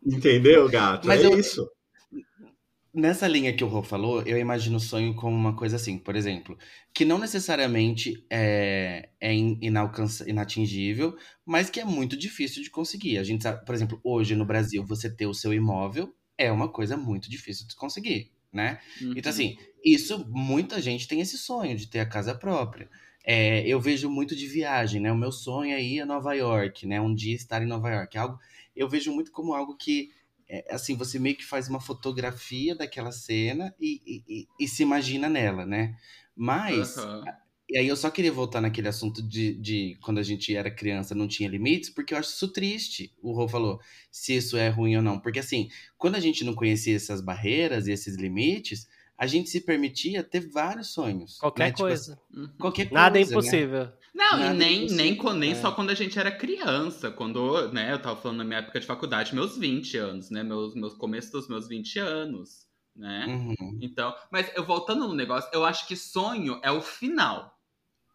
Entendeu, 0.06 0.67
gato? 0.69 1.08
Mas 1.08 1.21
é 1.23 1.27
eu- 1.27 1.38
isso. 1.38 1.67
Nessa 2.93 3.25
linha 3.25 3.56
que 3.56 3.63
o 3.63 3.67
Rô 3.67 3.82
falou, 3.82 4.21
eu 4.23 4.38
imagino 4.38 4.75
o 4.75 4.80
sonho 4.80 5.15
como 5.15 5.34
uma 5.34 5.56
coisa 5.56 5.77
assim, 5.77 5.97
por 5.97 6.13
exemplo, 6.13 6.58
que 6.93 7.06
não 7.06 7.17
necessariamente 7.17 8.25
é, 8.30 9.10
é 9.17 9.34
inalcança- 9.34 10.30
inatingível, 10.30 11.15
mas 11.45 11.69
que 11.69 11.80
é 11.80 11.86
muito 11.86 12.17
difícil 12.17 12.62
de 12.62 12.69
conseguir. 12.69 13.17
A 13.17 13.23
gente 13.23 13.43
sabe, 13.43 13.63
por 13.65 13.73
exemplo, 13.73 14.01
hoje 14.04 14.36
no 14.36 14.43
Brasil, 14.45 14.86
você 14.86 15.10
ter 15.10 15.25
o 15.25 15.34
seu 15.34 15.54
imóvel 15.54 16.13
é 16.38 16.51
uma 16.51 16.67
coisa 16.69 16.97
muito 16.97 17.30
difícil 17.30 17.65
de 17.65 17.75
conseguir, 17.77 18.34
né? 18.51 18.82
Uhum. 18.99 19.13
Então, 19.15 19.30
assim, 19.30 19.56
isso, 19.86 20.25
muita 20.30 20.82
gente 20.82 21.08
tem 21.08 21.21
esse 21.21 21.38
sonho 21.38 21.77
de 21.77 21.88
ter 21.88 21.99
a 22.01 22.06
casa 22.06 22.36
própria. 22.36 22.89
É, 23.23 23.65
eu 23.65 23.80
vejo 23.80 24.10
muito 24.10 24.36
de 24.36 24.47
viagem, 24.47 24.99
né? 24.99 25.10
O 25.12 25.17
meu 25.17 25.32
sonho 25.32 25.73
é 25.73 25.82
ir 25.82 26.01
a 26.01 26.06
Nova 26.06 26.34
York, 26.34 26.86
né? 26.86 26.99
Um 26.99 27.13
dia 27.15 27.36
estar 27.36 27.62
em 27.62 27.67
Nova 27.67 27.89
York. 27.89 28.17
Algo, 28.17 28.38
eu 28.75 28.89
vejo 28.89 29.13
muito 29.13 29.32
como 29.32 29.54
algo 29.54 29.77
que, 29.77 30.10
é, 30.52 30.76
assim, 30.76 30.98
você 30.98 31.18
meio 31.18 31.38
que 31.38 31.46
faz 31.46 31.70
uma 31.70 31.80
fotografia 31.80 32.76
daquela 32.76 33.12
cena 33.12 33.74
e, 33.80 34.02
e- 34.06 34.42
e- 34.42 34.48
e 34.60 34.68
se 34.68 34.84
imagina 34.84 35.30
nela, 35.30 35.66
né? 35.66 35.96
Mas, 36.36 36.96
Aham. 36.98 37.24
e 37.70 37.78
aí 37.78 37.88
eu 37.88 37.96
só 37.96 38.10
queria 38.10 38.32
voltar 38.34 38.60
naquele 38.60 38.90
assunto 38.90 39.22
de, 39.26 39.54
de 39.56 39.98
quando 40.02 40.18
a 40.20 40.24
gente 40.24 40.54
era 40.54 40.70
criança 40.70 41.16
não 41.16 41.28
tinha 41.28 41.48
limites, 41.50 41.90
porque 41.90 42.14
eu 42.14 42.18
acho 42.18 42.32
isso 42.32 42.50
triste, 42.50 43.14
o 43.22 43.32
Rô 43.34 43.48
falou, 43.48 43.80
se 44.12 44.36
isso 44.36 44.58
é 44.58 44.68
ruim 44.68 44.98
ou 44.98 45.02
não. 45.02 45.20
Porque 45.20 45.40
assim, 45.40 45.70
quando 45.98 46.16
a 46.16 46.20
gente 46.20 46.44
não 46.44 46.54
conhecia 46.54 46.96
essas 46.98 47.22
barreiras 47.22 47.88
e 47.88 47.94
esses 47.94 48.18
limites, 48.18 48.88
a 49.18 49.26
gente 49.28 49.50
se 49.50 49.62
permitia 49.62 50.24
ter 50.24 50.50
vários 50.50 50.90
sonhos. 50.94 51.38
Qualquer 51.38 51.64
né? 51.64 51.72
Tipo 51.72 51.84
coisa. 51.84 52.20
Uhum. 52.34 52.44
assim, 52.46 52.58
qualquer 52.58 52.90
coisa. 52.90 52.94
Nada 52.94 53.18
é 53.20 53.22
né? 53.42 53.94
Não, 54.13 54.38
Nada 54.38 54.54
e 54.54 54.58
nem, 54.58 54.88
nem, 54.88 55.15
co- 55.15 55.34
nem 55.34 55.52
é. 55.52 55.56
só 55.56 55.71
quando 55.71 55.89
a 55.89 55.95
gente 55.95 56.19
era 56.19 56.32
criança. 56.32 57.10
Quando, 57.10 57.71
né, 57.71 57.93
eu 57.93 58.00
tava 58.02 58.19
falando 58.21 58.39
na 58.39 58.43
minha 58.43 58.60
época 58.60 58.80
de 58.80 58.86
faculdade, 58.86 59.34
meus 59.34 59.58
20 59.58 59.97
anos, 59.97 60.30
né? 60.30 60.43
Meus, 60.43 60.76
meus 60.76 60.93
começos 60.93 61.32
dos 61.32 61.47
meus 61.47 61.67
20 61.67 61.97
anos, 62.00 62.67
né? 62.95 63.26
Uhum. 63.28 63.80
Então, 63.82 64.13
mas 64.32 64.52
eu 64.56 64.65
voltando 64.65 65.08
no 65.08 65.13
negócio, 65.13 65.50
eu 65.54 65.63
acho 65.63 65.88
que 65.88 65.95
sonho 65.95 66.60
é 66.62 66.69
o 66.71 66.82
final. 66.82 67.58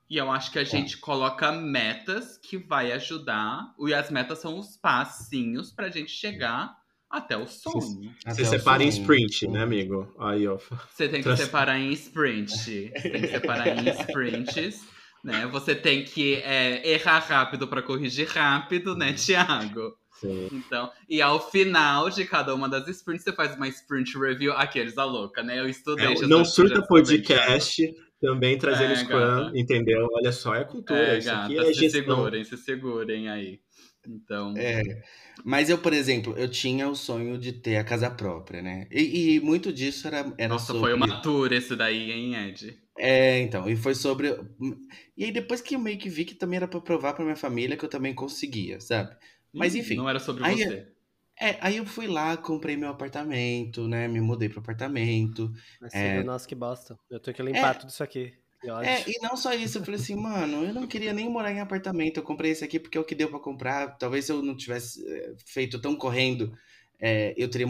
E 0.09 0.17
eu 0.19 0.31
acho 0.31 0.53
que 0.53 0.59
a 0.59 0.65
gente 0.65 0.99
coloca 0.99 1.51
metas 1.51 2.39
que 2.39 2.57
vai 2.59 2.93
ajudar. 2.93 3.75
E 3.81 3.93
as 3.93 4.11
metas 4.11 4.39
são 4.39 4.57
os 4.59 4.77
passinhos 4.77 5.73
pra 5.73 5.89
gente 5.89 6.11
chegar 6.13 6.77
até 7.11 7.37
o 7.37 7.47
sonho. 7.47 8.15
Você 8.27 8.43
o 8.43 8.45
separa 8.47 8.85
em 8.85 8.91
sonho. 8.93 9.03
sprint, 9.03 9.49
né, 9.49 9.63
amigo? 9.63 10.15
Aí, 10.21 10.47
ó. 10.47 10.59
Você 10.91 11.09
tem 11.09 11.21
que 11.21 11.25
Trans- 11.25 11.41
separar 11.41 11.81
em 11.81 11.91
sprint. 11.93 12.51
Você 12.53 12.91
tem 13.11 13.21
que 13.23 13.29
separar 13.29 13.67
em 13.69 13.89
sprints. 14.03 14.85
Né? 15.27 15.45
Você 15.49 15.75
tem 15.75 16.05
que 16.05 16.37
é, 16.37 16.89
errar 16.89 17.19
rápido 17.19 17.67
pra 17.67 17.83
corrigir 17.83 18.29
rápido, 18.29 18.95
né, 18.95 19.13
Thiago? 19.13 19.97
Sim. 20.21 20.49
Então, 20.53 20.89
e 21.09 21.21
ao 21.21 21.51
final 21.51 22.09
de 22.09 22.25
cada 22.25 22.55
uma 22.55 22.69
das 22.69 22.87
sprints, 22.87 23.25
você 23.25 23.33
faz 23.33 23.57
uma 23.57 23.67
sprint 23.67 24.17
review. 24.17 24.53
Aqueles 24.53 24.95
da 24.95 25.05
louca, 25.05 25.43
né? 25.43 25.59
Eu 25.59 25.69
estudei. 25.69 26.07
É, 26.07 26.27
não 26.29 26.45
surta 26.45 26.81
podcast, 26.81 27.93
também 28.21 28.57
trazendo 28.57 28.93
É, 28.93 28.97
Scrum, 28.97 29.19
gata. 29.19 29.59
entendeu? 29.59 30.09
Olha 30.13 30.31
só, 30.31 30.55
é 30.55 30.65
cultura. 30.65 31.17
É, 31.17 31.19
isso 31.19 31.27
gata, 31.27 31.53
é 31.53 31.65
se 31.65 31.75
gestão. 31.75 31.91
segurem, 31.91 32.45
se 32.45 32.57
segurem 32.57 33.29
aí. 33.29 33.61
Então, 34.09 34.55
É. 34.57 34.81
Mas 35.45 35.69
eu, 35.69 35.77
por 35.77 35.93
exemplo, 35.93 36.35
eu 36.39 36.49
tinha 36.49 36.89
o 36.89 36.95
sonho 36.95 37.37
de 37.37 37.53
ter 37.53 37.77
a 37.77 37.85
casa 37.85 38.09
própria, 38.09 38.63
né? 38.63 38.87
E, 38.93 39.35
e 39.35 39.41
muito 39.41 39.73
disso 39.73 40.07
era, 40.07 40.33
era 40.39 40.49
nossa, 40.49 40.67
sobre... 40.67 40.83
foi 40.83 40.95
uma 40.95 41.21
tour 41.21 41.53
esse 41.53 41.75
daí, 41.75 42.13
hein, 42.13 42.37
Ed? 42.49 42.79
É, 42.99 43.41
então, 43.41 43.69
e 43.69 43.77
foi 43.77 43.95
sobre. 43.95 44.29
E 45.17 45.25
aí 45.25 45.33
depois 45.33 45.61
que 45.61 45.75
eu 45.75 45.79
meio 45.79 45.99
que 45.99 46.09
vi 46.09 46.25
que 46.25 46.35
também 46.35 46.57
era 46.57 46.69
pra 46.69 46.81
provar 46.81 47.13
pra 47.15 47.25
minha 47.25 47.37
família 47.37 47.77
que 47.77 47.85
eu 47.85 47.89
também 47.91 48.15
conseguia, 48.15 48.81
sabe? 48.81 49.15
Mas 49.53 49.75
Ih, 49.75 49.81
enfim. 49.81 49.97
Não 49.97 50.09
era 50.09 50.19
sobre 50.19 50.45
aí- 50.45 50.57
você. 50.57 50.89
É, 51.39 51.59
aí 51.61 51.77
eu 51.77 51.85
fui 51.85 52.07
lá, 52.07 52.35
comprei 52.37 52.79
meu 52.79 52.89
apartamento, 52.89 53.87
né? 53.87 54.09
Me 54.09 54.21
mudei 54.23 54.49
pro 54.49 54.61
apartamento. 54.61 55.53
Mas, 55.81 55.93
É. 55.95 56.23
Nossa, 56.23 56.49
que 56.49 56.55
bosta. 56.55 56.99
Eu 57.11 57.21
tenho 57.21 57.37
que 57.37 57.43
limpar 57.43 57.75
É. 57.77 57.79
tudo 57.79 57.91
isso 57.91 58.03
aqui. 58.03 58.33
É, 58.83 59.09
e 59.09 59.21
não 59.23 59.37
só 59.37 59.53
isso, 59.53 59.79
eu 59.79 59.85
falei 59.85 60.01
assim, 60.01 60.17
mano, 60.17 60.65
eu 60.65 60.73
não 60.75 60.87
queria 60.87 61.13
nem 61.13 61.29
morar 61.29 61.53
em 61.53 61.61
apartamento. 61.61 62.17
Eu 62.17 62.23
comprei 62.23 62.51
esse 62.51 62.65
aqui 62.65 62.81
porque 62.81 62.97
é 62.97 63.01
o 63.01 63.05
que 63.05 63.15
deu 63.15 63.29
pra 63.29 63.39
comprar. 63.39 63.97
Talvez 63.99 64.25
se 64.25 64.33
eu 64.33 64.43
não 64.43 64.57
tivesse 64.57 65.07
é, 65.07 65.35
feito 65.45 65.79
tão 65.79 65.95
correndo, 65.95 66.57
é, 66.99 67.35
eu 67.37 67.49
teria. 67.51 67.67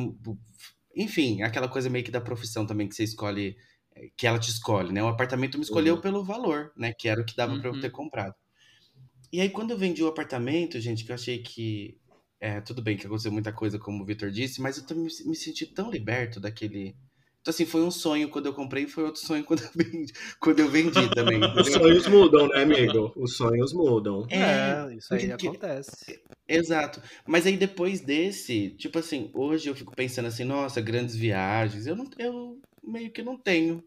Enfim, 0.94 1.42
aquela 1.42 1.68
coisa 1.68 1.90
meio 1.90 2.04
que 2.04 2.10
da 2.10 2.20
profissão 2.20 2.64
também 2.66 2.88
que 2.88 2.94
você 2.94 3.04
escolhe, 3.04 3.48
é, 3.48 3.56
que 4.16 4.26
ela 4.26 4.38
te 4.38 4.50
escolhe, 4.50 4.92
né? 4.92 5.02
O 5.02 5.09
apartamento 5.09 5.56
me 5.59 5.64
escolheu 5.64 5.94
Uhum. 5.96 6.00
pelo 6.00 6.24
valor, 6.24 6.72
né? 6.76 6.92
Que 6.92 7.09
era 7.09 7.20
o 7.20 7.24
que 7.24 7.37
dava 7.37 7.59
pra 7.59 7.68
eu 7.68 7.74
Uhum. 7.74 7.80
ter 7.80 7.90
comprado. 7.90 8.35
E 9.32 9.40
aí, 9.40 9.50
quando 9.50 9.72
eu 9.72 9.78
vendi 9.78 10.02
o 10.02 10.06
apartamento, 10.09 10.80
gente, 10.80 11.04
que 11.04 11.11
eu 11.11 11.14
achei 11.14 11.38
que. 11.38 11.98
É, 12.38 12.61
tudo 12.61 12.82
bem 12.82 12.96
que 12.96 13.06
aconteceu 13.06 13.32
muita 13.32 13.50
coisa, 13.52 13.78
como 13.78 14.02
o 14.02 14.06
Vitor 14.06 14.30
disse, 14.30 14.61
mas 14.61 14.76
eu 14.76 14.87
também 14.87 15.04
me, 15.24 15.35
senti 15.35 15.66
tão 15.66 15.90
liberto 15.90 16.38
daquele. 16.38 16.94
Então, 17.40 17.50
assim, 17.50 17.64
foi 17.64 17.82
um 17.82 17.90
sonho 17.90 18.28
quando 18.28 18.46
eu 18.46 18.52
comprei 18.52 18.85
e 18.85 18.88
foi 18.88 19.04
outro 19.04 19.20
sonho 19.20 19.42
quando 19.44 19.62
eu 19.62 19.70
vendi, 19.74 20.12
quando 20.38 20.61
eu 20.61 20.68
vendi 20.68 21.09
também. 21.14 21.40
Os 21.59 21.72
sonhos 21.72 22.06
mudam, 22.06 22.48
né, 22.48 22.62
amigo? 22.62 23.12
Os 23.16 23.37
sonhos 23.37 23.72
mudam. 23.72 24.26
É, 24.30 24.94
isso 24.94 25.14
aí 25.14 25.28
porque- 25.28 25.48
acontece. 25.48 26.20
Exato. 26.48 27.02
Mas 27.26 27.46
aí 27.46 27.56
depois 27.56 28.00
desse, 28.00 28.70
tipo 28.70 28.98
assim, 28.98 29.30
hoje 29.35 29.68
eu 29.68 29.74
fico 29.74 29.94
pensando 29.96 30.26
assim, 30.26 30.44
nossa, 30.44 30.80
grandes 30.80 31.16
viagens. 31.16 31.87
Eu 31.87 31.96
não, 31.96 32.09
eu 32.18 32.59
meio 32.87 33.11
que 33.12 33.22
não 33.22 33.37
tenho, 33.38 33.83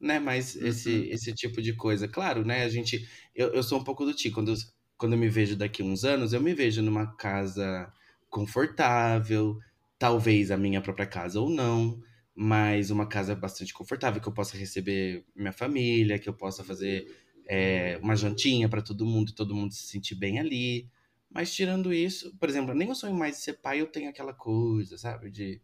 né, 0.00 0.18
mais 0.18 0.56
esse, 0.56 0.90
Uhum. 0.90 1.04
esse 1.10 1.32
tipo 1.34 1.62
de 1.62 1.74
coisa. 1.74 2.08
Claro, 2.08 2.44
né, 2.44 2.64
a 2.64 2.68
gente, 2.68 3.08
eu, 3.34 3.52
eu 3.54 3.62
sou 3.62 3.80
um 3.80 3.84
pouco 3.84 4.04
do 4.04 4.14
tipo, 4.14 4.36
quando, 4.36 4.50
eu- 4.52 4.56
quando 4.96 5.12
eu 5.14 5.18
me 5.18 5.28
vejo 5.28 5.56
daqui 5.56 5.82
uns 5.82 6.04
anos, 6.04 6.32
eu 6.32 6.40
me 6.40 6.54
vejo 6.54 6.82
numa 6.82 7.14
casa 7.16 7.92
confortável, 8.30 9.58
talvez 9.98 10.50
a 10.50 10.56
minha 10.56 10.80
própria 10.80 11.06
casa 11.06 11.40
ou 11.40 11.48
não, 11.48 12.00
mas 12.34 12.90
uma 12.90 13.06
casa 13.08 13.34
bastante 13.34 13.72
confortável, 13.72 14.20
que 14.20 14.28
eu 14.28 14.32
possa 14.34 14.56
receber 14.56 15.24
minha 15.34 15.52
família, 15.52 16.18
que 16.18 16.28
eu 16.28 16.34
possa 16.34 16.64
fazer 16.64 17.06
é, 17.46 17.98
uma 18.02 18.16
jantinha 18.16 18.68
para 18.68 18.82
todo 18.82 19.06
mundo 19.06 19.30
e 19.30 19.34
todo 19.34 19.54
mundo 19.54 19.72
se 19.72 19.86
sentir 19.86 20.14
bem 20.16 20.38
ali. 20.40 20.88
Mas 21.30 21.54
tirando 21.54 21.92
isso, 21.92 22.36
por 22.38 22.48
exemplo, 22.48 22.74
nem 22.74 22.90
o 22.90 22.94
sonho 22.94 23.14
mais 23.14 23.36
de 23.36 23.42
ser 23.42 23.54
pai, 23.54 23.80
eu 23.80 23.86
tenho 23.86 24.08
aquela 24.10 24.32
coisa, 24.32 24.96
sabe? 24.98 25.30
De. 25.30 25.60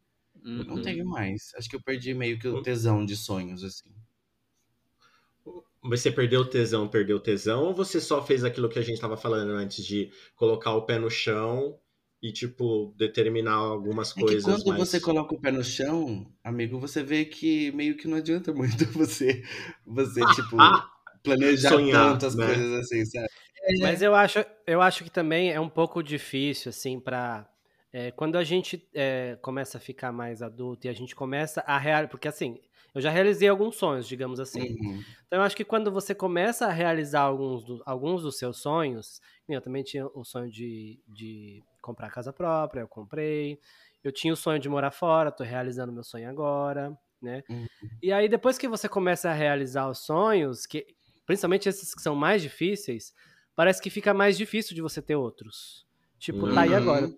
Eu 0.57 0.65
não 0.65 0.77
Uhum. 0.77 0.83
tenho 0.83 1.05
mais. 1.07 1.53
Acho 1.57 1.69
que 1.69 1.77
eu 1.77 1.83
perdi 1.83 2.15
meio 2.15 2.39
que 2.39 2.49
o 2.49 2.63
tesão 2.63 3.05
de 3.05 3.17
sonhos, 3.17 3.63
assim. 3.65 3.91
Você 5.83 6.11
perdeu 6.11 6.43
o 6.43 6.47
tesão, 6.47 6.87
perdeu 6.89 7.17
o 7.17 7.21
tesão, 7.21 7.65
ou 7.65 7.75
você 7.75 8.01
só 8.01 8.23
fez 8.25 8.45
aquilo 8.45 8.69
que 8.69 8.79
a 8.79 8.83
gente 8.83 9.01
tava 9.01 9.17
falando 9.17 9.53
antes 9.53 9.85
de 9.85 10.11
colocar 10.37 10.73
o 10.75 10.85
pé 10.85 10.99
no 10.99 11.09
chão 11.11 11.79
e, 12.23 12.33
tipo, 12.33 12.95
determinar 12.99 13.55
algumas 13.55 14.13
É 14.17 14.23
que 14.23 14.23
coisas 14.23 14.63
quando 14.63 14.67
mais... 14.67 14.81
você 14.89 15.01
coloca 15.01 15.35
o 15.35 15.41
pé 15.41 15.51
no 15.51 15.63
chão, 15.65 16.31
amigo, 16.45 16.79
você 16.79 17.03
vê 17.03 17.25
que 17.25 17.71
meio 17.73 17.97
que 17.97 18.07
não 18.09 18.19
adianta 18.19 18.53
muito 18.55 18.85
você, 18.93 19.43
você 19.87 20.27
tipo, 20.27 20.57
planejar 21.23 21.71
Sonhar, 21.71 22.13
tantas 22.19 22.35
né? 22.35 22.47
coisas 22.47 22.73
assim, 22.81 23.05
sabe? 23.07 23.29
Mas 23.81 24.03
eu 24.03 24.15
acho, 24.15 24.45
eu 24.67 24.81
acho 24.83 25.05
que 25.05 25.11
também 25.11 25.51
é 25.53 25.61
um 25.61 25.69
pouco 25.69 26.03
difícil, 26.03 26.71
assim, 26.71 26.99
pra. 26.99 27.49
É, 27.93 28.11
quando 28.13 28.37
a 28.37 28.45
gente 28.45 28.89
é, 28.95 29.37
começa 29.43 29.79
a 29.79 29.81
ficar 29.81 30.13
mais 30.13 30.43
adulto 30.43 30.87
e 30.87 30.91
a 30.91 30.93
gente 30.93 31.15
começa 31.15 31.61
a 31.63 31.79
realizar. 31.79 32.09
Porque, 32.11 32.29
assim, 32.29 32.61
eu 32.95 33.01
já 33.01 33.11
realizei 33.11 33.49
alguns 33.49 33.77
sonhos, 33.77 34.07
digamos 34.07 34.41
assim. 34.41 34.61
Uhum. 34.81 35.05
Então, 35.27 35.39
eu 35.39 35.43
acho 35.43 35.57
que 35.57 35.65
quando 35.65 35.91
você 35.91 36.15
começa 36.15 36.67
a 36.67 36.71
realizar 36.73 37.23
alguns, 37.23 37.65
do- 37.65 37.83
alguns 37.87 38.23
dos 38.23 38.39
seus 38.39 38.59
sonhos, 38.61 39.21
eu 39.49 39.61
também 39.61 39.83
tinha 39.83 40.07
o 40.07 40.25
sonho 40.25 40.51
de, 40.51 41.01
de 41.09 41.63
comprar 41.81 42.11
casa 42.11 42.33
própria, 42.33 42.81
eu 42.83 42.89
comprei. 42.89 43.59
Eu 44.03 44.13
tinha 44.13 44.33
o 44.33 44.37
sonho 44.37 44.59
de 44.59 44.69
morar 44.69 44.91
fora, 44.93 45.31
tô 45.33 45.45
realizando 45.45 45.93
meu 45.93 46.03
sonho 46.05 46.29
agora, 46.29 46.97
né? 47.21 47.43
Uhum. 47.49 47.67
E 48.03 48.13
aí, 48.13 48.29
depois 48.29 48.59
que 48.59 48.69
você 48.69 48.89
começa 48.89 49.31
a 49.31 49.35
realizar 49.35 49.89
os 49.89 49.99
sonhos, 50.01 50.67
que 50.67 50.87
principalmente 51.27 51.69
esses 51.69 51.95
que 51.95 52.03
são 52.03 52.15
mais 52.15 52.43
difíceis, 52.43 53.13
parece 53.55 53.81
que 53.83 53.91
fica 53.91 54.15
mais 54.15 54.37
difícil 54.39 54.75
de 54.75 54.83
você 54.83 55.03
ter 55.03 55.17
outros. 55.17 55.87
Tipo, 56.19 56.49
tá 56.49 56.63
aí 56.63 56.71
Uhum. 56.71 56.77
agora. 56.77 57.11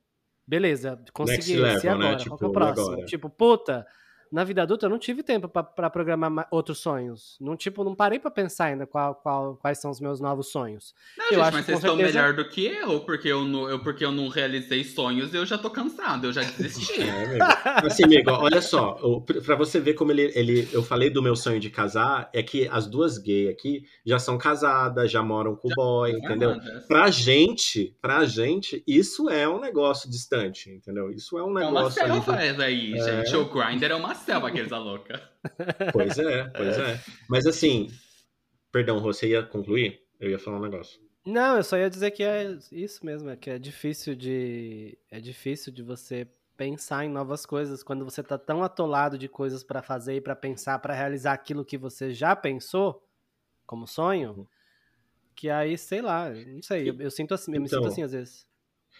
Beleza, 0.47 0.99
consegui 1.13 1.37
Next 1.37 1.53
esse 1.53 1.61
level, 1.61 1.99
né? 1.99 2.07
agora. 2.07 2.17
Tipo, 2.17 2.31
qual 2.31 2.39
que 2.39 2.45
é 2.45 2.49
o 2.49 2.51
e 2.51 2.53
próximo? 2.53 2.87
agora? 2.93 3.07
Tipo, 3.07 3.31
puta, 3.31 3.87
na 4.33 4.43
vida 4.45 4.63
adulta 4.63 4.87
eu 4.87 4.91
não 4.91 4.99
tive 4.99 5.23
tempo 5.23 5.49
para 5.49 5.91
programar 5.91 6.31
ma- 6.31 6.47
outros 6.51 6.79
sonhos. 6.79 7.37
Não, 7.41 7.57
tipo, 7.57 7.85
não 7.85 7.95
parei 7.95 8.19
para 8.19 8.31
pensar 8.31 8.67
ainda 8.67 8.87
qual, 8.87 9.15
qual- 9.15 9.57
quais 9.57 9.79
são 9.79 9.91
os 9.91 10.01
meus 10.01 10.19
novos 10.21 10.49
sonhos. 10.49 10.95
Não, 11.19 11.27
Eu 11.27 11.31
gente, 11.33 11.41
acho 11.43 11.53
mas 11.53 11.65
que 11.67 11.67
vocês 11.73 11.81
com 11.81 11.87
estão 11.87 11.97
certeza- 11.97 12.19
melhor 12.19 12.35
do 12.35 12.49
que 12.49 12.67
eu, 12.67 13.01
porque 13.01 13.29
eu, 13.29 13.45
não, 13.45 13.69
eu, 13.69 13.79
porque 13.81 14.05
eu 14.05 14.11
não 14.11 14.29
realizei 14.29 14.83
sonhos 14.85 15.33
e 15.35 15.37
eu 15.37 15.45
já 15.47 15.59
tô 15.59 15.69
cansado, 15.71 16.27
eu 16.29 16.33
já 16.33 16.43
desisti. 16.43 17.01
É, 17.13 17.25
amigo. 17.25 17.45
Assim, 17.87 18.05
amigo, 18.05 18.31
olha 18.31 18.63
só, 18.63 18.99
pra 19.45 19.55
você 19.57 19.79
ver 19.81 19.95
como 19.95 20.13
ele, 20.13 20.33
ele. 20.35 20.69
Eu 20.73 20.83
falei 20.83 21.11
do 21.11 21.23
meu 21.23 21.37
sonho 21.37 21.61
de 21.61 21.69
casar, 21.71 22.31
é 22.33 22.43
que 22.43 22.67
as 22.69 22.87
duas 22.87 23.19
gays 23.19 23.51
aqui 23.51 23.85
já 24.05 24.19
são 24.19 24.39
casadas, 24.39 25.11
já 25.11 25.23
moram 25.23 25.55
com 25.55 25.69
o 25.69 25.75
boy, 25.75 26.13
entendeu? 26.13 26.53
Amadas. 26.53 26.87
Pra 26.87 27.11
gente, 27.11 27.97
pra 28.01 28.25
gente, 28.25 28.83
isso 28.87 29.29
é 29.29 29.49
um 29.49 29.61
negócio 29.61 30.09
distante, 30.11 30.71
entendeu? 30.71 31.11
Isso 31.11 31.37
é 31.39 31.43
um 31.43 31.59
É 31.59 31.67
uma 31.67 31.73
negócio. 31.81 32.03
ali 32.03 32.19
do- 32.21 32.25
selva 32.25 32.43
essa 32.43 32.63
aí, 32.65 32.95
É. 32.95 33.25
gente. 33.25 33.37
O 33.37 33.45
Grindr 33.47 33.85
é 33.91 33.95
uma 33.95 34.15
selva, 34.23 34.49
aqueles 34.49 34.71
louca. 34.71 35.21
Pois 35.93 36.19
é, 36.19 36.49
pois 36.49 36.79
é. 36.79 37.01
Mas 37.29 37.47
assim, 37.47 37.89
perdão, 38.71 39.01
você 39.01 39.29
ia 39.29 39.43
concluir? 39.43 40.01
Eu 40.19 40.31
ia 40.31 40.39
falar 40.39 40.59
um 40.59 40.63
negócio. 40.63 41.01
Não, 41.25 41.57
eu 41.57 41.63
só 41.63 41.77
ia 41.77 41.91
dizer 41.91 42.11
que 42.11 42.23
é 42.23 42.57
isso 42.73 43.05
mesmo, 43.05 43.31
é 43.31 43.37
que 43.37 43.51
é 43.51 43.59
difícil 43.59 44.15
de 44.15 44.99
é 45.11 45.21
difícil 45.21 45.73
de 45.73 45.83
você 45.83 46.27
pensar 46.57 47.05
em 47.05 47.09
novas 47.09 47.47
coisas 47.47 47.83
quando 47.83 48.05
você 48.05 48.23
tá 48.23 48.37
tão 48.39 48.63
atolado 48.63 49.17
de 49.17 49.29
coisas 49.29 49.65
pra 49.65 49.83
fazer 49.83 50.17
e 50.17 50.21
pra 50.21 50.37
pensar, 50.37 50.79
pra 50.79 50.95
realizar 50.95 51.33
aquilo 51.33 51.65
que 51.65 51.79
você 51.79 52.13
já 52.13 52.37
pensou 52.37 53.05
como 53.67 53.87
sonho, 53.87 54.49
que 55.35 55.49
aí, 55.49 55.79
sei 55.79 56.03
lá, 56.03 56.31
não 56.31 56.63
sei, 56.63 56.91
eu, 56.91 57.01
eu 57.01 57.11
sinto 57.11 57.35
assim, 57.35 57.55
eu 57.55 57.61
me 57.61 57.69
sinto 57.69 57.79
Então, 57.81 57.91
assim 57.91 58.03
às 58.03 58.13
vezes. 58.13 58.47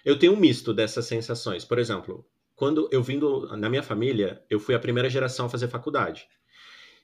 Eu 0.05 0.19
tenho 0.19 0.33
um 0.33 0.37
misto 0.37 0.73
dessas 0.73 1.07
sensações. 1.07 1.65
Por 1.65 1.79
exemplo, 1.79 2.27
quando 2.63 2.89
eu 2.93 3.03
vim 3.03 3.19
do, 3.19 3.57
na 3.57 3.69
minha 3.69 3.83
família, 3.83 4.41
eu 4.49 4.61
fui 4.61 4.73
a 4.73 4.79
primeira 4.79 5.11
geração 5.11 5.47
a 5.47 5.49
fazer 5.49 5.67
faculdade. 5.67 6.29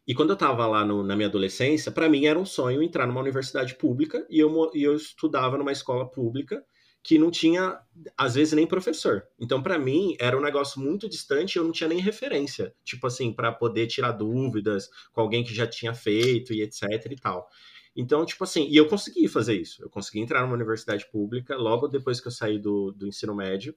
E 0.07 0.15
quando 0.15 0.31
eu 0.31 0.37
tava 0.37 0.65
lá 0.69 0.85
no- 0.85 1.03
na 1.03 1.17
minha 1.17 1.29
adolescência, 1.29 1.91
para 1.91 2.09
mim 2.09 2.27
era 2.27 2.39
um 2.39 2.47
sonho 2.47 2.81
entrar 2.81 3.09
numa 3.09 3.21
universidade 3.21 3.75
pública 3.75 4.25
e 4.31 4.39
eu, 4.39 4.71
e 4.75 4.85
eu 4.85 4.95
estudava 4.97 5.59
numa 5.59 5.73
escola 5.73 6.09
pública 6.09 6.65
que 7.03 7.19
não 7.19 7.31
tinha, 7.31 7.81
às 8.17 8.35
vezes, 8.37 8.55
nem 8.55 8.67
professor. 8.69 9.25
Então, 9.41 9.63
para 9.63 9.79
mim, 9.79 10.17
era 10.21 10.39
um 10.39 10.43
negócio 10.43 10.81
muito 10.81 11.09
distante 11.09 11.57
eu 11.59 11.65
não 11.65 11.73
tinha 11.73 11.89
nem 11.89 12.01
referência, 12.01 12.75
tipo 12.85 13.07
assim, 13.09 13.33
para 13.33 13.53
poder 13.53 13.89
tirar 13.89 14.13
dúvidas 14.13 14.89
com 15.13 15.21
alguém 15.23 15.43
que 15.45 15.55
já 15.55 15.67
tinha 15.67 15.95
feito 15.95 16.53
e 16.55 16.63
etc 16.63 16.85
e 17.11 17.17
tal. 17.17 17.49
Então, 17.97 18.25
tipo 18.27 18.45
assim, 18.45 18.69
e 18.69 18.77
eu 18.77 18.87
consegui 18.89 19.29
fazer 19.29 19.55
isso. 19.61 19.83
Eu 19.83 19.91
consegui 19.91 20.21
entrar 20.21 20.43
numa 20.43 20.55
universidade 20.55 21.11
pública 21.11 21.57
logo 21.57 21.89
depois 21.89 22.21
que 22.21 22.29
eu 22.29 22.33
saí 22.33 22.59
do, 22.59 22.93
do 22.93 23.09
ensino 23.09 23.35
médio. 23.35 23.75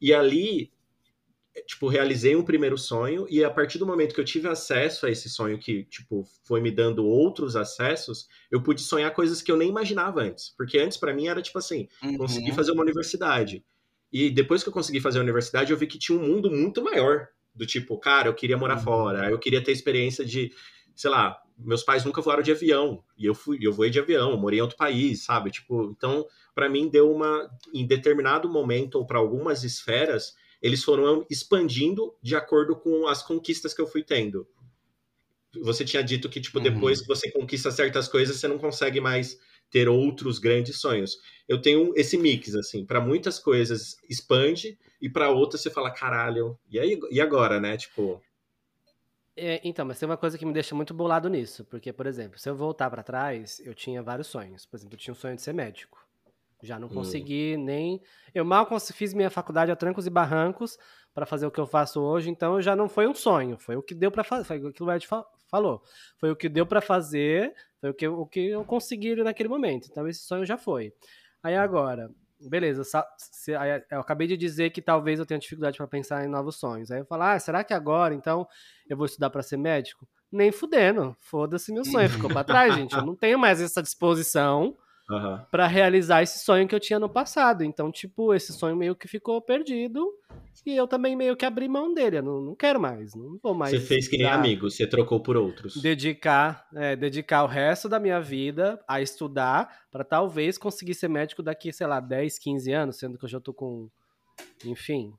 E 0.00 0.12
ali, 0.14 0.72
tipo, 1.66 1.88
realizei 1.88 2.36
um 2.36 2.44
primeiro 2.44 2.78
sonho. 2.78 3.26
E 3.28 3.42
a 3.44 3.50
partir 3.50 3.78
do 3.78 3.86
momento 3.86 4.14
que 4.14 4.20
eu 4.20 4.24
tive 4.24 4.48
acesso 4.48 5.06
a 5.06 5.10
esse 5.10 5.28
sonho, 5.28 5.58
que, 5.58 5.84
tipo, 5.84 6.24
foi 6.44 6.60
me 6.60 6.70
dando 6.70 7.04
outros 7.06 7.56
acessos, 7.56 8.28
eu 8.50 8.62
pude 8.62 8.80
sonhar 8.82 9.12
coisas 9.12 9.42
que 9.42 9.50
eu 9.50 9.56
nem 9.56 9.68
imaginava 9.68 10.22
antes. 10.22 10.50
Porque 10.56 10.78
antes, 10.78 10.96
para 10.98 11.12
mim, 11.14 11.26
era 11.28 11.42
tipo 11.42 11.58
assim: 11.58 11.88
consegui 12.14 12.52
Uhum. 12.52 12.54
fazer 12.54 12.72
uma 12.72 12.82
universidade. 12.82 13.64
E 14.12 14.30
depois 14.30 14.62
que 14.62 14.68
eu 14.68 14.72
consegui 14.72 15.00
fazer 15.00 15.18
a 15.18 15.22
universidade, 15.22 15.72
eu 15.72 15.78
vi 15.78 15.86
que 15.86 15.98
tinha 15.98 16.18
um 16.18 16.22
mundo 16.26 16.50
muito 16.50 16.82
maior. 16.82 17.28
Do 17.54 17.66
tipo, 17.66 17.98
cara, 17.98 18.28
eu 18.28 18.34
queria 18.34 18.56
morar 18.56 18.76
Uhum. 18.76 18.84
fora, 18.84 19.28
eu 19.28 19.38
queria 19.38 19.62
ter 19.62 19.72
experiência 19.72 20.24
de, 20.24 20.52
sei 20.94 21.10
lá, 21.10 21.40
meus 21.58 21.82
pais 21.82 22.04
nunca 22.04 22.20
voaram 22.22 22.42
de 22.42 22.52
avião. 22.52 23.04
E 23.18 23.26
eu 23.26 23.34
fui, 23.34 23.58
eu 23.60 23.72
voei 23.72 23.90
de 23.90 23.98
avião, 23.98 24.36
morei 24.36 24.58
em 24.60 24.62
outro 24.62 24.76
país, 24.76 25.24
sabe? 25.24 25.50
Tipo, 25.50 25.90
então, 25.90 26.24
para 26.54 26.68
mim 26.68 26.88
deu 26.88 27.10
uma 27.10 27.50
em 27.74 27.86
determinado 27.86 28.48
momento 28.48 28.96
ou 28.96 29.06
para 29.06 29.18
algumas 29.18 29.64
esferas, 29.64 30.34
eles 30.62 30.84
foram 30.84 31.26
expandindo 31.30 32.14
de 32.22 32.34
acordo 32.36 32.76
com 32.76 33.06
as 33.08 33.22
conquistas 33.22 33.74
que 33.74 33.80
eu 33.80 33.86
fui 33.86 34.02
tendo. 34.02 34.46
Você 35.62 35.84
tinha 35.84 36.02
dito 36.02 36.28
que 36.28 36.40
tipo 36.40 36.60
Uhum. 36.60 36.60
depois 36.60 37.00
que 37.00 37.08
você 37.08 37.30
conquista 37.30 37.70
certas 37.72 38.06
coisas, 38.08 38.36
você 38.36 38.46
não 38.46 38.58
consegue 38.58 39.00
mais 39.00 39.38
ter 39.70 39.88
outros 39.88 40.38
grandes 40.38 40.80
sonhos. 40.80 41.16
Eu 41.48 41.60
tenho 41.60 41.92
esse 41.96 42.16
mix 42.16 42.54
assim, 42.54 42.84
para 42.86 43.00
muitas 43.00 43.38
coisas 43.38 43.96
expande 44.08 44.78
e 45.00 45.08
para 45.10 45.30
outras 45.30 45.60
você 45.62 45.70
fala 45.70 45.90
caralho. 45.92 46.56
E 46.70 46.78
aí 46.78 46.98
e 47.10 47.20
agora, 47.20 47.60
né? 47.60 47.76
Tipo, 47.76 48.22
É, 49.36 49.60
então, 49.64 49.84
mas 49.86 49.98
tem 49.98 50.08
uma 50.08 50.16
coisa 50.16 50.36
que 50.38 50.44
me 50.44 50.52
deixa 50.52 50.74
muito 50.74 50.92
bolado 50.92 51.28
nisso, 51.28 51.64
porque, 51.64 51.92
por 51.92 52.06
exemplo, 52.06 52.38
se 52.38 52.48
eu 52.48 52.54
voltar 52.56 52.90
pra 52.90 53.02
trás, 53.02 53.60
eu 53.60 53.74
tinha 53.74 54.02
vários 54.02 54.26
sonhos. 54.28 54.66
Por 54.66 54.76
exemplo, 54.76 54.94
eu 54.94 54.98
tinha 54.98 55.12
um 55.12 55.16
sonho 55.16 55.36
de 55.36 55.42
ser 55.42 55.52
médico. 55.54 56.06
Já 56.62 56.78
não 56.78 56.88
Hum. 56.88 56.94
consegui 56.94 57.56
nem. 57.56 58.00
Eu 58.34 58.44
mal 58.44 58.66
fiz 58.92 59.12
minha 59.14 59.30
faculdade 59.30 59.70
a 59.70 59.76
trancos 59.76 60.06
e 60.06 60.10
barrancos 60.10 60.76
pra 61.14 61.26
fazer 61.26 61.46
o 61.46 61.50
que 61.50 61.58
eu 61.60 61.66
faço 61.66 62.00
hoje, 62.00 62.30
então 62.30 62.60
já 62.62 62.76
não 62.76 62.88
foi 62.88 63.06
um 63.08 63.14
sonho, 63.14 63.58
foi 63.58 63.76
o 63.76 63.82
que 63.82 63.94
deu 63.94 64.10
pra 64.10 64.22
fazer. 64.24 64.44
Foi 64.44 64.56
aquilo 64.56 64.72
que 64.72 64.82
o 64.82 64.90
Ed 64.92 65.06
fa- 65.06 65.24
falou. 65.50 65.82
Foi 66.18 66.30
o 66.30 66.36
que 66.36 66.48
deu 66.48 66.64
pra 66.64 66.80
fazer, 66.80 67.52
foi 67.80 67.90
o 67.90 67.94
que, 67.94 68.06
eu- 68.06 68.20
o 68.20 68.26
que 68.26 68.46
eu 68.50 68.64
consegui 68.64 69.14
naquele 69.16 69.48
momento. 69.48 69.88
Então 69.90 70.06
esse 70.06 70.20
sonho 70.20 70.44
já 70.46 70.56
foi. 70.56 70.92
Aí 71.42 71.56
agora, 71.56 72.08
beleza, 72.48 72.84
se- 73.18 73.54
aí 73.54 73.82
eu 73.90 74.00
acabei 74.00 74.28
de 74.28 74.36
dizer 74.36 74.70
que 74.70 74.80
talvez 74.80 75.18
eu 75.18 75.26
tenha 75.26 75.40
dificuldade 75.40 75.76
pra 75.76 75.86
pensar 75.88 76.24
em 76.24 76.28
novos 76.28 76.56
sonhos. 76.60 76.90
Aí 76.90 77.00
eu 77.00 77.06
falo, 77.06 77.22
ah, 77.24 77.38
será 77.40 77.64
que 77.64 77.74
agora 77.74 78.14
então 78.14 78.46
eu 78.88 78.96
vou 78.96 79.06
estudar 79.06 79.30
pra 79.30 79.42
ser 79.42 79.56
médico? 79.56 80.06
Nem 80.30 80.52
fudendo, 80.52 81.16
foda-se 81.18 81.72
meu 81.72 81.84
sonho, 81.84 82.08
ficou 82.08 82.30
pra 82.30 82.44
trás, 82.44 82.72
gente. 82.76 82.94
Eu 82.94 83.04
não 83.04 83.16
tenho 83.16 83.36
mais 83.36 83.60
essa 83.60 83.82
disposição 83.82 84.76
aham. 85.10 85.46
Pra 85.50 85.66
realizar 85.66 86.22
esse 86.22 86.44
sonho 86.44 86.66
que 86.68 86.74
eu 86.74 86.80
tinha 86.80 86.98
no 86.98 87.08
passado. 87.08 87.64
Então, 87.64 87.90
tipo, 87.90 88.32
esse 88.34 88.52
sonho 88.52 88.76
meio 88.76 88.94
que 88.94 89.08
ficou 89.08 89.40
perdido 89.40 90.06
e 90.66 90.76
eu 90.76 90.86
também 90.86 91.16
meio 91.16 91.36
que 91.36 91.44
abri 91.44 91.68
mão 91.68 91.92
dele. 91.94 92.18
Eu 92.18 92.22
não, 92.22 92.40
não 92.40 92.54
quero 92.54 92.80
mais, 92.80 93.14
não 93.14 93.38
vou 93.42 93.54
mais. 93.54 93.70
Você 93.72 93.80
fez 93.80 94.08
que 94.08 94.16
nem 94.18 94.26
amigo, 94.26 94.70
você 94.70 94.86
trocou 94.86 95.20
por 95.20 95.36
outros. 95.36 95.76
Dedicar, 95.80 96.66
é, 96.74 96.94
dedicar 96.94 97.42
o 97.44 97.46
resto 97.46 97.88
da 97.88 97.98
minha 97.98 98.20
vida 98.20 98.78
a 98.86 99.00
estudar 99.00 99.68
pra 99.90 100.04
talvez 100.04 100.58
conseguir 100.58 100.94
ser 100.94 101.08
médico 101.08 101.42
daqui, 101.42 101.72
sei 101.72 101.86
lá, 101.86 101.98
10, 102.00 102.38
15 102.38 102.72
anos, 102.72 102.98
sendo 102.98 103.18
que 103.18 103.24
eu 103.24 103.28
já 103.28 103.40
tô 103.40 103.52
com. 103.52 103.88
Enfim. 104.64 105.12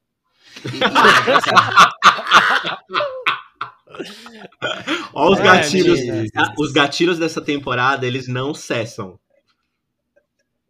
Ó, 5.14 5.32
os 5.32 5.40
É, 5.40 5.44
gatilhos. 5.44 6.00
menina. 6.00 6.54
Os 6.58 6.72
gatilhos 6.72 7.20
dessa 7.20 7.42
temporada, 7.42 8.06
eles 8.06 8.28
não 8.28 8.54
cessam. 8.54 9.20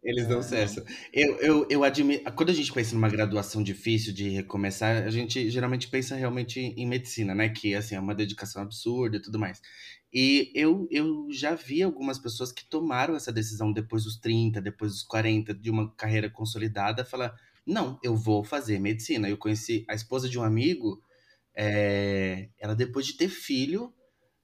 Eles 0.02 0.26
não 0.26 0.42
cessam. 0.42 0.84
Eu, 1.12 1.36
eu, 1.36 1.66
eu 1.70 1.84
admiro. 1.84 2.24
Quando 2.32 2.50
a 2.50 2.54
gente 2.54 2.72
pensa 2.72 2.94
numa 2.94 3.08
graduação 3.08 3.62
difícil 3.62 4.12
de 4.12 4.28
recomeçar, 4.30 5.04
a 5.04 5.10
gente 5.10 5.48
geralmente 5.48 5.88
pensa 5.88 6.16
realmente 6.16 6.58
em 6.58 6.86
medicina, 6.86 7.34
né? 7.34 7.48
Que 7.48 7.74
assim, 7.74 7.94
é 7.94 8.00
uma 8.00 8.14
dedicação 8.14 8.62
absurda 8.62 9.16
e 9.16 9.22
tudo 9.22 9.38
mais. 9.38 9.62
E 10.12 10.50
eu, 10.54 10.88
eu 10.90 11.28
já 11.30 11.54
vi 11.54 11.82
algumas 11.82 12.18
pessoas 12.18 12.50
que 12.50 12.64
tomaram 12.64 13.14
essa 13.14 13.32
decisão 13.32 13.72
depois 13.72 14.02
dos 14.02 14.18
30, 14.18 14.60
depois 14.60 14.92
dos 14.92 15.02
40, 15.04 15.54
de 15.54 15.70
uma 15.70 15.94
carreira 15.94 16.28
consolidada, 16.28 17.04
falar: 17.04 17.34
não, 17.64 17.96
eu 18.02 18.16
vou 18.16 18.42
fazer 18.42 18.80
medicina. 18.80 19.28
Eu 19.28 19.38
conheci 19.38 19.84
a 19.88 19.94
esposa 19.94 20.28
de 20.28 20.36
um 20.36 20.42
amigo, 20.42 21.00
é, 21.54 22.48
ela 22.58 22.74
depois 22.74 23.06
de 23.06 23.16
ter 23.16 23.28
filho, 23.28 23.94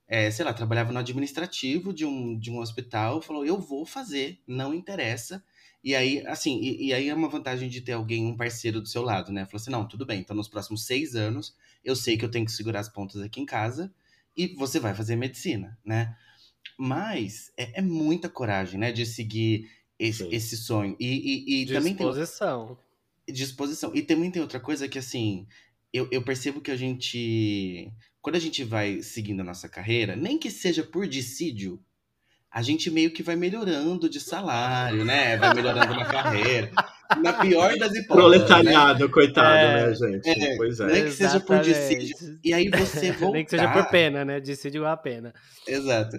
é, 0.09 0.31
sei 0.31 0.44
lá, 0.44 0.55
trabalhava 0.55 0.90
no 0.90 0.99
administrativo 0.99 1.92
de 1.92 2.07
um, 2.07 2.38
de 2.38 2.51
um 2.51 2.59
hospital, 2.59 3.21
falou, 3.21 3.44
eu 3.44 3.61
vou 3.61 3.85
fazer, 3.85 4.40
não 4.47 4.73
interessa. 4.73 5.44
E 5.85 5.94
aí, 5.94 6.27
assim, 6.27 6.59
e, 6.61 6.87
e 6.87 6.94
aí 6.94 7.09
é 7.09 7.14
uma 7.14 7.29
vantagem 7.29 7.68
de 7.68 7.83
ter 7.83 7.92
alguém, 7.92 8.25
um 8.25 8.37
parceiro 8.37 8.81
do 8.81 8.88
seu 8.88 9.03
lado, 9.03 9.31
né? 9.31 9.44
Falou 9.44 9.61
assim, 9.61 9.71
não, 9.71 9.87
tudo 9.87 10.07
bem, 10.07 10.21
então 10.21 10.35
nos 10.35 10.49
próximos 10.49 10.87
seis 10.87 11.14
anos, 11.14 11.55
eu 11.85 11.94
sei 11.94 12.16
que 12.16 12.25
eu 12.25 12.31
tenho 12.31 12.47
que 12.47 12.53
segurar 12.53 12.81
as 12.81 12.88
pontas 12.88 13.21
aqui 13.21 13.40
em 13.40 13.47
casa 13.47 13.92
e 14.37 14.49
você 14.55 14.81
vai 14.81 14.94
fazer 14.94 15.14
medicina, 15.14 15.79
né? 15.85 16.16
Mas 16.79 17.53
é, 17.57 17.79
é 17.81 17.83
muita 17.83 18.29
coragem, 18.29 18.81
né, 18.81 18.90
de 18.90 19.05
seguir 19.05 19.68
esse, 19.99 20.25
Sim. 20.25 20.29
esse 20.33 20.57
sonho. 20.57 20.97
E, 20.99 21.07
e, 21.07 21.62
e 21.62 21.66
também 21.66 21.94
tem 21.94 22.07
Disposição. 22.07 22.79
disposição. 23.29 23.94
E 23.94 24.03
também 24.03 24.31
tem 24.31 24.40
outra 24.40 24.61
coisa 24.61 24.88
que, 24.88 24.99
assim, 24.99 25.47
eu, 25.92 26.09
eu 26.11 26.23
percebo 26.23 26.61
que 26.61 26.71
a 26.71 26.77
gente. 26.77 27.92
Quando 28.20 28.37
a 28.37 28.40
gente 28.40 28.64
vai 28.64 29.02
seguindo 29.02 29.40
a 29.40 29.44
nossa 29.44 29.68
carreira, 29.68 30.16
nem 30.16 30.38
que 30.38 30.50
seja 30.50 30.83
por 30.83 31.07
dissídio, 31.07 31.81
a 32.50 32.62
gente 32.62 32.90
meio 32.90 33.12
que 33.12 33.22
vai 33.22 33.37
melhorando 33.37 34.09
de 34.09 34.18
salário, 34.20 35.04
né? 35.04 35.37
Vai 35.37 35.54
melhorando 35.54 35.94
na 35.94 36.04
carreira. 36.04 36.70
Na 37.22 37.33
pior 37.35 37.76
das 37.78 37.94
hipóteses. 37.94 38.00
Né? 38.00 38.07
Proletariado, 38.07 39.11
coitado, 39.11 39.57
É. 39.57 39.87
né, 39.87 39.94
gente? 39.94 40.28
É, 40.28 40.57
Pois 40.57 40.81
é. 40.81 40.87
Nem 40.87 41.04
que 41.04 41.11
seja 41.12 41.40
por 41.40 41.61
dissídio. 41.61 42.16
E 42.42 42.52
aí 42.52 42.68
você 42.68 43.12
voltar. 43.12 43.33
Nem 43.37 43.44
que 43.44 43.50
seja 43.50 43.68
por 43.72 43.87
pena, 43.90 44.24
né? 44.24 44.40
Decide 44.40 44.78
a 44.78 44.96
pena. 44.96 45.33
Exato. 45.66 46.18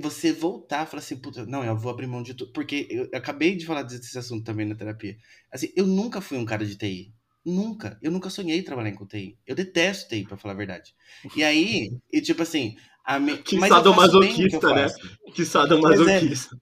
Você 0.00 0.32
voltar 0.32 0.84
e 0.86 0.90
falar 0.90 1.00
assim, 1.00 1.16
puta, 1.16 1.44
não, 1.44 1.64
eu 1.64 1.76
vou 1.76 1.90
abrir 1.92 2.06
mão 2.06 2.22
de 2.22 2.34
tudo. 2.34 2.52
Porque 2.52 2.86
eu 2.90 3.08
eu 3.12 3.18
acabei 3.18 3.54
de 3.56 3.66
falar 3.66 3.82
desse 3.82 4.16
assunto 4.18 4.44
também 4.44 4.66
na 4.66 4.74
terapia. 4.74 5.16
Assim, 5.52 5.72
eu 5.76 5.86
nunca 5.86 6.20
fui 6.20 6.38
um 6.38 6.44
cara 6.44 6.64
de 6.64 6.76
TI. 6.76 7.12
Nunca. 7.44 7.98
Eu 8.02 8.10
nunca 8.10 8.30
sonhei 8.30 8.62
trabalhar 8.62 8.92
com 8.92 9.06
TI. 9.06 9.38
Eu 9.46 9.54
detesto 9.54 10.08
TI, 10.08 10.24
pra 10.24 10.36
falar 10.36 10.54
a 10.54 10.56
verdade. 10.56 10.94
E 11.36 11.44
aí, 11.44 11.90
e 12.12 12.20
tipo 12.20 12.42
assim. 12.42 12.76
A 13.04 13.18
me... 13.18 13.36
Que 13.44 13.56
mas 13.56 13.68
faço 13.68 14.18
bem 14.18 14.32
o 14.32 14.34
que 14.34 14.50
sadomasoquista, 14.50 14.74
né? 14.74 15.32
Que 15.34 15.44
sadomasoquista. 15.44 16.56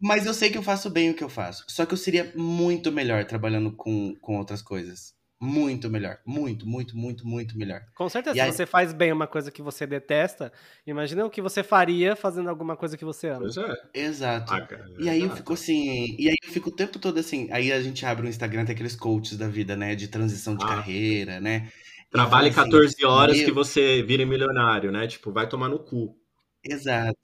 Mas 0.00 0.24
eu 0.24 0.32
sei 0.32 0.48
que 0.48 0.56
eu 0.56 0.62
faço 0.62 0.88
bem 0.88 1.10
o 1.10 1.14
que 1.14 1.24
eu 1.24 1.28
faço. 1.28 1.64
Só 1.68 1.84
que 1.84 1.92
eu 1.92 1.98
seria 1.98 2.32
muito 2.34 2.90
melhor 2.90 3.24
trabalhando 3.26 3.74
com, 3.76 4.14
com 4.20 4.38
outras 4.38 4.62
coisas. 4.62 5.14
Muito 5.42 5.88
melhor. 5.88 6.18
Muito, 6.26 6.66
muito, 6.68 6.94
muito, 6.94 7.26
muito 7.26 7.56
melhor. 7.56 7.80
Com 7.94 8.10
certeza, 8.10 8.36
E 8.36 8.40
se 8.40 8.40
aí- 8.42 8.52
você 8.52 8.66
faz 8.66 8.92
bem 8.92 9.10
uma 9.10 9.26
coisa 9.26 9.50
que 9.50 9.62
você 9.62 9.86
detesta, 9.86 10.52
imagina 10.86 11.24
o 11.24 11.30
que 11.30 11.40
você 11.40 11.62
faria 11.62 12.14
fazendo 12.14 12.50
alguma 12.50 12.76
coisa 12.76 12.94
que 12.94 13.04
você 13.06 13.28
ama. 13.28 13.40
Pois 13.40 13.56
é. 13.56 13.74
Exato. 13.94 14.52
Ah, 14.52 14.60
cara, 14.60 14.84
E 14.98 15.08
aí 15.08 15.22
eu 15.22 15.30
fico 15.34 15.54
assim, 15.54 16.14
e 16.18 16.28
aí 16.28 16.36
eu 16.44 16.52
fico 16.52 16.68
o 16.68 16.72
tempo 16.72 16.98
todo 16.98 17.18
assim, 17.18 17.48
aí 17.50 17.72
a 17.72 17.80
gente 17.80 18.04
abre 18.04 18.26
o 18.26 18.28
Instagram, 18.28 18.66
tem 18.66 18.74
aqueles 18.74 18.94
coaches 18.94 19.38
da 19.38 19.48
vida, 19.48 19.74
né, 19.74 19.94
de 19.94 20.08
transição 20.08 20.54
de 20.54 20.62
Ah. 20.64 20.68
carreira, 20.68 21.40
né? 21.40 21.70
Trabalhe 22.10 22.50
fala 22.52 22.66
assim, 22.66 22.70
14 22.72 23.04
horas 23.06 23.36
meu- 23.38 23.46
que 23.46 23.52
você 23.52 24.02
vire 24.02 24.26
milionário, 24.26 24.92
né? 24.92 25.06
Tipo, 25.06 25.32
vai 25.32 25.48
tomar 25.48 25.68
no 25.70 25.78
cu. 25.78 26.14
Exato. 26.62 27.16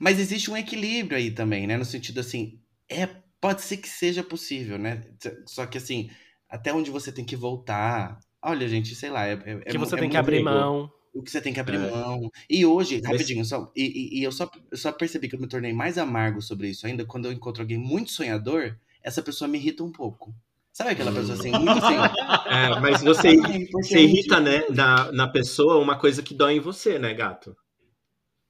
Mas 0.00 0.18
existe 0.18 0.50
um 0.50 0.56
equilíbrio 0.56 1.18
aí 1.18 1.30
também, 1.30 1.66
né, 1.66 1.76
no 1.76 1.84
sentido 1.84 2.20
assim, 2.20 2.58
é, 2.88 3.06
pode 3.38 3.60
ser 3.60 3.76
que 3.76 3.88
seja 3.88 4.22
possível, 4.22 4.78
né? 4.78 5.02
Só 5.46 5.66
que 5.66 5.76
assim, 5.76 6.08
até 6.54 6.72
onde 6.72 6.90
você 6.90 7.10
tem 7.12 7.24
que 7.24 7.36
voltar. 7.36 8.18
Olha, 8.42 8.68
gente, 8.68 8.94
sei 8.94 9.10
lá, 9.10 9.26
é, 9.26 9.32
é, 9.32 9.56
que 9.70 9.76
é 9.76 9.78
você 9.78 9.94
mu- 9.94 9.98
é 9.98 10.00
tem 10.02 10.10
que 10.10 10.16
abrir 10.16 10.42
mão. 10.42 10.90
o 11.14 11.22
que 11.22 11.30
você 11.30 11.40
tem 11.40 11.52
que 11.52 11.60
abrir 11.60 11.76
É. 11.76 11.90
mão. 11.90 12.30
E 12.50 12.66
hoje, 12.66 13.00
Mas- 13.02 13.12
rapidinho, 13.12 13.44
só, 13.44 13.70
e, 13.74 13.82
e- 13.84 14.20
e 14.20 14.22
eu, 14.24 14.32
só, 14.32 14.50
eu 14.70 14.76
só 14.76 14.92
percebi 14.92 15.28
que 15.28 15.36
eu 15.36 15.40
me 15.40 15.46
tornei 15.48 15.72
mais 15.72 15.96
amargo 15.98 16.40
sobre 16.42 16.68
isso 16.68 16.86
ainda 16.86 17.04
quando 17.06 17.26
eu 17.26 17.32
encontro 17.32 17.62
alguém 17.62 17.78
muito 17.78 18.10
sonhador, 18.10 18.76
essa 19.02 19.22
pessoa 19.22 19.48
me 19.48 19.58
irrita 19.58 19.82
um 19.84 19.92
pouco. 19.92 20.34
Sabe 20.72 20.90
aquela 20.90 21.12
pessoa 21.12 21.38
assim, 21.38 21.50
muito 21.52 21.70
assim? 21.70 21.94
É, 22.48 22.80
mas 22.80 23.00
você, 23.02 23.28
"Ai, 23.28 23.34
você 23.36 23.60
importante." 23.62 23.96
irrita, 23.98 24.40
né, 24.40 24.64
na, 24.70 25.12
na 25.12 25.28
pessoa 25.28 25.78
uma 25.78 25.96
coisa 25.98 26.20
que 26.22 26.34
dói 26.34 26.54
em 26.56 26.60
você, 26.60 26.98
né, 26.98 27.14
gato? 27.14 27.56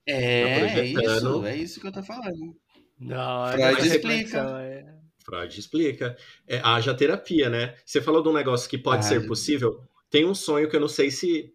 É, 0.07 0.43
Tá 0.45 0.79
é 0.81 0.85
isso, 0.87 1.45
é 1.47 1.57
isso 1.57 1.81
que 1.81 1.87
eu 1.87 1.93
tô 1.93 2.03
falando. 2.03 2.57
Não, 2.99 3.47
Freud 3.53 3.81
é 3.81 3.87
explica. 3.87 4.39
é- 4.61 4.85
Freud 5.25 5.59
explica. 5.59 6.17
É, 6.47 6.61
haja 6.63 6.95
terapia, 6.95 7.49
né? 7.49 7.75
Você 7.85 8.01
falou 8.01 8.23
de 8.23 8.29
um 8.29 8.33
negócio 8.33 8.69
que 8.69 8.79
pode 8.79 9.01
Ah, 9.07 9.09
ser 9.09 9.27
possível. 9.27 9.81
Tem 10.11 10.25
um 10.25 10.35
sonho 10.35 10.69
que 10.69 10.77
eu 10.77 10.81
não 10.81 10.89
sei 10.89 11.11
se 11.11 11.51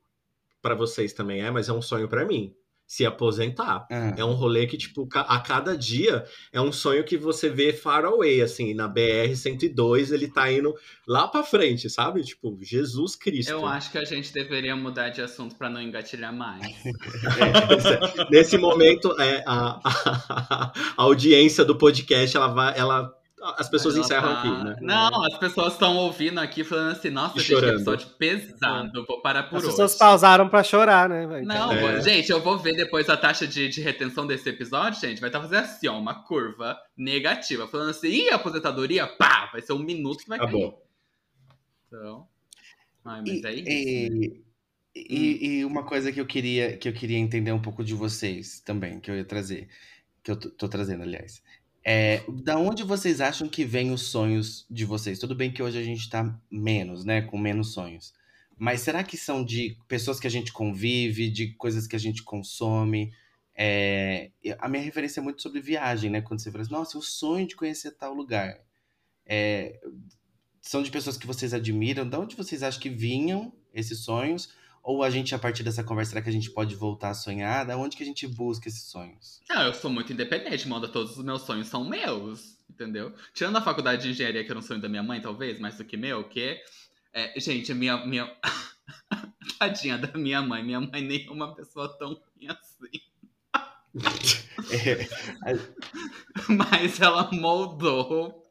pra 0.62 0.76
vocês 0.76 1.14
também 1.14 1.42
é, 1.42 1.50
mas 1.52 1.70
é 1.70 1.74
um 1.74 1.82
sonho 1.82 2.10
pra 2.10 2.26
mim. 2.26 2.54
Se 2.86 3.06
aposentar. 3.06 3.86
Ah, 3.92 4.16
É 4.18 4.26
um 4.26 4.34
rolê 4.34 4.66
que, 4.66 4.76
tipo, 4.76 5.08
a 5.14 5.40
cada 5.40 5.78
dia 5.78 6.26
é 6.52 6.60
um 6.60 6.72
sonho 6.72 7.04
que 7.04 7.16
você 7.16 7.48
vê 7.48 7.72
far 7.72 8.04
away, 8.04 8.42
assim, 8.42 8.74
na 8.74 8.90
BR-102, 8.92 10.12
ele 10.12 10.28
tá 10.28 10.52
indo 10.52 10.74
lá 11.08 11.28
pra 11.28 11.44
frente, 11.44 11.88
sabe? 11.88 12.24
Tipo, 12.24 12.58
Jesus 12.62 13.16
Cristo. 13.16 13.52
Eu 13.52 13.64
acho 13.66 13.92
que 13.92 13.98
a 14.00 14.04
gente 14.04 14.34
deveria 14.34 14.76
mudar 14.76 15.10
de 15.10 15.22
assunto 15.22 15.56
pra 15.56 15.70
não 15.70 15.80
engatilhar 15.80 16.34
mais. 16.36 16.60
É, 17.40 18.30
Nesse 18.32 18.58
momento, 18.58 19.16
é, 19.22 19.44
a, 19.46 19.80
a- 19.84 20.72
a 20.98 21.04
audiência 21.04 21.64
do 21.64 21.78
podcast, 21.78 22.36
ela 22.36 22.48
vai, 22.48 22.78
ela, 22.78 23.14
as 23.58 23.69
pessoas 23.69 23.95
Ela 23.95 24.04
encerram 24.06 24.34
tá- 24.34 24.39
aqui, 24.39 24.63
né? 24.65 24.75
Não, 24.82 25.23
as 25.25 25.38
pessoas 25.38 25.73
estão 25.73 25.95
ouvindo 25.97 26.39
aqui 26.39 26.63
falando 26.63 26.91
assim, 26.91 27.10
nossa, 27.10 27.38
E 27.38 27.41
gente, 27.41 27.60
que 27.60 27.65
episódio 27.65 28.08
pesado, 28.17 29.06
vou 29.06 29.21
parar 29.21 29.43
por 29.43 29.58
As 29.58 29.63
hoje. 29.63 29.71
pessoas 29.71 29.95
pausaram 29.95 30.49
pra 30.49 30.63
chorar, 30.63 31.08
né? 31.10 31.25
Não, 31.43 31.71
É. 31.71 32.02
gente, 32.02 32.30
eu 32.32 32.41
vou 32.41 32.58
ver 32.58 32.75
depois 32.75 33.10
a 33.10 33.15
taxa 33.17 33.47
de, 33.47 33.67
de 33.69 33.82
retenção 33.82 34.28
desse 34.28 34.49
episódio, 34.49 34.99
gente. 34.99 35.21
Vai 35.21 35.30
estar 35.30 35.39
fazendo 35.41 35.60
assim, 35.63 35.88
ó, 35.88 35.97
uma 35.97 36.23
curva 36.23 36.78
negativa. 36.97 37.67
Falando 37.67 37.91
assim, 37.91 38.08
ih, 38.10 38.30
aposentadoria, 38.30 39.08
pá, 39.08 39.49
vai 39.52 39.62
ser 39.62 39.73
um 39.73 39.80
minuto 39.80 40.19
que 40.23 40.30
vai 40.30 40.38
Tá 40.39 40.45
cair. 40.45 40.54
bom. 40.54 40.82
Então. 41.88 42.28
Ai, 43.06 43.21
mas 43.21 43.30
E, 43.30 43.45
é 43.47 43.54
isso. 43.54 44.13
né? 44.13 44.28
e, 44.28 44.43
e- 44.95 45.60
e 45.60 45.65
uma 45.65 45.84
coisa 45.84 46.12
que 46.12 46.19
eu 46.19 46.25
queria 46.25 46.75
que 46.78 46.89
eu 46.89 46.93
queria 46.93 47.17
entender 47.17 47.52
um 47.52 47.62
pouco 47.62 47.84
de 47.84 47.93
vocês 47.93 48.60
também, 48.60 48.99
que 48.99 49.10
eu 49.10 49.15
ia 49.15 49.23
trazer, 49.23 49.69
que 50.21 50.30
eu 50.32 50.36
tô, 50.36 50.49
tô 50.49 50.67
trazendo, 50.67 51.04
aliás. 51.04 51.41
É, 51.91 52.23
da 52.43 52.56
onde 52.56 52.84
vocês 52.84 53.19
acham 53.19 53.49
que 53.49 53.65
vêm 53.65 53.89
os 53.89 54.04
sonhos 54.04 54.63
de 54.69 54.86
vocês? 54.86 55.17
Tudo 55.17 55.34
bem 55.34 55.52
que 55.52 55.63
hoje 55.63 55.80
a 55.80 55.84
gente 55.84 56.08
tá 56.08 56.39
menos, 56.52 57.04
né, 57.04 57.23
com 57.23 57.36
menos 57.36 57.73
sonhos. 57.73 58.13
Mas 58.56 58.82
será 58.82 59.04
que 59.04 59.17
são 59.17 59.43
de 59.43 59.75
pessoas 59.88 60.19
que 60.19 60.28
a 60.28 60.30
gente 60.30 60.54
convive, 60.54 61.32
de 61.32 61.47
coisas 61.54 61.88
que 61.88 61.95
a 61.95 61.99
gente 61.99 62.21
consome? 62.21 63.12
É, 63.56 64.30
a 64.60 64.69
minha 64.69 64.84
referência 64.84 65.19
é 65.19 65.23
muito 65.23 65.41
sobre 65.41 65.62
viagem, 65.62 66.12
né? 66.12 66.21
Quando 66.21 66.41
você 66.41 66.52
fala 66.52 66.62
assim, 66.62 66.71
nossa, 66.71 66.95
o 66.95 67.02
sonho 67.02 67.47
de 67.47 67.56
conhecer 67.56 67.89
tal 67.97 68.13
lugar. 68.13 68.60
É, 69.25 69.80
são 70.62 70.84
de 70.84 70.91
pessoas 70.91 71.17
que 71.17 71.25
vocês 71.25 71.56
admiram? 71.56 72.08
Da 72.08 72.19
onde 72.19 72.36
vocês 72.36 72.62
acham 72.62 72.80
que 72.80 72.89
vinham 72.89 73.52
esses 73.73 74.02
sonhos? 74.02 74.54
Ou 74.84 75.04
a 75.04 75.10
gente, 75.10 75.36
a 75.36 75.39
partir 75.39 75.63
dessa 75.63 75.84
conversa, 75.84 76.12
será 76.12 76.22
que 76.22 76.30
a 76.30 76.34
gente 76.34 76.52
pode 76.52 76.76
voltar 76.76 77.10
a 77.10 77.13
sonhar? 77.13 77.65
Da 77.65 77.78
onde 77.78 77.96
que 77.96 78.04
a 78.04 78.06
gente 78.06 78.28
busca 78.28 78.68
esses 78.68 78.84
sonhos? 78.84 79.42
Não, 79.50 79.63
eu 79.63 79.74
sou 79.74 79.89
muito 79.92 80.13
independente, 80.13 80.68
moda. 80.68 80.88
Todos 80.88 81.18
os 81.18 81.24
meus 81.24 81.42
sonhos 81.44 81.68
são 81.68 81.84
meus, 81.84 82.58
entendeu? 82.70 83.13
Tirando 83.34 83.58
a 83.58 83.62
faculdade 83.62 84.04
de 84.04 84.10
engenharia, 84.10 84.44
que 84.44 84.50
era 84.50 84.60
um 84.60 84.63
sonho 84.63 84.82
da 84.82 84.89
minha 84.89 85.04
mãe, 85.04 85.22
talvez, 85.22 85.60
mais 85.60 85.78
do 85.78 85.86
que 85.86 85.98
meu, 85.98 86.24
que. 86.28 86.60
É, 87.13 87.39
gente, 87.39 87.74
minha. 87.74 88.06
minha... 88.06 88.32
Tadinha 89.60 89.98
da 89.98 90.18
minha 90.18 90.42
mãe. 90.42 90.63
Minha 90.63 90.80
mãe 90.80 91.02
nem 91.02 91.28
é 91.28 91.32
uma 91.32 91.54
pessoa 91.54 91.89
tão 91.98 92.13
ruim 92.13 92.48
assim. 92.48 93.02
É, 94.72 95.08
Mas 96.48 97.02
ela 97.02 97.30
moldou 97.32 98.50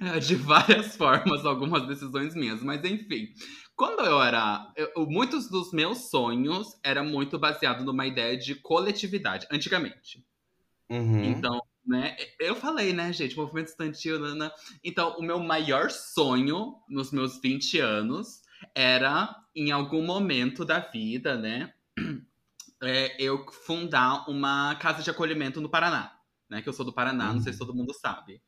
é, 0.00 0.18
de 0.18 0.34
várias 0.34 0.96
formas 0.96 1.44
algumas 1.44 1.86
decisões 1.86 2.34
minhas. 2.34 2.62
Mas 2.62 2.84
enfim, 2.84 3.32
quando 3.76 4.04
eu 4.04 4.20
era. 4.22 4.72
eu- 4.76 5.06
muitos 5.06 5.48
dos 5.48 5.72
meus 5.72 6.10
sonhos 6.10 6.78
eram 6.82 7.04
muito 7.04 7.38
baseados 7.38 7.84
numa 7.84 8.06
ideia 8.06 8.36
de 8.36 8.54
coletividade, 8.54 9.46
antigamente. 9.50 10.24
uhum. 10.90 11.24
Então, 11.24 11.60
né, 11.86 12.16
eu 12.40 12.56
falei, 12.56 12.92
né, 12.92 13.12
gente, 13.12 13.36
movimento 13.36 13.68
estudantil, 13.68 14.18
nana. 14.18 14.52
Então, 14.82 15.16
o 15.18 15.22
meu 15.22 15.38
maior 15.38 15.90
sonho 15.90 16.76
nos 16.88 17.12
meus 17.12 17.40
20 17.40 17.78
anos 17.78 18.42
era, 18.74 19.36
em 19.54 19.70
algum 19.70 20.02
momento 20.02 20.64
da 20.64 20.80
vida, 20.80 21.36
né, 21.36 21.72
é, 22.82 23.16
eu 23.22 23.46
fundar 23.52 24.28
uma 24.28 24.74
casa 24.76 25.02
de 25.02 25.10
acolhimento 25.10 25.60
no 25.60 25.68
Paraná, 25.68 26.18
né, 26.48 26.62
que 26.62 26.68
eu 26.68 26.72
sou 26.72 26.84
do 26.84 26.92
Paraná, 26.92 27.32
não 27.32 27.40
sei 27.40 27.52
se 27.52 27.58
todo 27.58 27.74
mundo 27.74 27.92
sabe. 27.94 28.40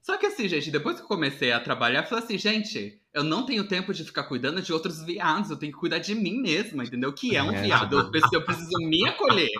Só 0.00 0.16
que 0.16 0.26
assim, 0.26 0.48
gente, 0.48 0.70
depois 0.70 0.96
que 0.96 1.02
eu 1.02 1.08
comecei 1.08 1.52
a 1.52 1.60
trabalhar, 1.60 2.02
eu 2.02 2.08
falei 2.08 2.24
assim, 2.24 2.38
gente, 2.38 3.02
eu 3.18 3.24
não 3.24 3.44
tenho 3.44 3.66
tempo 3.66 3.92
de 3.92 4.04
ficar 4.04 4.24
cuidando 4.24 4.62
de 4.62 4.72
outros 4.72 5.02
viados, 5.02 5.50
eu 5.50 5.56
tenho 5.56 5.72
que 5.72 5.78
cuidar 5.78 5.98
de 5.98 6.14
mim 6.14 6.40
mesma, 6.40 6.84
entendeu? 6.84 7.12
Que 7.12 7.36
é 7.36 7.42
um 7.42 7.52
É. 7.52 7.62
viado, 7.62 7.98
eu 7.98 8.10
preciso, 8.10 8.34
eu 8.36 8.44
preciso 8.44 8.78
me 8.78 9.06
acolher, 9.08 9.50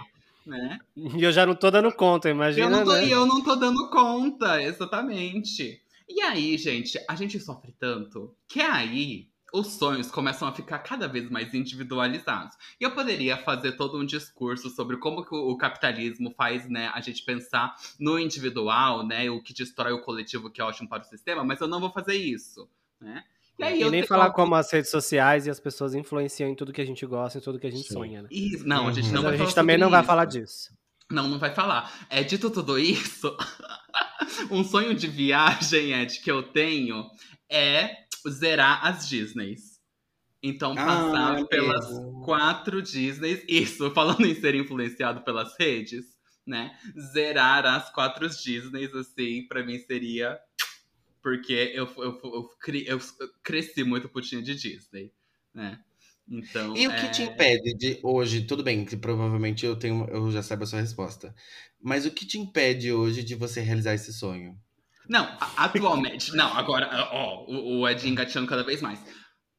né? 0.46 0.78
E 0.96 1.22
eu 1.22 1.32
já 1.32 1.44
não 1.44 1.54
tô 1.54 1.70
dando 1.70 1.92
conta, 1.92 2.28
Eu 2.28 2.34
imagina, 2.34 2.70
não, 2.70 2.84
tô, 2.84 2.92
né? 2.92 3.04
e 3.06 3.10
eu 3.10 3.26
não 3.26 3.42
tô 3.42 3.56
dando 3.56 3.90
conta, 3.90 4.62
exatamente. 4.62 5.82
E 6.08 6.20
aí, 6.22 6.56
gente, 6.56 6.98
a 7.08 7.14
gente 7.16 7.38
sofre 7.40 7.74
tanto 7.78 8.34
que 8.48 8.60
aí 8.60 9.28
os 9.52 9.66
sonhos 9.74 10.10
começam 10.10 10.46
a 10.46 10.52
ficar 10.52 10.78
cada 10.80 11.08
vez 11.08 11.30
mais 11.30 11.54
individualizados. 11.54 12.54
E 12.80 12.84
eu 12.84 12.90
poderia 12.92 13.36
fazer 13.38 13.72
todo 13.72 13.98
um 13.98 14.04
discurso 14.04 14.68
sobre 14.70 14.98
como 14.98 15.24
que 15.24 15.34
o, 15.34 15.50
o 15.50 15.56
capitalismo 15.56 16.32
faz, 16.36 16.68
né, 16.68 16.90
a 16.94 17.00
gente 17.00 17.24
pensar 17.24 17.74
no 17.98 18.18
individual, 18.18 19.06
né, 19.06 19.30
o 19.30 19.42
que 19.42 19.54
destrói 19.54 19.92
o 19.92 20.02
coletivo 20.02 20.50
que 20.50 20.60
é 20.60 20.64
ótimo 20.64 20.88
para 20.88 21.02
o 21.02 21.06
sistema, 21.06 21.42
mas 21.42 21.60
eu 21.60 21.68
não 21.68 21.80
vou 21.80 21.90
fazer 21.90 22.14
isso, 22.14 22.68
né? 23.00 23.24
E, 23.58 23.64
aí 23.64 23.78
E 23.78 23.82
eu 23.82 23.90
nem 23.90 24.06
falar 24.06 24.30
como 24.30 24.54
as 24.54 24.70
redes 24.72 24.90
sociais 24.90 25.46
e 25.46 25.50
as 25.50 25.58
pessoas 25.58 25.94
influenciam 25.94 26.48
em 26.48 26.54
tudo 26.54 26.72
que 26.72 26.80
a 26.80 26.86
gente 26.86 27.04
gosta, 27.04 27.38
em 27.38 27.40
tudo 27.42 27.58
que 27.58 27.66
a 27.66 27.70
gente 27.70 27.88
Sim. 27.88 27.94
sonha, 27.94 28.22
né? 28.22 28.28
Isso, 28.30 28.66
não, 28.66 28.86
a 28.88 28.92
gente 28.92 29.06
Uhum. 29.08 29.14
não 29.14 29.22
Mas 29.22 29.24
vai 29.24 29.34
a 29.34 29.36
falar 29.38 29.46
gente 29.48 29.54
também 29.54 29.78
não 29.78 29.90
vai 29.90 30.00
isso. 30.00 30.06
falar 30.06 30.24
disso. 30.26 30.68
Não, 31.10 31.26
não 31.26 31.38
vai 31.38 31.54
falar. 31.54 32.06
É, 32.10 32.22
dito 32.22 32.50
tudo 32.50 32.78
isso, 32.78 33.34
um 34.50 34.62
sonho 34.62 34.94
de 34.94 35.06
viagem, 35.08 35.92
Ed, 35.92 36.20
que 36.20 36.30
eu 36.30 36.42
tenho 36.42 37.04
é 37.50 37.96
zerar 38.28 38.86
as 38.86 39.08
Disneys. 39.08 39.78
Então, 40.42 40.74
passar 40.74 41.38
Ah, 41.40 41.46
pelas 41.46 41.88
mesmo. 41.88 42.22
quatro 42.24 42.80
Disneys. 42.80 43.42
Isso, 43.48 43.90
falando 43.94 44.24
em 44.26 44.34
ser 44.34 44.54
influenciado 44.54 45.22
pelas 45.22 45.56
redes, 45.58 46.04
né? 46.46 46.70
Zerar 47.12 47.66
as 47.66 47.90
quatro 47.90 48.28
Disneys, 48.28 48.94
assim, 48.94 49.46
pra 49.48 49.64
mim 49.64 49.78
seria. 49.80 50.38
Porque 51.28 51.72
eu, 51.74 51.86
eu, 51.98 52.20
eu, 52.24 52.48
cri- 52.58 52.86
eu 52.86 52.98
cresci 53.42 53.84
muito 53.84 54.08
putinha 54.08 54.40
de 54.40 54.54
Disney, 54.54 55.12
né? 55.52 55.78
Então. 56.26 56.74
E 56.74 56.86
o 56.86 56.90
que 56.90 57.04
é... 57.04 57.10
te 57.10 57.22
impede 57.22 57.74
de 57.74 58.00
hoje, 58.02 58.46
tudo 58.46 58.62
bem, 58.62 58.82
que 58.82 58.96
provavelmente 58.96 59.66
eu 59.66 59.76
tenho, 59.76 60.06
eu 60.08 60.32
já 60.32 60.42
saiba 60.42 60.64
a 60.64 60.66
sua 60.66 60.80
resposta. 60.80 61.34
Mas 61.82 62.06
o 62.06 62.10
que 62.10 62.24
te 62.24 62.38
impede 62.38 62.90
hoje 62.90 63.22
de 63.22 63.34
você 63.34 63.60
realizar 63.60 63.92
esse 63.92 64.10
sonho? 64.10 64.58
Não, 65.06 65.36
atualmente. 65.54 66.34
não, 66.34 66.50
agora, 66.56 66.88
ó, 67.12 67.44
o, 67.44 67.80
o 67.80 67.88
Ed 67.88 68.08
engatinhando 68.08 68.48
cada 68.48 68.64
vez 68.64 68.80
mais. 68.80 68.98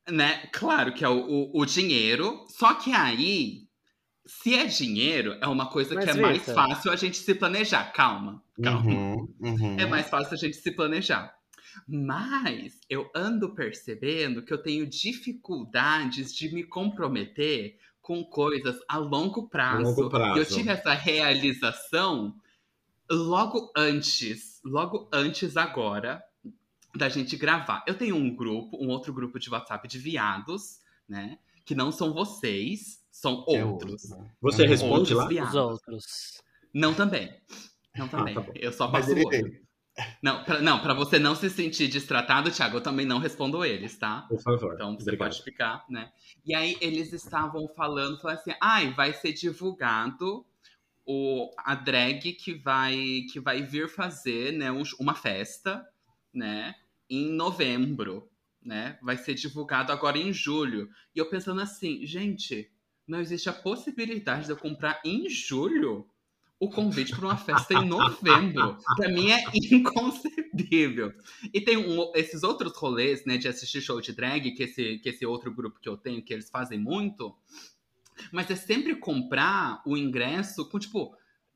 Né? 0.10 0.48
Claro 0.52 0.92
que 0.92 1.06
é 1.06 1.10
o, 1.10 1.20
o, 1.20 1.62
o 1.62 1.66
dinheiro, 1.68 2.48
só 2.48 2.74
que 2.74 2.92
aí, 2.94 3.68
se 4.26 4.56
é 4.56 4.66
dinheiro, 4.66 5.38
é 5.40 5.46
uma 5.46 5.70
coisa 5.70 5.94
Mas, 5.94 6.06
que 6.06 6.10
é 6.10 6.14
mais 6.16 6.44
fácil 6.46 6.92
a 6.92 6.96
gente 6.96 7.18
se 7.18 7.36
planejar. 7.36 7.92
Calma, 7.94 8.44
calma. 8.60 8.92
Uhum, 8.92 9.36
uhum. 9.40 9.80
É 9.80 9.86
mais 9.86 10.10
fácil 10.10 10.34
a 10.34 10.38
gente 10.38 10.58
se 10.58 10.72
planejar. 10.72 11.39
Mas 11.88 12.80
eu 12.90 13.10
ando 13.16 13.54
percebendo 13.54 14.44
que 14.44 14.54
eu 14.54 14.62
tenho 14.62 14.86
dificuldades 14.88 16.34
de 16.34 16.54
me 16.54 16.64
comprometer 16.64 17.78
com 18.02 18.24
coisas 18.24 18.80
a 18.88 18.98
longo 18.98 19.48
prazo. 19.48 19.84
longo 19.84 20.10
prazo. 20.10 20.38
E 20.38 20.40
eu 20.42 20.46
tive 20.46 20.70
essa 20.72 20.94
realização 20.94 22.36
logo 23.10 23.72
antes, 23.76 24.60
logo 24.64 25.10
antes 25.14 25.58
agora 25.58 26.24
da 26.96 27.08
gente 27.10 27.38
gravar. 27.38 27.84
Eu 27.88 27.96
tenho 27.98 28.16
um 28.16 28.36
grupo, 28.36 28.78
um 28.84 28.90
outro 28.90 29.14
grupo 29.14 29.40
de 29.40 29.50
WhatsApp 29.50 29.88
de 29.88 30.00
viados, 30.00 30.80
né? 31.08 31.38
Que 31.66 31.76
não 31.76 31.92
são 31.92 32.14
vocês, 32.14 33.04
são 33.12 33.46
É 33.48 33.64
outros. 33.64 34.06
outro, 34.06 34.24
né? 34.24 34.32
Você 34.42 34.64
Uhum. 34.64 34.70
responde 34.70 34.94
Outros 35.14 35.18
lá? 35.18 35.28
viados. 35.28 35.50
Os 35.54 35.56
outros. 35.56 36.42
Não 36.74 36.94
também. 36.94 37.32
Não 37.96 38.08
também. 38.08 38.34
tá 38.34 38.42
bom. 38.42 38.54
eu 38.56 38.72
só 38.72 38.88
Mas 38.90 39.06
passo 39.06 39.12
ele 39.18 39.24
o 39.24 39.28
olho. 39.28 39.62
Não, 40.22 40.44
pra, 40.44 40.62
não, 40.62 40.80
pra 40.82 40.94
você 40.94 41.18
não 41.20 41.36
se 41.36 41.50
sentir 41.50 41.88
destratado, 41.88 42.52
Thiago, 42.52 42.78
eu 42.78 42.82
também 42.82 43.06
não 43.06 43.20
respondo 43.20 43.64
eles, 43.64 43.98
tá? 43.98 44.24
Por 44.30 44.42
favor. 44.42 44.74
Então 44.76 44.96
você 44.96 45.04
Obrigado. 45.04 45.30
pode 45.30 45.44
ficar, 45.44 45.86
né? 45.90 46.12
E 46.46 46.54
aí 46.54 46.78
eles 46.82 47.12
estavam 47.14 47.68
falando, 47.76 48.20
falando 48.20 48.38
assim, 48.40 48.54
ai, 48.62 48.92
vai 48.94 49.14
ser 49.14 49.34
divulgado 49.34 50.46
o, 51.06 51.50
a 51.58 51.74
drag 51.76 52.34
que 52.34 52.54
vai, 52.54 53.24
que 53.32 53.40
vai 53.40 53.62
vir 53.64 53.90
fazer 53.90 54.52
né, 54.54 54.72
um- 54.72 54.84
uma 55.00 55.16
festa, 55.16 55.86
né? 56.34 56.76
Em 57.10 57.32
novembro, 57.32 58.30
né? 58.64 58.98
Vai 59.02 59.18
ser 59.18 59.34
divulgado 59.34 59.92
agora 59.92 60.18
em 60.18 60.32
julho. 60.32 60.90
E 61.16 61.20
eu 61.20 61.30
pensando 61.30 61.62
assim, 61.62 62.06
gente, 62.06 62.70
não 63.08 63.20
existe 63.20 63.50
a 63.50 63.54
possibilidade 63.54 64.46
de 64.46 64.52
eu 64.52 64.58
comprar 64.58 65.02
em 65.04 65.28
julho 65.30 66.08
o 66.60 66.70
convite 66.70 67.16
para 67.16 67.26
uma 67.26 67.38
festa 67.38 67.74
em 67.74 67.88
novembro. 67.88 68.78
Pra 68.98 69.08
mim 69.10 69.32
é 69.32 69.44
inconcebível. 69.72 71.14
E 71.54 71.62
tem 71.62 71.78
um- 71.78 72.12
esses 72.16 72.44
outros 72.44 72.76
rolês, 72.76 73.26
né, 73.26 73.38
de 73.38 73.48
assistir 73.48 73.82
show 73.82 74.02
de 74.02 74.12
drag, 74.14 74.52
que 74.52 74.64
esse, 74.64 74.98
que 75.00 75.10
esse 75.10 75.26
outro 75.26 75.54
grupo 75.54 75.80
que 75.80 75.88
eu 75.88 75.96
tenho, 75.98 76.22
que 76.22 76.34
eles 76.34 76.50
fazem 76.50 76.78
muito. 76.80 77.34
Mas 78.32 78.50
é 78.52 78.56
sempre 78.56 78.96
comprar 78.96 79.82
o 79.86 79.96
ingresso 79.96 80.68
com, 80.70 80.78
tipo, 80.78 81.16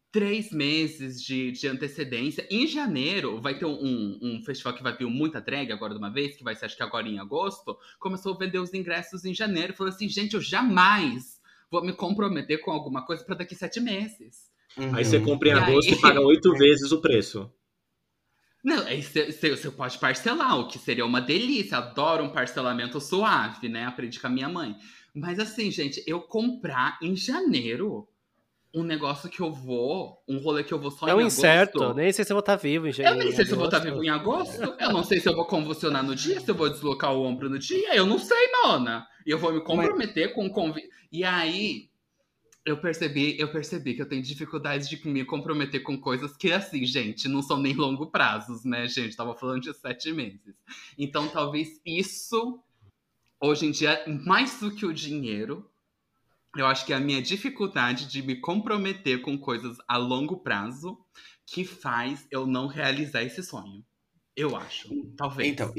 três 0.10 0.51
meses 0.51 1.22
de, 1.22 1.51
de 1.51 1.68
antecedência. 1.68 2.47
Em 2.49 2.66
janeiro, 2.68 3.41
vai 3.41 3.58
ter 3.58 3.66
um, 3.66 4.20
um 4.22 4.41
festival 4.45 4.74
que 4.74 4.84
vai 4.84 4.95
vir 4.95 5.08
muita 5.08 5.41
drag 5.41 5.72
agora 5.72 5.93
de 5.93 5.99
uma 5.99 6.10
vez, 6.14 6.38
que 6.38 6.43
vai 6.43 6.56
ser 6.56 6.66
acho 6.68 6.78
que 6.78 6.84
agora 6.84 7.10
em 7.10 7.20
agosto. 7.20 7.78
Começou 7.99 8.34
a 8.34 8.38
vender 8.38 8.60
os 8.60 8.74
ingressos 8.74 9.26
em 9.26 9.34
janeiro. 9.34 9.74
Falou 9.74 9.91
assim, 9.91 10.08
gente, 10.08 10.36
eu 10.36 10.41
jamais 10.41 11.41
vou 11.70 11.84
me 11.84 11.91
comprometer 11.91 12.62
com 12.62 12.72
alguma 12.72 13.06
coisa 13.06 13.24
para 13.26 13.36
daqui 13.36 13.56
sete 13.56 13.82
meses. 13.82 14.53
Aí 14.91 15.03
você 15.05 15.17
Uhum. 15.17 15.24
compra 15.24 15.49
em 15.49 15.51
E 15.51 15.55
agosto 15.55 15.89
aí? 15.91 15.97
e 15.97 16.01
paga 16.01 16.19
oito 16.21 16.51
vezes 16.57 16.91
o 16.91 17.01
preço. 17.01 17.51
Não, 18.63 18.86
aí 18.86 19.01
você 19.01 19.69
pode 19.71 19.97
parcelar, 19.99 20.57
o 20.57 20.67
que 20.67 20.80
seria 20.80 21.05
uma 21.05 21.19
delícia. 21.21 21.78
Adoro 21.78 22.24
um 22.24 22.30
parcelamento 22.30 22.99
suave, 23.01 23.67
né? 23.67 23.86
Aprendi 23.86 24.19
com 24.19 24.28
a 24.28 24.30
minha 24.30 24.47
mãe. 24.47 24.76
Mas 25.13 25.38
assim, 25.38 25.69
gente, 25.69 26.01
eu 26.07 26.21
comprar 26.21 26.97
em 27.01 27.15
janeiro 27.15 28.07
um 28.74 28.84
negócio 28.84 29.30
que 29.30 29.41
eu 29.41 29.51
vou, 29.51 30.24
um 30.28 30.38
rolê 30.39 30.63
que 30.63 30.74
eu 30.74 30.80
vou 30.80 30.91
só 30.91 31.09
É 31.09 31.13
em 31.13 31.15
um 31.15 31.19
agosto. 31.28 31.28
incerto, 31.28 31.93
nem 31.93 32.11
sei 32.11 32.26
se 32.26 32.32
eu 32.32 32.36
vou 32.36 32.39
estar 32.39 32.55
vivo 32.55 32.88
em 32.88 32.89
Eu 32.89 32.93
janeiro. 32.93 33.19
nem 33.19 33.32
sei 33.32 33.45
se 33.45 33.51
eu 33.51 33.57
vou 33.57 33.65
estar 33.65 33.80
vivo 33.80 34.03
em 34.03 34.09
agosto. 34.09 34.76
Eu 34.80 34.91
não 34.91 35.03
sei 35.03 35.19
se 35.19 35.28
eu 35.30 35.36
vou 35.36 35.45
convulsionar 35.45 36.03
no 36.03 36.15
dia, 36.15 36.39
se 36.39 36.49
eu 36.49 36.55
vou 36.55 36.69
deslocar 36.69 37.13
o 37.13 37.21
ombro 37.24 37.49
no 37.49 37.59
dia. 37.59 37.93
Eu 37.95 38.05
não 38.05 38.17
sei, 38.17 38.47
nona. 38.63 39.05
E 39.26 39.32
eu 39.32 39.38
vou 39.38 39.53
me 39.53 39.61
comprometer 39.61 40.34
com 40.34 40.45
o 40.45 40.49
convite. 40.51 40.89
E 41.11 41.24
aí, 41.24 41.89
eu 42.66 42.80
percebi, 42.80 43.38
eu 43.38 43.51
percebi 43.51 43.93
que 43.93 44.01
eu 44.01 44.07
tenho 44.07 44.22
dificuldade 44.22 44.88
de 44.88 45.07
me 45.07 45.26
comprometer 45.26 45.84
com 45.84 45.99
coisas 45.99 46.36
que, 46.38 46.51
assim, 46.51 46.86
gente, 46.86 47.28
não 47.28 47.41
são 47.41 47.59
nem 47.59 47.74
longo 47.74 48.07
prazos, 48.07 48.64
né, 48.64 48.88
gente? 48.88 49.16
Tava 49.16 49.36
falando 49.36 49.61
de 49.61 49.74
sete 49.74 50.11
meses. 50.14 50.55
Então, 50.97 51.28
talvez 51.28 51.82
isso, 51.86 52.64
hoje 53.39 53.66
em 53.66 53.72
dia, 53.72 54.03
mais 54.26 54.59
do 54.59 54.74
que 54.74 54.86
o 54.86 54.93
dinheiro, 54.93 55.70
eu 56.55 56.66
acho 56.66 56.86
que 56.86 56.93
é 56.93 56.95
a 56.95 57.01
minha 57.01 57.22
dificuldade 57.22 58.07
de 58.07 58.22
me 58.22 58.36
comprometer 58.38 59.22
com 59.22 59.38
coisas 59.38 59.78
a 59.88 59.97
longo 59.97 60.38
prazo 60.38 60.97
que 61.45 61.66
faz 61.66 62.26
eu 62.32 62.47
não 62.47 62.68
realizar 62.68 63.24
esse 63.24 63.43
sonho. 63.43 63.84
Eu 64.36 64.55
acho. 64.55 64.89
Talvez. 65.18 65.49
Então, 65.49 65.74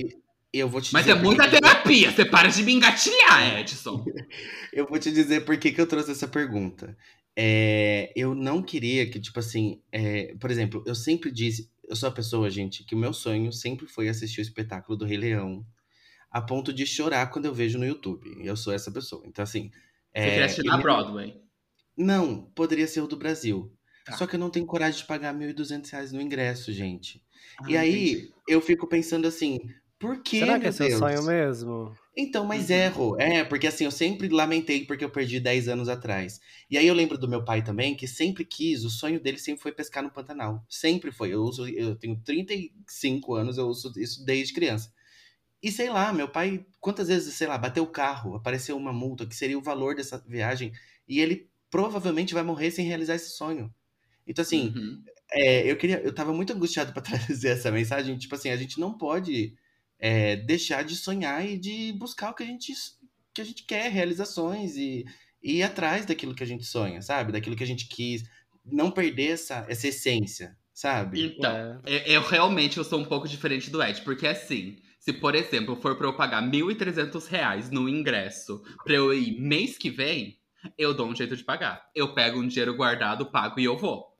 eu 0.58 0.68
vou 0.68 0.80
te 0.80 0.92
Mas 0.92 1.04
dizer 1.06 1.16
é 1.18 1.20
muita 1.22 1.44
que 1.44 1.50
que- 1.50 1.60
terapia. 1.60 2.10
Você 2.10 2.24
para 2.24 2.48
de 2.48 2.62
me 2.62 2.72
engatilhar, 2.74 3.58
Edson. 3.60 4.04
Eu 4.72 4.86
vou 4.88 4.98
te 4.98 5.10
dizer 5.12 5.44
por 5.44 5.56
que, 5.56 5.70
que 5.70 5.80
eu 5.80 5.86
trouxe 5.86 6.10
essa 6.10 6.26
pergunta. 6.26 6.96
É, 7.36 8.12
eu 8.16 8.34
não 8.34 8.60
queria 8.60 9.08
que, 9.08 9.20
tipo 9.20 9.38
assim, 9.38 9.80
é, 9.92 10.34
por 10.40 10.50
exemplo, 10.50 10.82
eu 10.84 10.96
sempre 10.96 11.30
disse, 11.30 11.70
eu 11.88 11.94
sou 11.94 12.08
a 12.08 12.12
pessoa, 12.12 12.50
gente, 12.50 12.82
que 12.84 12.94
o 12.94 12.98
meu 12.98 13.12
sonho 13.12 13.52
sempre 13.52 13.86
foi 13.86 14.08
assistir 14.08 14.40
o 14.40 14.42
espetáculo 14.42 14.98
do 14.98 15.04
Rei 15.04 15.16
Leão, 15.16 15.64
a 16.28 16.40
ponto 16.40 16.72
de 16.72 16.84
chorar 16.86 17.28
quando 17.30 17.44
eu 17.44 17.54
vejo 17.54 17.78
no 17.78 17.86
YouTube. 17.86 18.34
Eu 18.44 18.56
sou 18.56 18.72
essa 18.72 18.90
pessoa. 18.90 19.22
Então, 19.26 19.42
assim. 19.44 19.70
Você 19.70 19.78
é, 20.12 20.30
queria 20.30 20.44
assistir 20.46 20.64
na 20.68 20.76
Broadway. 20.78 21.40
Não, 21.96 22.42
poderia 22.54 22.88
ser 22.88 23.00
o 23.00 23.06
do 23.06 23.16
Brasil. 23.16 23.72
Tá. 24.04 24.14
Só 24.16 24.26
que 24.26 24.34
eu 24.34 24.40
não 24.40 24.50
tenho 24.50 24.66
coragem 24.66 25.00
de 25.00 25.06
pagar 25.06 25.32
1.200 25.32 25.88
reais 25.90 26.10
no 26.12 26.20
ingresso, 26.20 26.72
gente. 26.72 27.22
e 27.68 27.76
Ah, 27.76 27.80
aí, 27.82 28.10
entendi. 28.12 28.32
eu 28.48 28.60
fico 28.60 28.88
pensando 28.88 29.26
assim, 29.28 29.58
por 30.06 30.22
que, 30.22 30.38
Será 30.40 30.58
que 30.58 30.66
é 30.66 30.72
seu 30.72 30.88
Deus? 30.88 30.98
sonho 30.98 31.22
mesmo? 31.22 31.96
Então, 32.16 32.44
mas 32.44 32.70
Uhum. 32.70 32.76
erro. 32.76 33.20
É, 33.20 33.44
porque 33.44 33.66
assim, 33.66 33.84
eu 33.84 33.90
sempre 33.90 34.28
lamentei 34.28 34.84
porque 34.84 35.04
eu 35.04 35.10
perdi 35.10 35.40
10 35.40 35.68
anos 35.68 35.88
atrás. 35.88 36.40
E 36.70 36.78
aí 36.78 36.86
eu 36.86 36.94
lembro 36.94 37.18
do 37.18 37.28
meu 37.28 37.44
pai 37.44 37.62
também, 37.62 37.96
que 37.96 38.06
sempre 38.06 38.44
quis, 38.44 38.84
o 38.84 38.90
sonho 38.90 39.20
dele 39.20 39.38
sempre 39.38 39.62
foi 39.62 39.72
pescar 39.72 40.02
no 40.02 40.10
Pantanal. 40.12 40.64
Sempre 40.68 41.10
foi. 41.10 41.30
Eu 41.34 41.42
uso, 41.42 41.66
eu 41.68 41.96
tenho 41.96 42.16
35 42.24 43.34
anos, 43.34 43.58
eu 43.58 43.66
uso 43.66 43.92
isso 43.98 44.24
desde 44.24 44.52
criança. 44.54 44.92
E 45.62 45.72
sei 45.72 45.88
lá, 45.90 46.12
meu 46.12 46.28
pai, 46.28 46.64
quantas 46.80 47.08
vezes, 47.08 47.34
sei 47.34 47.46
lá, 47.46 47.56
bateu 47.58 47.82
o 47.84 47.88
carro, 47.88 48.36
apareceu 48.36 48.76
uma 48.76 48.92
multa, 48.92 49.26
que 49.26 49.34
seria 49.34 49.58
o 49.58 49.62
valor 49.62 49.94
dessa 49.96 50.18
viagem, 50.28 50.72
e 51.08 51.20
ele 51.20 51.48
provavelmente 51.70 52.34
vai 52.34 52.42
morrer 52.42 52.70
sem 52.70 52.86
realizar 52.86 53.14
esse 53.14 53.30
sonho. 53.30 53.72
Então, 54.26 54.42
assim, 54.42 54.68
Uhum. 54.76 55.02
é, 55.32 55.70
eu 55.70 55.76
queria, 55.76 56.00
eu 56.00 56.14
tava 56.14 56.32
muito 56.32 56.52
angustiado 56.52 56.92
pra 56.92 57.02
trazer 57.36 57.48
essa 57.50 57.70
mensagem. 57.72 58.16
Tipo 58.18 58.34
assim, 58.34 58.50
a 58.50 58.56
gente 58.56 58.78
não 58.78 58.96
pode 58.96 59.54
é, 59.98 60.36
deixar 60.36 60.82
de 60.84 60.96
sonhar 60.96 61.44
e 61.46 61.58
de 61.58 61.92
buscar 61.92 62.30
o 62.30 62.34
que 62.34 62.42
a 62.42 62.46
gente, 62.46 62.72
que 63.32 63.40
a 63.40 63.44
gente 63.44 63.64
quer, 63.64 63.90
realizações 63.90 64.76
e, 64.76 65.04
e 65.42 65.58
ir 65.58 65.62
atrás 65.62 66.04
daquilo 66.06 66.34
que 66.34 66.42
a 66.42 66.46
gente 66.46 66.64
sonha, 66.64 67.00
sabe? 67.02 67.32
Daquilo 67.32 67.56
que 67.56 67.64
a 67.64 67.66
gente 67.66 67.86
quis. 67.88 68.24
Não 68.64 68.90
perder 68.90 69.32
essa, 69.32 69.64
essa 69.68 69.88
essência, 69.88 70.56
sabe? 70.72 71.22
Então, 71.24 71.54
É. 71.54 71.78
eu, 72.06 72.14
eu 72.14 72.22
realmente 72.22 72.78
eu 72.78 72.84
sou 72.84 72.98
um 72.98 73.04
pouco 73.04 73.28
diferente 73.28 73.70
do 73.70 73.82
Ed, 73.82 74.00
porque 74.02 74.26
assim, 74.26 74.78
se 74.98 75.12
por 75.12 75.34
exemplo 75.34 75.76
for 75.76 75.96
pra 75.98 76.06
eu 76.06 76.16
pagar 76.16 76.40
1.300 76.42 77.26
reais 77.26 77.70
no 77.70 77.88
ingresso 77.88 78.62
pra 78.84 78.94
eu 78.94 79.12
ir 79.12 79.38
mês 79.38 79.76
que 79.76 79.90
vem, 79.90 80.38
eu 80.78 80.94
dou 80.94 81.06
um 81.08 81.14
jeito 81.14 81.36
de 81.36 81.44
pagar. 81.44 81.90
Eu 81.94 82.14
pego 82.14 82.40
um 82.40 82.48
dinheiro 82.48 82.74
guardado, 82.74 83.26
pago 83.26 83.60
e 83.60 83.64
eu 83.64 83.76
vou. 83.76 84.16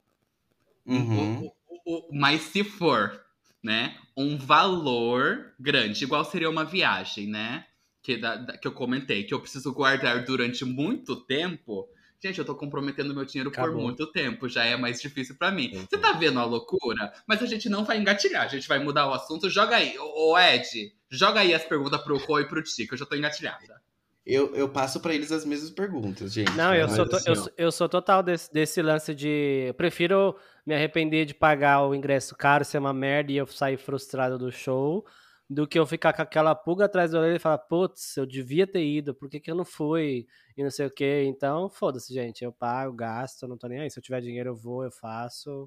Uhum. 0.87 1.47
O- 1.47 1.55
o- 1.69 1.81
o- 1.87 2.09
mas 2.13 2.43
se 2.43 2.63
for, 2.63 3.24
né, 3.65 3.97
um 4.17 4.37
valor 4.37 5.55
grande, 5.59 6.05
igual 6.05 6.25
seria 6.25 6.51
uma 6.51 6.65
viagem, 6.65 7.27
né? 7.27 7.65
Que, 8.03 8.19
da- 8.19 8.37
da- 8.37 8.59
que 8.59 8.69
eu 8.69 8.73
comentei, 8.73 9.25
que 9.25 9.33
eu 9.33 9.41
preciso 9.41 9.73
guardar 9.73 10.25
durante 10.27 10.63
muito 10.65 11.17
tempo. 11.25 11.89
Gente, 12.23 12.39
eu 12.39 12.45
tô 12.45 12.55
comprometendo 12.55 13.15
meu 13.15 13.25
dinheiro 13.25 13.51
por 13.51 13.61
Acabou. 13.61 13.83
muito 13.83 14.07
tempo, 14.13 14.49
já 14.49 14.65
é 14.65 14.77
mais 14.77 15.01
difícil 15.01 15.37
pra 15.37 15.51
mim. 15.51 15.71
Você 15.89 15.97
tá 15.99 16.13
vendo 16.13 16.39
a 16.39 16.45
loucura? 16.45 17.13
Mas 17.27 17.43
a 17.43 17.47
gente 17.47 17.69
não 17.69 17.85
vai 17.85 17.99
engatilhar, 17.99 18.45
a 18.45 18.49
gente 18.49 18.69
vai 18.69 18.79
mudar 18.79 19.07
o 19.09 19.15
assunto. 19.15 19.49
Joga 19.51 19.77
aí, 19.77 19.95
ô 19.99 20.39
Ed, 20.39 20.93
joga 21.11 21.41
aí 21.41 21.53
as 21.55 21.65
perguntas 21.65 22.01
pro 22.03 22.17
Rô 22.19 22.41
e 22.41 22.47
pro 22.49 22.63
Tico, 22.63 22.95
eu 22.95 22.99
já 22.99 23.07
tô 23.07 23.15
engatilhada. 23.17 23.83
Eu, 24.27 24.55
eu 24.57 24.69
passo 24.71 25.01
pra 25.01 25.15
eles 25.15 25.31
as 25.31 25.45
mesmas 25.45 25.71
perguntas, 25.71 26.33
gente. 26.33 26.51
Não, 26.53 26.75
eu 26.75 26.89
sou, 26.89 27.07
to- 27.07 27.17
assim, 27.17 27.31
eu, 27.31 27.67
eu 27.67 27.71
sou 27.73 27.89
total 27.89 28.23
desse, 28.23 28.51
desse 28.53 28.81
lance 28.81 29.15
de. 29.15 29.67
Eu 29.69 29.75
prefiro 29.75 30.35
me 30.67 30.75
arrepender 30.75 31.27
de 31.27 31.35
pagar 31.35 31.87
o 31.87 31.95
ingresso 31.95 32.35
caro, 32.35 32.65
ser 32.65 32.79
uma 32.79 32.95
merda 32.95 33.33
e 33.33 33.37
eu 33.37 33.47
sair 33.47 33.77
frustrado 33.77 34.39
do 34.39 34.51
show, 34.51 35.05
do 35.49 35.67
que 35.67 35.79
eu 35.79 35.85
ficar 35.85 36.15
com 36.15 36.23
aquela 36.23 36.55
pulga 36.55 36.87
atrás 36.87 37.11
da 37.11 37.21
orelha 37.21 37.37
e 37.37 37.39
falar, 37.39 37.59
putz, 37.59 38.17
eu 38.17 38.25
devia 38.25 38.67
ter 38.67 38.83
ido, 38.83 39.15
por 39.15 39.29
que, 39.29 39.39
que 39.39 39.51
eu 39.51 39.55
não 39.55 39.65
fui? 39.65 40.27
E 40.57 40.63
não 40.63 40.71
sei 40.71 40.87
o 40.87 40.91
quê. 40.91 41.25
Então, 41.27 41.69
foda-se, 41.69 42.15
gente. 42.15 42.43
Eu 42.43 42.51
pago, 42.53 42.95
gasto, 42.95 43.47
não 43.47 43.59
tô 43.59 43.69
nem 43.69 43.81
aí. 43.81 43.91
Se 43.91 43.99
eu 43.99 44.03
tiver 44.03 44.23
dinheiro, 44.23 44.49
eu 44.51 44.57
vou, 44.57 44.85
eu 44.85 44.91
faço. 44.91 45.65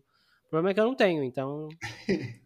O 0.47 0.49
problema 0.49 0.72
é 0.72 0.74
que 0.74 0.80
eu 0.80 0.86
não 0.86 0.95
tenho, 0.95 1.22
então. 1.24 1.68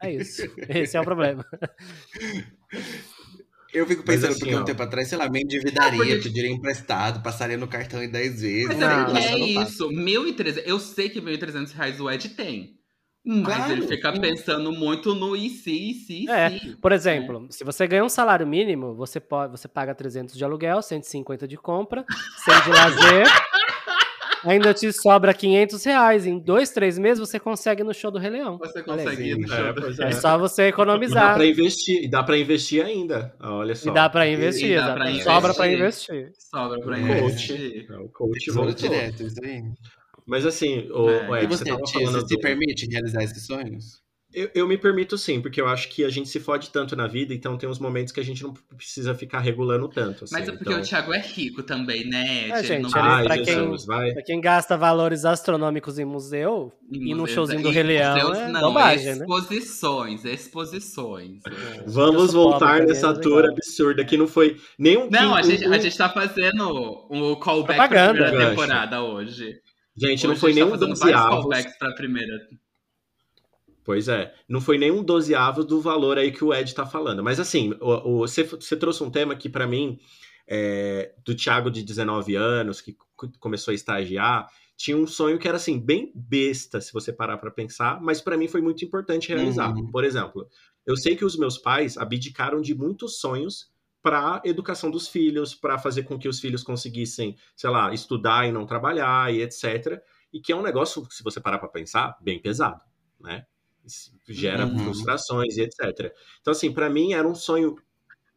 É 0.01 0.11
isso. 0.11 0.41
Esse 0.67 0.97
é 0.97 0.99
o 0.99 1.05
problema. 1.05 1.45
Eu 3.73 3.85
fico 3.85 4.03
pensando, 4.03 4.31
assim, 4.31 4.39
porque 4.39 4.55
ó. 4.55 4.61
um 4.61 4.65
tempo 4.65 4.83
atrás, 4.83 5.07
sei 5.07 5.17
lá, 5.17 5.29
me 5.29 5.41
endividaria, 5.41 5.97
porque- 5.97 6.17
pediria 6.17 6.51
emprestado, 6.51 7.21
passaria 7.23 7.57
no 7.57 7.67
cartão 7.67 8.03
em 8.03 8.09
10 8.09 8.41
vezes. 8.41 8.67
Mas 8.67 8.77
Não, 8.79 9.15
é, 9.17 9.25
é 9.25 9.37
não 9.37 9.53
faço. 9.63 9.71
isso, 9.73 9.89
1.300. 9.91 10.63
Eu 10.65 10.79
sei 10.79 11.09
que 11.09 11.21
1.300 11.21 11.71
reais 11.73 11.99
o 11.99 12.09
Ed 12.09 12.29
tem. 12.29 12.75
Mas 13.23 13.45
Claro, 13.45 13.71
ele 13.73 13.87
fica 13.87 14.11
pensando 14.19 14.71
muito 14.71 15.13
no 15.13 15.35
e 15.35 15.47
se, 15.49 15.71
e 15.71 15.93
se, 15.93 16.23
e 16.25 16.29
É, 16.29 16.49
se. 16.57 16.75
Por 16.77 16.91
exemplo, 16.91 17.45
se 17.51 17.63
você 17.63 17.85
ganha 17.85 18.03
um 18.03 18.09
salário 18.09 18.47
mínimo, 18.47 18.95
você 18.95 19.19
pode, 19.19 19.51
você 19.51 19.67
paga 19.67 19.93
300 19.93 20.35
de 20.35 20.43
aluguel, 20.43 20.81
150 20.81 21.47
de 21.47 21.55
compra, 21.55 22.03
100 22.43 22.61
de 22.63 22.69
lazer, 22.71 23.27
ainda 24.43 24.73
te 24.73 24.91
sobra 24.91 25.33
500 25.33 25.83
reais. 25.83 26.25
Em 26.25 26.39
dois, 26.39 26.69
três 26.71 26.97
meses 26.97 27.19
você 27.19 27.39
consegue 27.39 27.81
ir 27.81 27.85
no 27.85 27.93
show 27.93 28.11
do 28.11 28.17
Rei 28.19 28.29
Leão. 28.31 28.57
Você 28.57 28.81
consegue 28.83 29.23
ir 29.29 29.37
no 29.37 29.47
show 29.47 29.57
É, 29.67 29.73
do- 29.73 30.03
É 30.03 30.07
é. 30.07 30.11
só 30.13 30.37
você 30.37 30.61
E 30.61 30.65
dá 30.65 30.69
economizar. 30.69 31.35
pra 31.35 31.45
investir, 31.45 32.03
e 32.03 32.07
dá 32.09 32.23
pra 32.23 32.37
investir 32.37 32.85
ainda. 32.85 33.33
Olha 33.41 33.75
só. 33.75 33.89
E 33.89 33.93
dá 33.93 34.09
pra 34.09 34.27
investir, 34.27 34.71
E 34.71 34.75
dá 34.75 34.81
pra 34.93 35.09
exatamente. 35.11 35.23
sobra 35.23 35.53
pra 35.53 35.67
investir. 35.71 36.15
investir. 36.15 36.33
Sobra 36.49 36.79
pra 36.81 36.97
É. 36.97 37.01
investir. 37.01 37.87
É, 37.89 37.97
O 37.97 38.09
coach 38.09 38.51
voltou. 38.51 38.73
direto, 38.73 39.23
isso 39.23 39.37
aí. 39.43 39.63
Mas 40.25 40.45
assim, 40.45 40.87
o, 40.91 41.09
É. 41.09 41.29
o 41.29 41.35
E 41.35 41.39
Ed, 41.43 41.47
você, 41.47 41.63
você 41.63 41.71
tava 41.71 41.81
falando 41.87 42.11
você 42.21 42.27
se 42.27 42.35
do- 42.35 42.41
permite 42.41 42.87
realizar 42.89 43.23
esses 43.23 43.45
sonhos? 43.45 44.01
Eu, 44.33 44.49
eu, 44.55 44.67
me 44.67 44.77
permito 44.77 45.17
sim, 45.17 45.41
porque 45.41 45.59
eu 45.59 45.67
acho 45.67 45.89
que 45.89 46.05
a 46.05 46.09
gente 46.09 46.29
se 46.29 46.39
fode 46.39 46.69
tanto 46.69 46.95
na 46.95 47.05
vida, 47.05 47.33
então 47.33 47.57
tem 47.57 47.67
uns 47.67 47.79
momentos 47.79 48.13
que 48.13 48.19
a 48.19 48.23
gente 48.23 48.41
não 48.43 48.53
precisa 48.77 49.13
ficar 49.13 49.39
regulando 49.39 49.89
tanto. 49.89 50.23
Assim, 50.23 50.33
Mas 50.33 50.47
é 50.47 50.51
porque 50.51 50.69
então... 50.69 50.81
o 50.81 50.85
Thiago 50.85 51.13
é 51.13 51.19
rico 51.19 51.63
também, 51.63 52.07
né? 52.07 52.49
É, 52.49 52.63
gente, 52.63 52.83
não... 52.83 53.01
Ai, 53.01 53.25
pra, 53.25 53.37
Jesus, 53.37 53.85
quem, 53.85 54.13
pra 54.13 54.23
quem 54.23 54.41
gasta 54.41 54.77
valores 54.77 55.25
astronômicos 55.25 55.99
em 55.99 56.05
museu 56.05 56.71
e 56.89 57.13
num 57.13 57.27
showzinho 57.27 57.61
do 57.61 57.69
Rei 57.69 57.83
Leão, 57.83 58.33
é 58.33 58.47
não, 58.47 58.61
bobagem, 58.61 59.13
exposições, 59.13 60.23
né? 60.23 60.33
exposições, 60.33 61.37
exposições. 61.37 61.93
Vamos 61.93 62.31
voltar 62.31 62.81
nessa 62.85 63.13
tour 63.13 63.45
absurda, 63.45 64.05
que 64.05 64.15
não 64.15 64.27
foi 64.27 64.57
nem 64.79 64.97
um... 64.97 65.09
Não, 65.09 65.35
a, 65.35 65.41
gente, 65.41 65.65
a 65.65 65.77
gente 65.77 65.97
tá 65.97 66.07
fazendo 66.07 66.69
o 66.69 67.33
um 67.33 67.35
callback 67.35 67.77
Propaganda. 67.77 68.13
pra 68.13 68.27
primeira 68.29 68.49
temporada 68.51 69.03
hoje. 69.03 69.59
Gente, 69.97 70.19
hoje 70.19 70.27
não 70.27 70.35
foi 70.37 70.53
nem 70.53 70.65
tá 70.65 70.73
um 70.73 70.77
dozeavos. 70.77 71.29
callbacks 71.29 71.77
pra 71.77 71.91
primeira 71.91 72.33
Pois 73.91 74.07
é, 74.07 74.33
não 74.47 74.61
foi 74.61 74.77
nem 74.77 74.89
um 74.89 75.03
dozeavo 75.03 75.65
do 75.65 75.81
valor 75.81 76.17
aí 76.17 76.31
que 76.31 76.45
o 76.45 76.53
Ed 76.53 76.73
tá 76.73 76.85
falando. 76.85 77.21
Mas 77.21 77.41
assim, 77.41 77.73
você 78.17 78.77
trouxe 78.77 79.03
um 79.03 79.11
tema 79.11 79.35
que 79.35 79.49
para 79.49 79.67
mim, 79.67 79.99
é, 80.47 81.13
do 81.25 81.35
Thiago 81.35 81.69
de 81.69 81.83
19 81.83 82.33
anos, 82.35 82.79
que 82.79 82.95
começou 83.37 83.73
a 83.73 83.75
estagiar, 83.75 84.47
tinha 84.77 84.95
um 84.95 85.05
sonho 85.05 85.37
que 85.37 85.45
era 85.45 85.57
assim, 85.57 85.77
bem 85.77 86.09
besta, 86.15 86.79
se 86.79 86.93
você 86.93 87.11
parar 87.11 87.37
para 87.37 87.51
pensar, 87.51 88.01
mas 88.01 88.21
para 88.21 88.37
mim 88.37 88.47
foi 88.47 88.61
muito 88.61 88.85
importante 88.85 89.27
realizar. 89.27 89.75
Uhum. 89.75 89.91
Por 89.91 90.05
exemplo, 90.05 90.47
eu 90.85 90.95
sei 90.95 91.17
que 91.17 91.25
os 91.25 91.37
meus 91.37 91.57
pais 91.57 91.97
abdicaram 91.97 92.61
de 92.61 92.73
muitos 92.73 93.19
sonhos 93.19 93.69
para 94.01 94.41
educação 94.45 94.89
dos 94.89 95.05
filhos, 95.05 95.53
para 95.53 95.77
fazer 95.77 96.03
com 96.03 96.17
que 96.17 96.29
os 96.29 96.39
filhos 96.39 96.63
conseguissem, 96.63 97.35
sei 97.57 97.69
lá, 97.69 97.93
estudar 97.93 98.47
e 98.47 98.53
não 98.53 98.65
trabalhar 98.65 99.33
e 99.33 99.41
etc. 99.41 100.01
E 100.31 100.39
que 100.39 100.53
é 100.53 100.55
um 100.55 100.61
negócio, 100.61 101.05
se 101.11 101.21
você 101.21 101.41
parar 101.41 101.57
para 101.57 101.67
pensar, 101.67 102.17
bem 102.21 102.41
pesado, 102.41 102.81
né? 103.19 103.45
Gera 104.27 104.65
uhum. 104.65 104.77
frustrações 104.79 105.57
e 105.57 105.61
etc. 105.61 106.13
Então, 106.41 106.51
assim, 106.51 106.71
para 106.71 106.89
mim 106.89 107.13
era 107.13 107.27
um 107.27 107.35
sonho. 107.35 107.75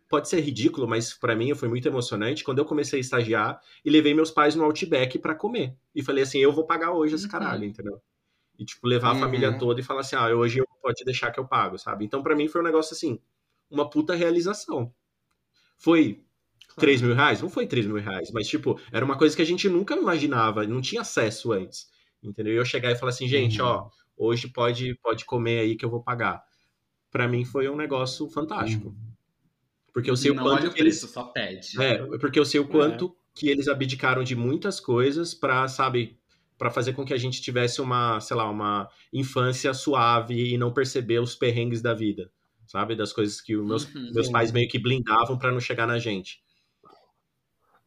Pode 0.09 0.29
ser 0.29 0.41
ridículo, 0.41 0.87
mas 0.87 1.15
para 1.15 1.35
mim 1.35 1.55
foi 1.55 1.69
muito 1.69 1.89
emocionante 1.89 2.45
quando 2.45 2.59
eu 2.59 2.65
comecei 2.65 2.99
a 2.99 3.01
estagiar 3.01 3.61
e 3.85 3.91
levei 3.91 4.15
meus 4.15 4.31
pais 4.31 4.55
no 4.55 4.63
Outback 4.65 5.19
para 5.19 5.35
comer. 5.35 5.75
E 5.95 6.03
falei 6.03 6.23
assim: 6.23 6.39
eu 6.39 6.53
vou 6.53 6.67
pagar 6.67 6.93
hoje 6.93 7.15
esse 7.15 7.25
uhum. 7.25 7.31
caralho, 7.31 7.65
entendeu? 7.65 8.01
E, 8.59 8.65
tipo, 8.65 8.87
levar 8.87 9.13
a 9.13 9.17
família 9.17 9.51
uhum. 9.51 9.59
toda 9.59 9.81
e 9.81 9.85
falar 9.85 10.01
assim: 10.01 10.17
ah, 10.17 10.29
hoje 10.29 10.61
eu 10.61 10.67
pode 10.81 11.05
deixar 11.05 11.31
que 11.33 11.41
eu 11.41 11.47
pago, 11.47 11.79
sabe? 11.79 12.05
Então, 12.05 12.23
para 12.23 12.37
mim 12.37 12.49
foi 12.49 12.61
um 12.61 12.65
negócio 12.65 12.95
assim, 12.95 13.19
uma 13.71 13.89
puta 13.89 14.15
realização. 14.15 14.93
Foi 15.77 16.23
claro. 16.69 16.81
3 16.81 17.03
mil 17.03 17.15
reais? 17.15 17.43
Não 17.43 17.51
foi 17.51 17.67
3 17.67 17.87
mil 17.87 17.97
reais, 17.97 18.31
mas, 18.31 18.47
tipo, 18.47 18.79
era 18.93 19.05
uma 19.05 19.19
coisa 19.19 19.35
que 19.35 19.43
a 19.43 19.47
gente 19.47 19.69
nunca 19.69 19.97
imaginava, 19.97 20.67
não 20.67 20.81
tinha 20.81 21.01
acesso 21.01 21.53
antes, 21.53 21.89
entendeu? 22.23 22.53
E 22.53 22.57
eu 22.57 22.65
chegar 22.65 22.93
e 22.93 22.97
falar 22.97 23.11
assim: 23.11 23.27
gente, 23.27 23.61
uhum. 23.61 23.67
ó 23.67 23.91
hoje 24.17 24.49
pode, 24.49 24.95
pode 25.03 25.25
comer 25.25 25.61
aí 25.61 25.77
que 25.77 25.85
eu 25.85 25.91
vou 25.91 26.03
pagar. 26.03 26.43
Para 27.11 27.29
mim 27.29 27.45
foi 27.45 27.69
um 27.69 27.77
negócio 27.77 28.29
fantástico. 28.29 28.89
Uhum. 28.89 29.15
Porque 29.93 30.11
eu 30.11 30.17
sei 30.17 30.33
não 30.33 30.43
o 30.43 30.47
quanto 30.47 30.61
olha 30.63 30.71
o 30.71 30.73
preço, 30.73 31.05
eles... 31.05 31.13
só 31.13 31.25
pede. 31.25 31.81
É, 31.81 31.99
porque 32.19 32.39
eu 32.39 32.45
sei 32.45 32.61
o 32.61 32.67
quanto 32.67 33.07
é. 33.07 33.39
que 33.39 33.49
eles 33.49 33.69
abdicaram 33.69 34.25
de 34.25 34.35
muitas 34.35 34.81
coisas 34.81 35.33
para, 35.33 35.69
sabe, 35.69 36.19
para 36.59 36.71
fazer 36.71 36.93
com 36.93 37.05
que 37.05 37.15
a 37.15 37.19
gente 37.19 37.41
tivesse 37.41 37.81
uma, 37.81 38.21
sei 38.21 38.37
lá, 38.37 38.51
uma 38.51 38.89
infância 39.13 39.73
suave 39.73 40.53
e 40.53 40.59
não 40.59 40.73
perceber 40.73 41.21
os 41.21 41.37
perrengues 41.37 41.81
da 41.81 41.95
vida, 41.95 42.31
sabe, 42.67 42.97
das 42.97 43.13
coisas 43.13 43.41
que 43.41 43.57
os 43.57 43.67
meus, 43.67 43.95
uhum, 43.95 44.11
meus 44.13 44.29
pais 44.29 44.51
meio 44.51 44.69
que 44.69 44.79
blindavam 44.79 45.39
para 45.39 45.53
não 45.53 45.61
chegar 45.61 45.87
na 45.87 45.99
gente. 45.99 46.43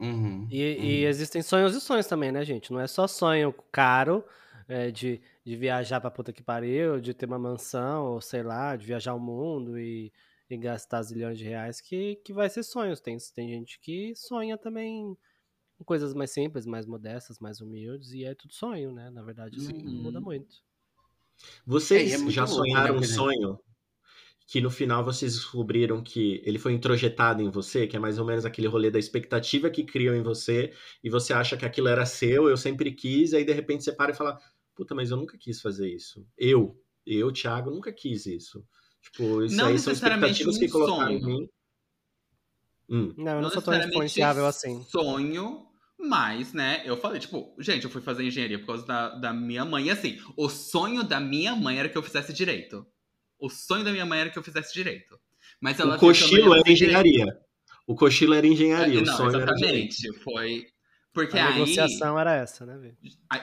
Uhum, 0.00 0.46
e, 0.50 0.62
uhum. 0.62 0.84
e, 0.84 1.04
existem 1.04 1.42
sonhos 1.42 1.74
e 1.74 1.80
sonhos 1.80 2.06
também, 2.06 2.30
né, 2.30 2.44
gente? 2.44 2.72
Não 2.72 2.80
é 2.80 2.86
só 2.86 3.06
sonho 3.06 3.52
caro 3.72 4.24
é, 4.68 4.90
de 4.90 5.20
de 5.44 5.56
viajar 5.56 6.00
pra 6.00 6.10
puta 6.10 6.32
que 6.32 6.42
pariu, 6.42 7.00
de 7.00 7.14
ter 7.14 7.26
uma 7.26 7.38
mansão, 7.38 8.12
ou 8.12 8.20
sei 8.20 8.42
lá, 8.42 8.76
de 8.76 8.86
viajar 8.86 9.14
o 9.14 9.20
mundo 9.20 9.78
e, 9.78 10.12
e 10.50 10.56
gastar 10.58 11.02
zilhões 11.02 11.38
de 11.38 11.44
reais, 11.44 11.80
que, 11.80 12.16
que 12.16 12.34
vai 12.34 12.50
ser 12.50 12.62
sonhos. 12.62 13.00
Tem, 13.00 13.16
tem 13.34 13.48
gente 13.48 13.80
que 13.80 14.14
sonha 14.14 14.58
também 14.58 15.16
com 15.78 15.84
coisas 15.84 16.12
mais 16.12 16.30
simples, 16.32 16.66
mais 16.66 16.86
modestas, 16.86 17.38
mais 17.38 17.60
humildes, 17.60 18.12
e 18.12 18.24
é 18.24 18.34
tudo 18.34 18.52
sonho, 18.52 18.92
né? 18.92 19.10
Na 19.10 19.22
verdade, 19.22 19.56
isso 19.56 19.72
uhum. 19.72 20.02
muda 20.02 20.20
muito. 20.20 20.56
Vocês 21.64 22.12
é, 22.12 22.26
é 22.26 22.30
já 22.30 22.46
sonharam 22.46 22.94
louco, 22.94 23.00
né, 23.00 23.06
um 23.06 23.10
sonho 23.10 23.60
que 24.48 24.62
no 24.62 24.70
final 24.70 25.04
vocês 25.04 25.34
descobriram 25.34 26.02
que 26.02 26.42
ele 26.44 26.58
foi 26.58 26.72
introjetado 26.72 27.42
em 27.42 27.50
você, 27.50 27.86
que 27.86 27.96
é 27.96 27.98
mais 28.00 28.18
ou 28.18 28.24
menos 28.24 28.46
aquele 28.46 28.66
rolê 28.66 28.90
da 28.90 28.98
expectativa 28.98 29.68
que 29.68 29.84
criam 29.84 30.14
em 30.14 30.22
você, 30.22 30.72
e 31.04 31.10
você 31.10 31.34
acha 31.34 31.54
que 31.54 31.66
aquilo 31.66 31.86
era 31.86 32.06
seu, 32.06 32.48
eu 32.48 32.56
sempre 32.56 32.90
quis, 32.92 33.32
e 33.32 33.36
aí 33.36 33.44
de 33.44 33.52
repente 33.52 33.84
você 33.84 33.92
para 33.92 34.10
e 34.10 34.14
fala, 34.14 34.38
puta, 34.78 34.94
mas 34.94 35.10
eu 35.10 35.16
nunca 35.16 35.36
quis 35.36 35.60
fazer 35.60 35.92
isso. 35.92 36.24
Eu, 36.38 36.80
eu, 37.04 37.32
Thiago, 37.32 37.68
nunca 37.68 37.92
quis 37.92 38.26
isso. 38.26 38.64
Tipo, 39.02 39.42
isso 39.42 39.56
não 39.56 39.66
aí 39.66 39.78
são 39.78 39.92
expectativas 39.92 40.56
um 40.56 40.58
que 40.60 40.68
colocaram 40.68 41.06
sonho. 41.06 41.18
em 41.18 41.26
mim. 41.26 41.48
Hum. 42.88 43.14
Não, 43.16 43.32
eu 43.32 43.34
não, 43.34 43.42
não 43.42 43.50
sou 43.50 43.60
tão 43.60 43.74
influenciável 43.74 44.46
assim. 44.46 44.80
Sonho, 44.84 45.66
mas, 45.98 46.52
né, 46.52 46.82
eu 46.84 46.96
falei, 46.96 47.18
tipo, 47.18 47.56
gente, 47.58 47.84
eu 47.84 47.90
fui 47.90 48.00
fazer 48.00 48.22
engenharia 48.22 48.58
por 48.60 48.66
causa 48.66 48.86
da, 48.86 49.08
da 49.16 49.32
minha 49.32 49.64
mãe. 49.64 49.86
E 49.86 49.90
assim, 49.90 50.16
o 50.36 50.48
sonho 50.48 51.02
da 51.02 51.18
minha 51.18 51.56
mãe 51.56 51.76
era 51.76 51.88
que 51.88 51.98
eu 51.98 52.02
fizesse 52.02 52.32
direito. 52.32 52.86
O 53.36 53.50
sonho 53.50 53.84
da 53.84 53.90
minha 53.90 54.06
mãe 54.06 54.20
era 54.20 54.30
que 54.30 54.38
eu 54.38 54.42
fizesse 54.44 54.72
direito. 54.72 55.18
Mas 55.60 55.80
ela 55.80 55.96
o 55.96 55.98
cochilo 55.98 56.54
era 56.54 56.70
engenharia. 56.70 57.24
Direito. 57.24 57.48
O 57.84 57.94
cochilo 57.96 58.34
era 58.34 58.46
engenharia, 58.46 59.00
é, 59.00 59.02
não, 59.02 59.12
o 59.12 59.16
sonho 59.16 59.30
exatamente, 59.30 59.64
era 59.64 59.72
direito. 59.72 60.22
Foi. 60.22 60.66
Porque 61.12 61.36
a 61.36 61.48
aí. 61.48 61.52
A 61.52 61.54
negociação 61.54 62.18
era 62.18 62.36
essa, 62.36 62.64
né? 62.64 62.94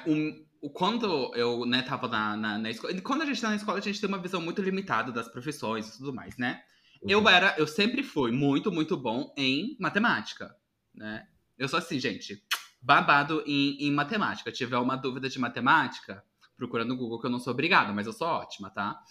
Um, 0.07 0.45
quando 0.69 1.33
eu, 1.35 1.65
né, 1.65 1.81
tava 1.81 2.07
na, 2.07 2.35
na, 2.35 2.57
na, 2.57 2.69
escola. 2.69 2.99
Quando 3.01 3.21
a 3.21 3.25
gente 3.25 3.41
tá 3.41 3.49
na 3.49 3.55
escola, 3.55 3.77
a 3.77 3.81
gente 3.81 3.99
tem 3.99 4.07
uma 4.07 4.17
visão 4.17 4.41
muito 4.41 4.61
limitada 4.61 5.11
das 5.11 5.27
profissões 5.27 5.87
e 5.87 5.97
tudo 5.97 6.13
mais, 6.13 6.37
né? 6.37 6.63
Uhum. 7.01 7.09
Eu 7.09 7.29
era, 7.29 7.55
eu 7.57 7.67
sempre 7.67 8.03
fui 8.03 8.31
muito, 8.31 8.71
muito 8.71 8.97
bom 8.97 9.33
em 9.37 9.75
matemática, 9.79 10.55
né? 10.93 11.27
Eu 11.57 11.67
sou 11.67 11.79
assim, 11.79 11.99
gente, 11.99 12.43
babado 12.81 13.43
em, 13.45 13.87
em 13.87 13.91
matemática. 13.91 14.51
Tiver 14.51 14.77
uma 14.77 14.95
dúvida 14.95 15.29
de 15.29 15.39
matemática, 15.39 16.23
procura 16.55 16.85
no 16.85 16.95
Google 16.95 17.19
que 17.19 17.27
eu 17.27 17.31
não 17.31 17.39
sou 17.39 17.53
obrigada, 17.53 17.91
mas 17.93 18.07
eu 18.07 18.13
sou 18.13 18.27
ótima, 18.27 18.69
tá? 18.69 19.01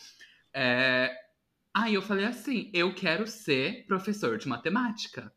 É... 0.52 1.14
Aí 1.72 1.94
eu 1.94 2.02
falei 2.02 2.24
assim, 2.24 2.70
eu 2.72 2.94
quero 2.94 3.26
ser 3.26 3.84
professor 3.86 4.38
de 4.38 4.46
matemática, 4.46 5.32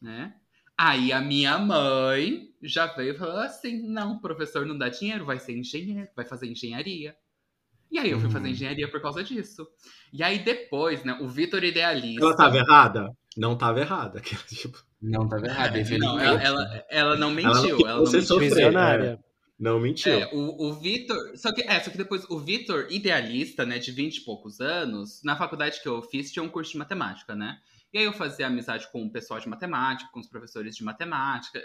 né? 0.00 0.34
Aí 0.82 1.12
a 1.12 1.20
minha 1.20 1.58
mãe 1.58 2.48
já 2.62 2.86
veio 2.86 3.12
e 3.12 3.18
falou 3.18 3.36
assim: 3.36 3.86
não, 3.86 4.18
professor 4.18 4.64
não 4.64 4.78
dá 4.78 4.88
dinheiro, 4.88 5.26
vai 5.26 5.38
ser 5.38 5.54
engenheiro, 5.54 6.08
vai 6.16 6.24
fazer 6.24 6.46
engenharia. 6.46 7.14
E 7.92 7.98
aí 7.98 8.10
eu 8.10 8.18
fui 8.18 8.30
fazer 8.30 8.48
hum. 8.48 8.52
engenharia 8.52 8.90
por 8.90 9.02
causa 9.02 9.22
disso. 9.22 9.68
E 10.10 10.22
aí 10.22 10.38
depois, 10.38 11.04
né, 11.04 11.18
o 11.20 11.28
Vitor 11.28 11.62
idealista. 11.64 12.24
Ela 12.24 12.34
tava 12.34 12.56
errada? 12.56 13.10
Não 13.36 13.58
tava 13.58 13.80
errada. 13.80 14.22
Tipo... 14.48 14.82
Não 15.02 15.28
tava 15.28 15.44
errada, 15.44 15.78
é, 15.78 15.98
não, 15.98 16.18
ela, 16.18 16.42
ela, 16.42 16.84
ela, 16.88 17.16
não 17.16 17.30
mentiu. 17.30 17.86
Ela 17.86 17.96
não, 17.96 18.06
você 18.06 18.20
não 18.22 18.40
mentiu. 18.40 18.72
Né? 18.72 19.18
Não 19.58 19.80
mentiu. 19.80 20.12
É, 20.14 20.30
o, 20.32 20.68
o 20.68 20.72
Vitor. 20.72 21.36
Só 21.36 21.52
que, 21.52 21.60
é, 21.60 21.78
só 21.80 21.90
que 21.90 21.98
depois 21.98 22.24
o 22.30 22.38
Vitor, 22.38 22.86
idealista, 22.88 23.66
né, 23.66 23.78
de 23.78 23.92
20 23.92 24.16
e 24.16 24.24
poucos 24.24 24.62
anos, 24.62 25.20
na 25.22 25.36
faculdade 25.36 25.82
que 25.82 25.88
eu 25.88 26.00
fiz, 26.00 26.32
tinha 26.32 26.42
um 26.42 26.48
curso 26.48 26.72
de 26.72 26.78
matemática, 26.78 27.34
né? 27.34 27.58
E 27.92 27.98
aí 27.98 28.04
eu 28.04 28.12
fazia 28.12 28.46
amizade 28.46 28.88
com 28.92 29.04
o 29.04 29.10
pessoal 29.10 29.40
de 29.40 29.48
matemática, 29.48 30.10
com 30.12 30.20
os 30.20 30.28
professores 30.28 30.76
de 30.76 30.84
matemática. 30.84 31.60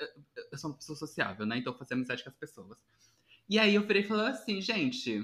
Eu 0.51 0.57
sou 0.57 0.71
uma 0.71 0.77
pessoa 0.77 0.97
sociável, 0.97 1.45
né? 1.45 1.57
Então 1.57 1.73
eu 1.73 1.77
fazia 1.77 1.95
amizade 1.95 2.23
com 2.23 2.29
as 2.29 2.35
pessoas. 2.35 2.77
E 3.47 3.59
aí 3.59 3.75
eu 3.75 3.83
virei 3.83 4.01
e 4.01 4.07
falei 4.07 4.27
assim, 4.27 4.59
gente, 4.59 5.23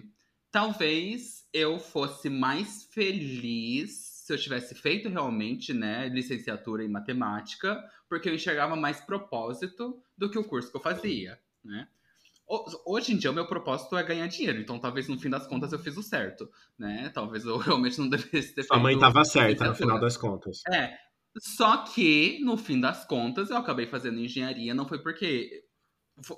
talvez 0.52 1.47
eu 1.52 1.80
fosse 1.80 2.30
mais 2.30 2.84
feliz 2.91 4.12
se 4.22 4.32
eu 4.32 4.38
tivesse 4.38 4.76
feito 4.76 5.10
realmente, 5.10 5.74
né, 5.74 6.08
licenciatura 6.08 6.84
em 6.84 6.88
matemática, 6.88 7.84
porque 8.08 8.30
eu 8.30 8.36
enxergava 8.36 8.76
mais 8.76 9.02
propósito 9.02 10.02
do 10.16 10.30
que 10.30 10.38
o 10.38 10.43
curso 10.43 10.70
que 10.70 10.78
eu 10.78 10.82
fazia, 10.82 11.41
né? 11.64 11.88
Hoje 12.86 13.14
em 13.14 13.18
dia, 13.18 13.32
o 13.32 13.34
meu 13.34 13.48
propósito 13.48 13.96
é 13.96 14.04
ganhar 14.04 14.28
dinheiro, 14.28 14.60
então 14.60 14.78
talvez 14.78 15.08
no 15.08 15.18
fim 15.18 15.30
das 15.30 15.48
contas 15.48 15.72
eu 15.72 15.80
fiz 15.80 15.96
o 15.96 16.04
certo, 16.04 16.50
né? 16.78 17.10
Talvez 17.14 17.46
eu 17.46 17.58
realmente 17.60 17.98
não 17.98 18.10
devesse 18.10 18.54
ter 18.54 18.64
Sua 18.64 18.78
mãe 18.78 18.96
estava 18.96 19.24
certa 19.24 19.70
no 19.70 19.76
final 19.76 20.00
das 20.00 20.18
contas. 20.18 20.62
É. 20.68 20.98
Só 21.39 21.78
que, 21.86 22.39
no 22.44 22.58
fim 22.58 22.80
das 22.80 23.06
contas, 23.06 23.50
eu 23.50 23.58
acabei 23.58 23.88
fazendo 23.88 24.20
engenharia, 24.20 24.74
não 24.74 24.88
foi 24.88 25.00
porque. 25.00 25.64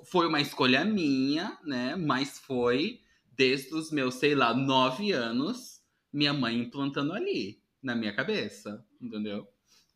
Foi 0.04 0.26
uma 0.28 0.40
escolha 0.40 0.84
minha, 0.84 1.58
né? 1.64 1.96
Mas 1.96 2.38
foi 2.38 3.00
desde 3.36 3.74
os 3.74 3.90
meus, 3.90 4.14
sei 4.14 4.34
lá, 4.34 4.54
nove 4.54 5.12
anos, 5.12 5.80
minha 6.12 6.32
mãe 6.32 6.58
implantando 6.58 7.12
ali, 7.12 7.60
na 7.82 7.94
minha 7.94 8.14
cabeça, 8.14 8.84
entendeu? 9.00 9.46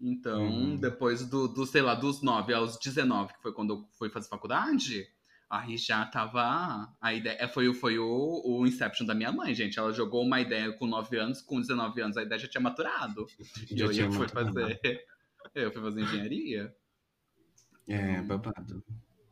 Então, 0.00 0.42
uhum. 0.42 0.76
depois 0.76 1.26
do, 1.26 1.48
do, 1.48 1.64
sei 1.64 1.80
lá, 1.80 1.94
dos 1.94 2.22
nove 2.22 2.52
aos 2.52 2.78
19, 2.78 3.34
que 3.34 3.42
foi 3.42 3.52
quando 3.52 3.74
eu 3.74 3.88
fui 3.98 4.10
fazer 4.10 4.28
faculdade, 4.28 5.08
Aí 5.50 5.76
já 5.78 6.04
tava. 6.04 6.94
A 7.00 7.14
ideia 7.14 7.48
foi, 7.48 7.72
foi 7.72 7.98
o, 7.98 8.42
o 8.44 8.66
Inception 8.66 9.06
da 9.06 9.14
minha 9.14 9.32
mãe, 9.32 9.54
gente. 9.54 9.78
Ela 9.78 9.92
jogou 9.92 10.22
uma 10.22 10.40
ideia 10.40 10.72
com 10.72 10.86
9 10.86 11.16
anos, 11.18 11.40
com 11.40 11.58
19 11.60 12.00
anos 12.02 12.16
a 12.18 12.22
ideia 12.22 12.38
já 12.38 12.48
tinha 12.48 12.60
maturado. 12.60 13.26
e 13.70 13.80
eu 13.80 13.90
ia 13.92 14.10
fui 14.10 14.28
fazer. 14.28 14.80
Eu 15.54 15.72
fui 15.72 15.80
fazer 15.80 16.02
engenharia. 16.02 16.72
É, 17.86 18.20
babado. 18.22 18.84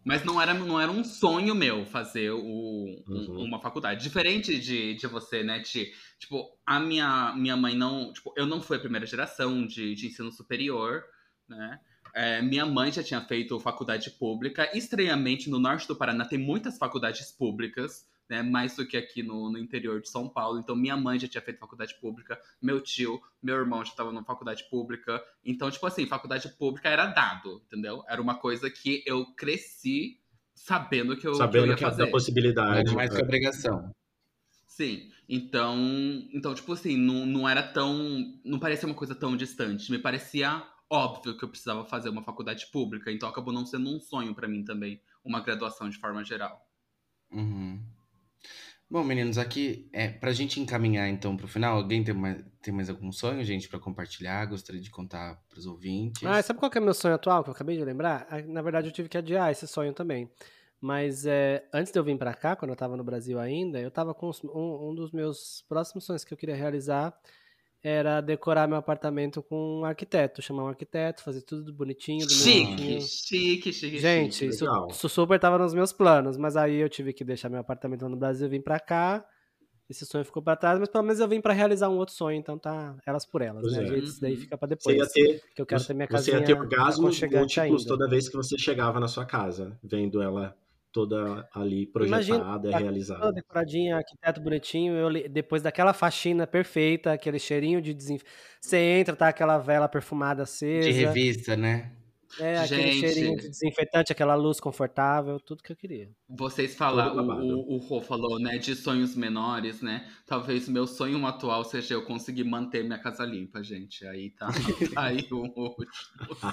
Mas 0.05 0.25
não 0.25 0.41
era, 0.41 0.55
não 0.55 0.81
era 0.81 0.91
um 0.91 1.05
sonho 1.05 1.55
meu 1.55 1.85
fazer 1.85 2.31
o, 2.31 2.39
um- 2.41 3.03
Uhum. 3.09 3.45
uma 3.45 3.61
faculdade. 3.61 4.03
Diferente 4.03 4.59
de, 4.59 4.95
de 4.95 5.07
você, 5.07 5.43
né? 5.43 5.59
De, 5.59 5.93
tipo, 6.19 6.49
a 6.65 6.79
minha, 6.81 7.35
minha 7.37 7.57
mãe 7.57 7.77
não. 7.77 8.13
Tipo, 8.13 8.33
eu 8.37 8.47
não 8.47 8.63
fui 8.63 8.77
a 8.77 8.81
primeira 8.81 9.05
geração 9.05 9.67
de, 9.67 9.95
de 9.95 10.07
ensino 10.07 10.31
superior, 10.33 11.03
né? 11.49 11.79
É, 12.17 12.41
minha 12.41 12.65
mãe 12.65 12.91
já 12.91 13.03
tinha 13.03 13.21
feito 13.21 13.61
faculdade 13.61 14.11
pública. 14.13 14.71
Estranhamente, 14.75 15.51
no 15.51 15.59
norte 15.59 15.87
do 15.87 15.95
Paraná 15.95 16.25
tem 16.25 16.39
muitas 16.39 16.79
faculdades 16.79 17.31
públicas, 17.31 18.09
né? 18.27 18.43
Mais 18.43 18.75
do 18.75 18.87
que 18.87 18.97
aqui 18.97 19.23
no, 19.23 19.53
no 19.53 19.59
interior 19.59 20.01
de 20.01 20.09
São 20.09 20.27
Paulo. 20.27 20.59
Então, 20.59 20.75
minha 20.75 20.97
mãe 20.97 21.19
já 21.19 21.29
tinha 21.29 21.43
feito 21.43 21.61
faculdade 21.61 21.95
pública, 22.01 22.41
meu 22.61 22.81
tio, 22.81 23.21
meu 23.43 23.57
irmão 23.57 23.85
já 23.85 23.91
estava 23.91 24.11
na 24.11 24.25
faculdade 24.25 24.65
pública. 24.71 25.23
Então, 25.45 25.71
tipo 25.71 25.87
assim, 25.87 26.07
faculdade 26.07 26.49
pública 26.57 26.89
era 26.89 27.05
dado, 27.05 27.63
entendeu? 27.67 28.03
Era 28.09 28.23
uma 28.23 28.37
coisa 28.37 28.71
que 28.71 29.03
eu 29.05 29.27
cresci 29.35 30.19
sabendo 30.55 31.19
que 31.19 31.29
eu, 31.29 31.33
que 31.33 31.37
eu 31.37 31.45
Sabendo 31.45 31.67
ia 31.67 31.75
que 31.75 31.85
fazer. 31.85 32.07
da 32.07 32.11
possibilidade. 32.11 32.79
Era 32.79 32.93
mais 32.93 33.11
que 33.11 33.21
é. 33.21 33.23
obrigação. 33.23 33.91
Sim. 34.67 35.11
Então, 35.29 35.77
então 36.33 36.55
tipo 36.55 36.73
assim, 36.73 36.97
não, 36.97 37.27
não 37.27 37.47
era 37.47 37.63
tão. 37.63 38.41
Não 38.43 38.59
parecia 38.59 38.89
uma 38.89 38.95
coisa 38.95 39.15
tão 39.15 39.37
distante. 39.37 39.91
Me 39.91 39.99
parecia 39.99 40.67
óbvio 40.91 41.37
que 41.37 41.45
eu 41.45 41.49
precisava 41.49 41.85
fazer 41.85 42.09
uma 42.09 42.23
faculdade 42.23 42.67
pública. 42.73 43.11
Então 43.11 43.29
acabou 43.29 43.53
não 43.53 43.67
sendo 43.67 43.89
um 43.95 44.01
sonho 44.01 44.35
pra 44.35 44.49
mim 44.49 44.65
também, 44.65 45.01
uma 45.25 45.41
graduação 45.41 45.89
de 45.89 45.99
forma 45.99 46.25
geral. 46.25 46.61
Uhum. 47.31 47.81
Bom, 48.89 49.03
meninos, 49.03 49.37
aqui, 49.37 49.89
é, 49.93 50.09
pra 50.09 50.33
gente 50.33 50.61
encaminhar 50.61 51.09
então 51.09 51.37
pro 51.37 51.49
final, 51.49 51.77
alguém 51.77 52.05
tem 52.05 52.15
mais, 52.15 52.45
tem 52.63 52.73
mais 52.73 52.89
algum 52.89 53.11
sonho, 53.11 53.43
gente, 53.45 53.69
pra 53.69 53.81
compartilhar? 53.81 54.45
Gostaria 54.47 54.81
de 54.81 54.91
contar 54.91 55.43
pros 55.49 55.67
ouvintes? 55.67 56.23
Ah, 56.25 56.41
sabe 56.41 56.61
qual 56.61 56.71
que 56.71 56.79
é 56.79 56.81
meu 56.81 56.95
sonho 56.95 57.15
atual, 57.17 57.43
que 57.43 57.51
eu 57.51 57.55
acabei 57.55 57.77
de 57.77 57.85
lembrar? 57.85 58.29
Ah, 58.31 58.41
Na 58.43 58.63
verdade, 58.63 58.87
eu 58.89 58.93
tive 58.93 59.09
que 59.09 59.19
adiar 59.19 59.51
esse 59.51 59.67
sonho 59.67 59.93
também. 59.93 60.31
Mas 60.81 61.27
é, 61.27 61.69
antes 61.75 61.93
de 61.93 61.99
eu 61.99 62.05
vir 62.05 62.17
pra 62.17 62.33
cá, 62.33 62.55
quando 62.55 62.71
eu 62.71 62.77
tava 62.77 62.97
no 62.97 63.03
Brasil 63.03 63.41
ainda, 63.41 63.81
eu 63.81 63.91
tava 63.91 64.15
com 64.15 64.29
os- 64.29 64.45
um, 64.45 64.91
um 64.91 64.95
dos 64.95 65.11
meus 65.11 65.65
próximos 65.69 66.05
sonhos 66.05 66.23
que 66.25 66.33
eu 66.33 66.39
queria 66.39 66.55
realizar 66.55 67.13
era 67.89 68.21
decorar 68.21 68.67
meu 68.67 68.77
apartamento 68.77 69.41
com 69.43 69.81
um 69.81 69.85
arquiteto, 69.85 70.43
chamar 70.43 70.65
um 70.65 70.69
arquiteto, 70.69 71.23
fazer 71.23 71.43
tudo 71.43 71.73
bonitinho, 71.73 72.27
do 72.27 72.35
meu 72.35 72.39
Chique, 72.39 73.01
chique, 73.01 73.73
chique, 73.73 73.99
Gente, 73.99 74.33
chique. 74.33 74.47
isso, 74.49 74.67
isso 74.91 75.09
super 75.09 75.39
tava 75.39 75.57
nos 75.57 75.73
meus 75.73 75.93
planos, 75.93 76.37
mas 76.37 76.57
aí 76.57 76.75
eu 76.77 76.89
tive 76.89 77.13
que 77.13 77.25
deixar 77.25 77.49
meu 77.49 77.61
apartamento 77.61 78.03
lá 78.03 78.09
no 78.09 78.17
Brasil, 78.17 78.49
vim 78.49 78.61
pra 78.61 78.81
cá. 78.81 79.25
Esse 79.89 80.05
sonho 80.05 80.25
ficou 80.25 80.43
pra 80.43 80.57
trás, 80.57 80.81
mas 80.81 80.89
pelo 80.89 81.05
menos 81.05 81.21
eu 81.21 81.29
vim 81.29 81.41
pra 81.41 81.53
realizar 81.53 81.89
um 81.89 81.97
outro 81.97 82.13
sonho, 82.13 82.37
então 82.37 82.59
tá 82.59 82.97
elas 83.07 83.25
por 83.25 83.41
elas, 83.41 83.63
Pois 83.63 83.75
né? 83.77 83.85
é. 83.85 83.87
gente? 83.87 84.05
Isso 84.07 84.21
daí 84.21 84.35
Uhum. 84.35 84.41
fica 84.41 84.59
pra 84.59 84.67
Você 84.67 84.91
depois. 84.91 84.97
ia 84.97 85.07
ter, 85.07 85.43
que 85.55 85.63
eu 85.63 85.67
quero 85.67 85.85
ter 85.85 85.95
minha 85.95 86.09
você 86.09 86.13
casinha 86.17 86.39
ia 86.39 86.45
ter 86.45 86.59
orgasmos 86.59 87.21
múltiplos 87.23 87.59
ainda. 87.59 87.89
toda 87.89 88.09
vez 88.09 88.29
que 88.29 88.37
você 88.37 88.59
chegava 88.59 88.99
na 88.99 89.07
sua 89.07 89.25
casa, 89.25 89.79
vendo 89.85 90.21
ela 90.21 90.57
toda 90.97 91.47
ali 91.55 91.91
Imagina, 91.95 92.39
projetada, 92.39 92.71
tá 92.71 92.79
realizada. 92.79 93.21
Toda 93.21 93.33
decoradinha, 93.35 93.99
arquiteto 93.99 94.41
bonitinho, 94.41 94.95
eu, 94.95 95.29
depois 95.29 95.61
daquela 95.61 95.93
faxina 95.93 96.47
perfeita, 96.47 97.13
aquele 97.13 97.39
cheirinho 97.39 97.83
de 97.83 97.93
desinf... 97.93 98.23
Você 98.59 98.79
entra, 98.79 99.15
tá 99.15 99.29
aquela 99.29 99.59
vela 99.59 99.91
perfumada 99.91 100.45
acesa. 100.45 100.91
De 100.91 100.93
revista, 100.93 101.55
né? 101.55 101.93
É, 102.41 102.59
aquele 102.59 102.93
Gente. 102.93 103.01
cheirinho 103.01 103.37
de 103.37 103.51
desinfetante, 103.51 104.11
aquela 104.11 104.35
luz 104.35 104.59
confortável, 104.59 105.39
tudo 105.39 105.63
que 105.63 105.71
eu 105.71 105.77
queria. 105.77 106.11
Vocês 106.31 106.75
falaram, 106.75 107.15
o, 107.15 107.75
o, 107.75 107.75
o 107.75 107.77
Rô 107.77 108.01
falou, 108.01 108.41
né, 108.41 108.57
de 108.57 108.75
sonhos 108.75 109.15
menores, 109.15 109.83
né? 109.83 110.11
Talvez 110.25 110.67
meu 110.67 110.87
sonho 110.87 111.25
atual 111.27 111.63
seja 111.63 111.93
eu 111.93 112.07
conseguir 112.07 112.45
manter 112.45 112.83
minha 112.85 112.99
casa 112.99 113.25
limpa, 113.25 113.63
gente. 113.63 114.07
Aí 114.07 114.31
tá, 114.31 114.49
tá 114.49 114.49
aí 115.05 115.29
o 115.31 115.37
último. 115.37 115.77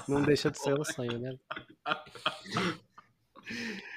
Não 0.06 0.22
deixa 0.22 0.50
de 0.50 0.58
ser 0.58 0.78
um 0.78 0.84
sonho, 0.84 1.18
né? 1.18 1.34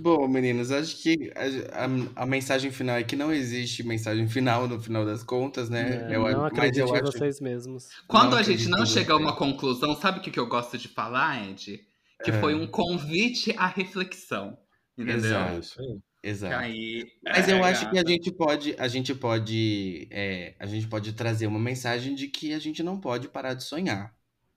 Bom, 0.00 0.28
meninos, 0.28 0.70
acho 0.70 0.96
que 0.96 1.32
a, 1.34 1.84
a- 1.84 2.22
a 2.22 2.26
mensagem 2.26 2.70
final 2.70 2.96
é 2.96 3.02
que 3.04 3.16
não 3.16 3.32
existe 3.32 3.82
mensagem 3.82 4.28
final 4.28 4.68
no 4.68 4.80
final 4.80 5.04
das 5.04 5.22
contas, 5.22 5.70
né? 5.70 6.06
É, 6.10 6.16
Eu- 6.16 6.22
não 6.30 6.40
mas 6.42 6.52
acredite 6.52 6.80
eu 6.80 6.88
em 6.88 6.92
acho- 7.00 7.12
vocês 7.12 7.40
mesmos. 7.40 7.88
Quando 8.06 8.32
Não 8.32 8.38
a 8.38 8.42
gente 8.42 8.54
acredito 8.62 8.78
não 8.78 8.86
chega 8.86 9.12
a 9.12 9.16
uma 9.16 9.34
conclusão, 9.36 9.96
sabe 9.96 10.18
o 10.18 10.22
que, 10.22 10.30
que 10.30 10.38
eu 10.38 10.46
gosto 10.46 10.76
de 10.76 10.88
falar, 10.88 11.48
Ed? 11.48 11.80
Que 12.24 12.30
É. 12.30 12.40
foi 12.40 12.54
um 12.54 12.66
convite 12.66 13.54
à 13.56 13.66
reflexão. 13.66 14.58
Entendeu? 14.96 15.16
Exato. 15.16 15.52
É 15.54 15.58
isso 15.60 15.80
aí. 15.80 15.98
Exato. 16.20 16.54
Aí, 16.56 17.06
Mas 17.22 17.48
é, 17.48 17.52
eu 17.52 17.62
acho 17.62 17.88
que 17.90 17.96
a 17.98 18.04
gente 18.04 18.32
pode, 18.32 18.74
a 18.76 18.88
gente 18.88 19.14
pode, 19.14 20.08
é, 20.10 20.56
a 20.58 20.66
gente 20.66 20.88
pode 20.88 21.12
trazer 21.12 21.46
uma 21.46 21.60
mensagem 21.60 22.14
de 22.16 22.26
que 22.26 22.52
a 22.52 22.58
gente 22.58 22.82
não 22.82 22.98
pode 22.98 23.28
parar 23.28 23.54
de 23.54 23.62
sonhar, 23.62 24.12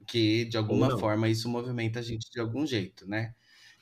que 0.07 0.45
de 0.45 0.57
alguma 0.57 0.89
não. 0.89 0.97
forma 0.99 1.29
isso 1.29 1.47
movimenta 1.47 1.99
a 1.99 2.01
gente 2.01 2.29
de 2.31 2.39
algum 2.39 2.65
jeito, 2.65 3.07
né? 3.07 3.35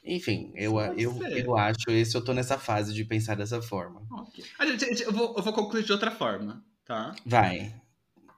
Enfim, 0.10 0.51
eu, 0.55 0.80
eu, 0.97 1.16
eu 1.24 1.55
acho, 1.57 1.89
esse 1.89 2.16
eu 2.18 2.24
tô 2.24 2.34
nessa 2.34 2.57
fase 2.57 2.93
de 2.93 3.05
pensar 3.05 3.36
dessa 3.36 3.62
forma. 3.62 4.01
Ok. 4.12 4.43
A 4.57 4.66
gente- 4.66 4.86
gente, 4.86 5.03
eu, 5.03 5.12
vou, 5.12 5.36
eu 5.38 5.43
vou 5.43 5.53
concluir 5.53 5.84
de 5.84 5.91
outra 5.91 6.10
forma, 6.10 6.66
tá? 6.84 7.16
Vai. 7.26 7.74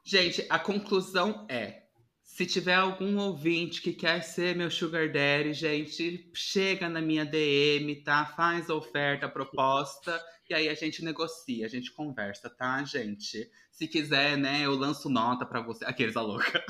Gente, 0.04 0.46
a 0.50 0.60
conclusão 0.60 1.46
é: 1.50 1.84
se 2.22 2.46
tiver 2.46 2.76
algum 2.76 3.18
ouvinte 3.20 3.82
que 3.82 3.94
quer 3.94 4.22
ser 4.22 4.56
meu 4.56 4.70
sugar 4.70 5.12
daddy, 5.12 5.54
gente, 5.54 6.30
chega 6.34 6.90
na 6.90 7.00
minha 7.02 7.24
DM, 7.26 7.96
tá? 8.04 8.26
Faz 8.26 8.70
a 8.70 8.76
oferta, 8.76 9.28
a 9.28 9.30
proposta, 9.30 10.22
e 10.50 10.54
aí 10.54 10.68
a 10.68 10.74
gente 10.74 11.04
negocia, 11.06 11.66
a 11.66 11.70
gente 11.70 11.94
conversa, 11.94 12.50
tá, 12.50 12.84
gente? 12.84 13.50
Se 13.72 13.88
quiser, 13.88 14.38
né, 14.38 14.62
eu 14.66 14.76
lanço 14.76 15.10
nota 15.10 15.46
pra 15.46 15.62
você. 15.62 15.86
Aqueles 15.86 16.18
a 16.18 16.22
louca. 16.22 16.64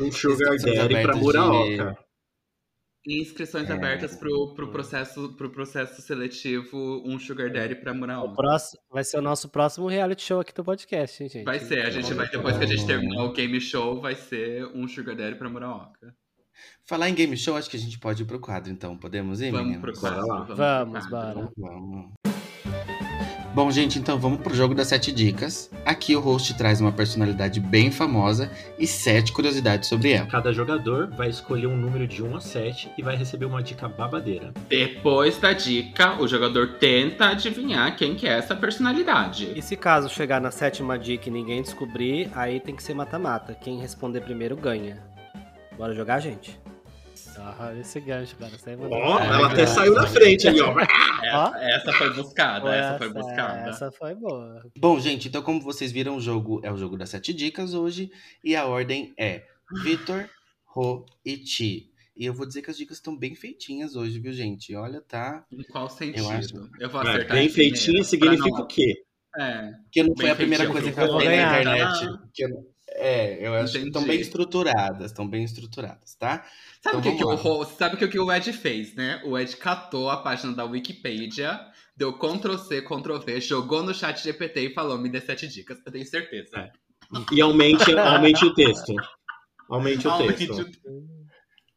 Um 0.00 0.12
sugar 0.12 0.56
daddy 0.58 0.94
pra 1.02 1.14
abertas 1.14 1.20
Inscrições 3.06 3.68
É. 3.68 3.72
abertas 3.74 4.16
pro, 4.16 4.54
pro, 4.54 4.68
processo, 4.70 5.34
pro 5.36 5.50
processo 5.50 6.00
seletivo, 6.00 7.02
um 7.04 7.18
sugar 7.18 7.50
daddy 7.50 7.74
pra 7.74 7.92
O 7.92 7.94
Muraoka. 7.94 8.34
próximo, 8.34 8.80
vai 8.90 9.04
ser 9.04 9.18
o 9.18 9.22
nosso 9.22 9.48
próximo 9.50 9.86
reality 9.88 10.22
show 10.22 10.40
aqui 10.40 10.54
do 10.54 10.64
podcast, 10.64 11.22
hein, 11.22 11.28
gente? 11.28 11.44
Vai 11.44 11.58
ser, 11.58 11.84
a 11.84 11.90
gente 11.90 12.12
vai, 12.14 12.28
depois 12.30 12.56
que 12.56 12.64
a 12.64 12.66
gente 12.66 12.86
terminar 12.86 13.24
o 13.24 13.32
game 13.32 13.60
show, 13.60 14.00
vai 14.00 14.14
ser 14.14 14.64
um 14.74 14.88
sugar 14.88 15.14
daddy 15.14 15.36
pra 15.36 15.50
Muraoka. 15.50 16.14
Falar 16.86 17.10
em 17.10 17.14
game 17.14 17.36
show, 17.36 17.56
acho 17.56 17.68
que 17.68 17.76
a 17.76 17.80
gente 17.80 17.98
pode 17.98 18.22
ir 18.22 18.26
pro 18.26 18.38
quadro, 18.40 18.70
então. 18.72 18.96
Podemos 18.96 19.40
ir, 19.40 19.50
Vamos 19.50 19.66
meninos? 19.66 19.82
pro 19.82 20.00
quadro. 20.00 20.54
Vamos, 20.56 21.06
quadro. 21.06 21.40
bora. 21.40 21.52
Vamos. 21.58 22.23
Bom, 23.54 23.70
gente, 23.70 24.00
então 24.00 24.18
vamos 24.18 24.40
pro 24.40 24.52
jogo 24.52 24.74
das 24.74 24.88
sete 24.88 25.12
dicas. 25.12 25.70
Aqui 25.86 26.16
o 26.16 26.20
host 26.20 26.54
traz 26.54 26.80
uma 26.80 26.90
personalidade 26.90 27.60
bem 27.60 27.88
famosa 27.88 28.50
e 28.76 28.84
sete 28.84 29.32
curiosidades 29.32 29.88
sobre 29.88 30.10
ela. 30.10 30.26
Cada 30.26 30.52
jogador 30.52 31.08
vai 31.14 31.28
escolher 31.28 31.68
um 31.68 31.76
número 31.76 32.04
de 32.04 32.20
1 32.20 32.36
a 32.36 32.40
7 32.40 32.90
e 32.98 33.02
vai 33.02 33.14
receber 33.14 33.44
uma 33.44 33.62
dica 33.62 33.88
babadeira. 33.88 34.52
Depois 34.68 35.38
da 35.38 35.52
dica, 35.52 36.20
o 36.20 36.26
jogador 36.26 36.78
tenta 36.80 37.28
adivinhar 37.28 37.96
quem 37.96 38.16
que 38.16 38.26
é 38.26 38.32
essa 38.32 38.56
personalidade. 38.56 39.52
E 39.54 39.62
se 39.62 39.76
caso 39.76 40.08
chegar 40.08 40.40
na 40.40 40.50
sétima 40.50 40.98
dica 40.98 41.28
e 41.28 41.32
ninguém 41.32 41.62
descobrir, 41.62 42.28
aí 42.34 42.58
tem 42.58 42.74
que 42.74 42.82
ser 42.82 42.94
mata-mata. 42.94 43.54
Quem 43.54 43.78
responder 43.78 44.22
primeiro 44.22 44.56
ganha. 44.56 45.00
Bora 45.78 45.94
jogar, 45.94 46.18
gente? 46.18 46.58
Ah, 47.38 47.74
esse 47.78 48.00
gancho, 48.00 48.36
cara. 48.36 48.50
Você 48.56 48.74
Ó, 48.74 49.18
bem. 49.18 49.26
ela 49.28 49.52
até 49.52 49.66
saiu 49.66 49.94
na 49.94 50.06
frente 50.06 50.46
ali, 50.48 50.60
ó. 50.62 50.78
Essa, 50.78 51.58
essa 51.58 51.92
foi 51.92 52.12
buscada, 52.14 52.74
essa 52.74 52.98
foi 52.98 53.06
Essa- 53.08 53.18
buscada. 53.20 53.70
Essa 53.70 53.92
foi 53.92 54.14
boa. 54.14 54.62
Bom, 54.78 55.00
gente, 55.00 55.28
então 55.28 55.42
como 55.42 55.60
vocês 55.60 55.90
viram, 55.92 56.16
o 56.16 56.20
jogo 56.20 56.60
é 56.62 56.72
o 56.72 56.76
jogo 56.76 56.96
das 56.96 57.10
sete 57.10 57.32
dicas 57.32 57.74
hoje 57.74 58.10
e 58.42 58.54
a 58.54 58.66
ordem 58.66 59.12
é 59.18 59.44
Vitor, 59.82 60.28
Rô 60.64 61.04
e 61.24 61.36
Ti. 61.38 61.90
E 62.16 62.24
eu 62.26 62.32
vou 62.32 62.46
dizer 62.46 62.62
que 62.62 62.70
as 62.70 62.76
dicas 62.76 62.98
estão 62.98 63.16
bem 63.16 63.34
feitinhas 63.34 63.96
hoje, 63.96 64.20
viu, 64.20 64.32
gente? 64.32 64.74
Olha, 64.76 65.00
tá. 65.00 65.44
Em 65.50 65.62
qual 65.64 65.88
sentido? 65.88 66.20
Eu 66.22 66.30
acho- 66.30 66.70
Eu 66.80 66.88
vou 66.90 67.02
É, 67.02 67.08
acertar 67.10 67.36
bem 67.36 67.48
feitinha 67.48 68.04
significa 68.04 68.48
não- 68.50 68.60
o 68.60 68.66
quê? 68.66 68.94
É. 69.36 69.72
Que 69.90 70.02
não 70.04 70.14
foi 70.16 70.30
a 70.30 70.36
primeira 70.36 70.66
coisa 70.68 70.92
que 70.92 71.00
eu 71.00 71.06
falei 71.08 71.28
na 71.36 71.60
internet. 71.60 72.06
que 72.32 72.44
eu- 72.44 72.73
É, 72.96 73.44
eu 73.46 73.54
acho 73.54 73.72
que 73.72 73.78
estão 73.86 74.04
bem 74.04 74.20
estruturadas, 74.20 75.06
estão 75.10 75.28
bem 75.28 75.42
estruturadas, 75.44 76.14
tá? 76.14 76.44
Sabe 76.80 76.98
Então 76.98 77.00
o 77.00 77.02
que, 77.02 77.16
que 77.16 77.48
o 77.48 77.64
sabe 77.64 77.94
o 77.96 77.98
que, 77.98 78.08
que 78.08 78.18
o 78.18 78.32
Ed 78.32 78.52
fez, 78.52 78.94
né? 78.94 79.20
O 79.24 79.36
Ed 79.38 79.56
catou 79.56 80.08
a 80.10 80.18
página 80.18 80.52
da 80.52 80.64
Wikipedia, 80.64 81.60
deu 81.96 82.12
Ctrl 82.16 82.56
C, 82.56 82.82
Ctrl 82.82 83.18
V, 83.18 83.40
jogou 83.40 83.82
no 83.82 83.92
chat 83.92 84.22
GPT 84.22 84.68
e 84.68 84.74
falou: 84.74 84.96
me 84.96 85.08
dê 85.08 85.20
sete 85.20 85.48
dicas. 85.48 85.78
Eu 85.84 85.90
tenho 85.90 86.06
certeza. 86.06 86.56
É. 86.56 86.70
E 87.32 87.40
aumente, 87.40 87.96
aumente 87.98 88.44
o 88.44 88.54
texto. 88.54 88.94
Aumente 89.68 90.06
o 90.06 90.10
Aumente 90.10 90.46
texto. 90.46 90.70
o- 90.86 91.13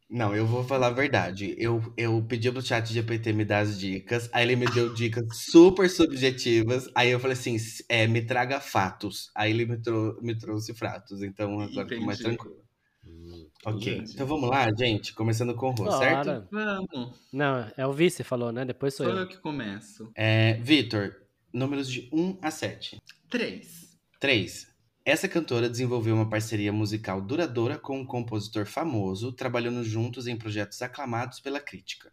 Não, 0.09 0.33
eu 0.33 0.45
vou 0.47 0.63
falar 0.63 0.87
a 0.87 0.91
verdade. 0.91 1.53
Eu, 1.57 1.81
eu 1.97 2.23
pedi 2.25 2.49
pro 2.49 2.61
chat 2.61 2.93
GPT 2.93 3.33
me 3.33 3.43
dar 3.43 3.59
as 3.59 3.77
dicas, 3.77 4.29
aí 4.31 4.43
ele 4.45 4.55
me 4.55 4.65
deu 4.65 4.91
dicas 4.95 5.25
super 5.33 5.89
subjetivas, 5.89 6.89
aí 6.95 7.09
eu 7.09 7.19
falei 7.19 7.33
assim, 7.35 7.57
é, 7.89 8.07
me 8.07 8.21
traga 8.25 8.59
fatos. 8.61 9.29
Aí 9.35 9.51
ele 9.51 9.65
me, 9.65 9.77
trou- 9.81 10.17
me 10.21 10.37
trouxe 10.37 10.73
fatos, 10.73 11.21
então 11.21 11.59
agora 11.59 11.87
eu 11.87 11.99
tô 11.99 12.05
mais 12.05 12.19
Entendi. 12.19 12.37
tranquilo. 12.37 12.57
Hum, 13.05 13.47
Ok, 13.65 13.93
entendi. 13.93 14.13
então 14.13 14.25
vamos 14.27 14.49
lá, 14.49 14.67
gente, 14.77 15.13
começando 15.13 15.53
com 15.55 15.67
o 15.67 15.71
Rô, 15.71 15.91
certo? 15.91 16.47
Vamos, 16.51 17.19
Não, 17.33 17.69
é 17.75 17.85
o 17.85 17.91
vice 17.91 18.23
falou, 18.23 18.51
né? 18.51 18.63
Depois 18.63 18.93
sou 18.93 19.05
sou 19.05 19.13
eu. 19.13 19.19
eu 19.21 19.27
que 19.27 19.37
começo. 19.37 20.09
É, 20.15 20.53
Vitor, 20.53 21.13
números 21.53 21.91
de 21.91 22.09
1 22.13 22.37
a 22.41 22.49
7. 22.49 22.97
Três. 23.29 23.97
3. 24.19 24.67
Essa 25.07 25.25
cantora 25.25 25.69
desenvolveu 25.69 26.13
uma 26.13 26.29
parceria 26.29 26.73
musical 26.73 27.21
duradoura 27.21 27.79
com 27.79 27.97
um 27.97 28.05
compositor 28.05 28.65
famoso, 28.65 29.31
trabalhando 29.31 29.81
juntos 29.81 30.27
em 30.27 30.35
projetos 30.35 30.81
aclamados 30.81 31.39
pela 31.39 31.61
crítica. 31.61 32.11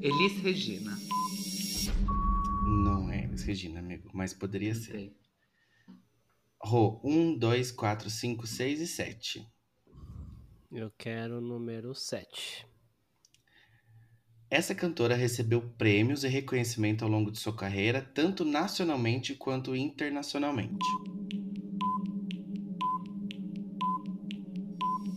Elis 0.00 0.40
Regina. 0.40 0.96
Não 2.84 3.10
é 3.10 3.24
Elis 3.24 3.42
Regina, 3.42 3.80
amigo, 3.80 4.08
mas 4.14 4.32
poderia 4.32 4.72
Não 4.72 4.80
ser. 4.80 4.92
sei. 4.92 5.16
Rô, 6.62 7.00
1, 7.02 7.38
2, 7.38 7.72
4, 7.72 8.08
5, 8.08 8.46
6 8.46 8.80
e 8.82 8.86
7. 8.86 9.48
Eu 10.70 10.92
quero 10.96 11.38
o 11.38 11.40
número 11.40 11.92
7. 11.92 12.64
Essa 14.50 14.74
cantora 14.74 15.14
recebeu 15.14 15.60
prêmios 15.76 16.22
e 16.24 16.28
reconhecimento 16.28 17.04
ao 17.04 17.10
longo 17.10 17.30
de 17.30 17.38
sua 17.38 17.54
carreira, 17.54 18.00
tanto 18.00 18.44
nacionalmente 18.44 19.34
quanto 19.34 19.74
internacionalmente. 19.74 20.84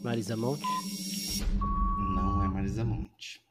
Marisa 0.04 0.36
Monte? 0.36 0.64
Não 2.16 2.44
é 2.44 2.48
Marisa 2.48 2.84
Monte. 2.84 3.42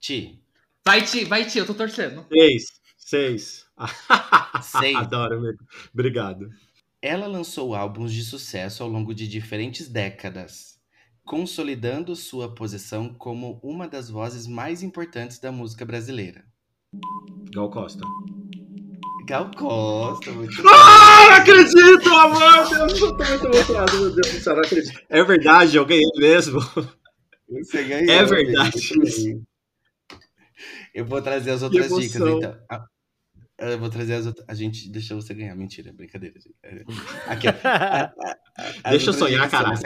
Ti, 0.00 0.40
Vai, 0.86 1.02
Ti, 1.02 1.24
vai, 1.24 1.46
Ti, 1.46 1.58
eu 1.58 1.66
tô 1.66 1.74
torcendo. 1.74 2.26
Seis. 2.32 2.64
Seis. 2.96 3.66
Seis. 4.62 4.96
Adoro, 4.96 5.36
amigo. 5.38 5.64
Obrigado. 5.92 6.50
ela 7.02 7.26
lançou 7.26 7.74
álbuns 7.74 8.12
de 8.12 8.22
sucesso 8.24 8.82
ao 8.82 8.88
longo 8.88 9.14
de 9.14 9.28
diferentes 9.28 9.88
décadas, 9.88 10.73
consolidando 11.24 12.14
sua 12.14 12.54
posição 12.54 13.12
como 13.14 13.58
uma 13.62 13.88
das 13.88 14.08
vozes 14.10 14.46
mais 14.46 14.82
importantes 14.82 15.38
da 15.38 15.50
música 15.50 15.84
brasileira. 15.84 16.44
Gal 17.52 17.70
Costa. 17.70 18.02
Gal 19.26 19.50
Costa, 19.56 20.30
muito 20.32 20.52
Ah, 20.68 21.26
não 21.30 21.36
acredito, 21.36 22.08
amor! 22.14 22.42
Eu 22.42 22.98
tô 22.98 23.24
muito 23.24 23.46
emocionado, 23.46 23.92
meu 23.98 24.14
Deus 24.14 24.32
do 24.32 24.40
céu, 24.40 24.54
não 24.54 24.62
acredito. 24.62 25.00
É 25.08 25.24
verdade, 25.24 25.76
eu 25.76 25.86
ganhei 25.86 26.10
mesmo. 26.16 26.60
Você 27.48 27.84
ganhou. 27.84 28.10
É 28.10 28.24
verdade. 28.24 29.42
Eu 30.94 31.04
vou 31.06 31.20
trazer 31.22 31.50
as 31.52 31.62
outras 31.62 31.88
dicas, 31.88 32.16
então. 32.16 32.58
Ah, 32.70 32.84
Eu 33.58 33.78
vou 33.78 33.88
trazer 33.88 34.14
as 34.14 34.26
outras. 34.26 34.44
A 34.48 34.54
gente 34.54 34.88
deixou 34.90 35.20
você 35.20 35.32
ganhar. 35.34 35.54
Mentira, 35.56 35.92
brincadeira. 35.92 36.34
É, 36.62 36.82
Aqui. 37.26 37.48
A- 37.64 38.04
a- 38.04 38.36
as 38.84 38.90
Deixa 38.90 39.10
eu 39.10 39.14
sonhar, 39.14 39.48
são 39.50 39.60
caralho. 39.62 39.80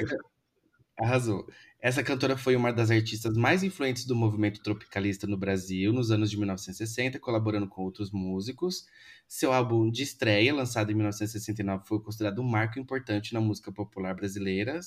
Arrasou. 1.01 1.47
Essa 1.81 2.03
cantora 2.03 2.37
foi 2.37 2.57
uma 2.57 2.73
das 2.73 2.91
artistas 2.91 3.37
mais 3.37 3.63
influentes 3.63 4.05
do 4.05 4.17
movimento 4.17 4.61
tropicalista 4.61 5.29
no 5.29 5.37
Brasil 5.37 5.93
nos 5.93 6.11
anos 6.11 6.29
de 6.29 6.37
1960, 6.37 7.21
colaborando 7.21 7.69
com 7.69 7.83
outros 7.83 8.11
músicos. 8.11 8.85
Seu 9.29 9.53
álbum 9.53 9.89
de 9.89 10.03
estreia, 10.03 10.53
lançado 10.53 10.91
em 10.91 10.97
1969, 10.97 11.87
foi 11.87 12.01
considerado 12.01 12.41
um 12.41 12.45
marco 12.45 12.81
importante 12.81 13.33
na 13.33 13.41
música 13.41 13.71
popular 13.71 14.13
brasileira, 14.13 14.81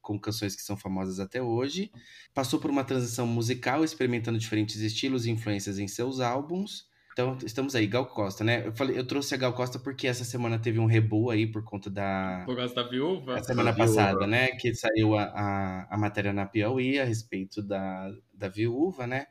com 0.00 0.18
canções 0.18 0.56
que 0.56 0.62
são 0.62 0.74
famosas 0.74 1.20
até 1.20 1.42
hoje. 1.42 1.92
Passou 2.32 2.58
por 2.58 2.70
uma 2.70 2.82
transição 2.82 3.26
musical, 3.26 3.84
experimentando 3.84 4.38
diferentes 4.38 4.76
estilos 4.76 5.26
e 5.26 5.30
influências 5.30 5.78
em 5.78 5.86
seus 5.86 6.18
álbuns. 6.18 6.88
Então, 7.18 7.36
estamos 7.44 7.74
aí, 7.74 7.84
Gal 7.88 8.06
Costa, 8.06 8.44
né? 8.44 8.68
Eu, 8.68 8.72
falei, 8.72 8.96
eu 8.96 9.04
trouxe 9.04 9.34
a 9.34 9.36
Gal 9.36 9.52
Costa 9.52 9.76
porque 9.76 10.06
essa 10.06 10.22
semana 10.24 10.56
teve 10.56 10.78
um 10.78 10.86
rebu 10.86 11.30
aí 11.30 11.48
por 11.50 11.64
conta 11.64 11.90
da, 11.90 12.44
Por 12.46 12.54
causa 12.54 12.72
da 12.72 12.84
viúva? 12.84 13.36
a 13.36 13.42
semana 13.42 13.72
Da 13.72 13.76
viúva. 13.76 13.88
passada, 13.92 14.24
né? 14.24 14.52
Que 14.52 14.72
saiu 14.72 15.16
a, 15.16 15.24
a, 15.24 15.94
a 15.96 15.98
matéria 15.98 16.32
na 16.32 16.46
Piauí 16.46 16.96
a 16.96 17.04
respeito 17.04 17.60
da, 17.60 18.08
da 18.32 18.46
viúva, 18.48 19.04
né? 19.04 19.26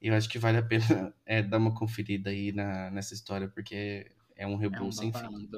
E 0.00 0.08
eu 0.08 0.14
acho 0.14 0.30
que 0.30 0.38
vale 0.38 0.56
a 0.56 0.62
pena 0.62 1.12
é, 1.26 1.42
dar 1.42 1.58
uma 1.58 1.74
conferida 1.74 2.30
aí 2.30 2.52
na, 2.52 2.90
nessa 2.90 3.12
história, 3.12 3.48
porque 3.48 4.10
é 4.34 4.46
um 4.46 4.54
É 4.54 4.56
rebu 4.56 4.84
um 4.86 4.90
sem 4.92 5.12
fim. 5.12 5.50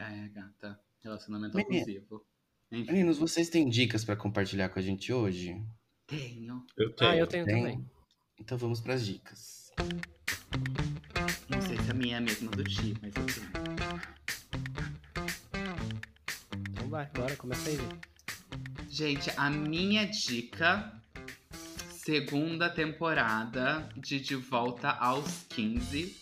É, 0.00 0.28
gata. 0.28 0.76
Relacionamento 1.04 1.56
Menina. 1.56 1.82
abusivo. 1.82 2.26
Enfim, 2.72 2.90
Meninos, 2.90 3.18
vocês 3.18 3.48
têm 3.48 3.68
dicas 3.68 4.04
pra 4.04 4.16
compartilhar 4.16 4.70
com 4.70 4.80
a 4.80 4.82
gente 4.82 5.12
hoje? 5.12 5.62
tenho. 6.04 6.66
Eu 6.76 6.92
tenho. 6.96 7.10
Ah, 7.12 7.16
eu 7.16 7.28
tenho 7.28 7.44
Tem? 7.44 7.54
também. 7.62 7.90
Então 8.40 8.58
vamos 8.58 8.80
pras 8.80 9.06
dicas. 9.06 9.70
Não 11.52 11.60
sei 11.60 11.78
se 11.78 11.90
a 11.90 11.94
minha 11.94 12.14
é 12.14 12.18
a 12.18 12.20
mesma 12.20 12.50
do 12.50 12.64
Ti, 12.64 12.94
mas 13.02 13.12
eu 13.14 13.26
tenho. 13.26 13.48
Então 16.70 16.88
vai, 16.88 17.06
bora, 17.14 17.36
começa 17.36 17.68
aí, 17.68 17.76
gente. 17.76 18.12
Gente, 18.88 19.30
a 19.36 19.48
minha 19.48 20.06
dica, 20.06 20.92
segunda 21.90 22.68
temporada 22.68 23.88
de 23.96 24.20
De 24.20 24.34
Volta 24.34 24.90
aos 24.90 25.44
15. 25.50 26.16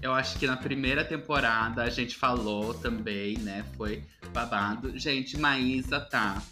Eu 0.00 0.14
acho 0.14 0.38
que 0.38 0.46
na 0.46 0.56
primeira 0.56 1.04
temporada 1.04 1.82
a 1.82 1.90
gente 1.90 2.16
falou 2.16 2.72
também, 2.72 3.36
né? 3.38 3.64
Foi 3.76 4.02
babado. 4.32 4.98
Gente, 4.98 5.36
Maísa 5.36 6.00
tá 6.00 6.42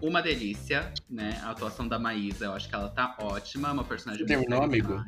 uma 0.00 0.22
delícia, 0.22 0.92
né? 1.08 1.40
A 1.42 1.50
atuação 1.50 1.86
da 1.86 1.98
Maísa, 1.98 2.46
eu 2.46 2.52
acho 2.52 2.68
que 2.68 2.74
ela 2.74 2.88
tá 2.88 3.16
ótima. 3.18 3.72
Uma 3.72 3.84
personagem 3.84 4.26
Você 4.26 4.36
muito 4.36 4.48
terminou, 4.48 4.64
amigo? 4.64 5.04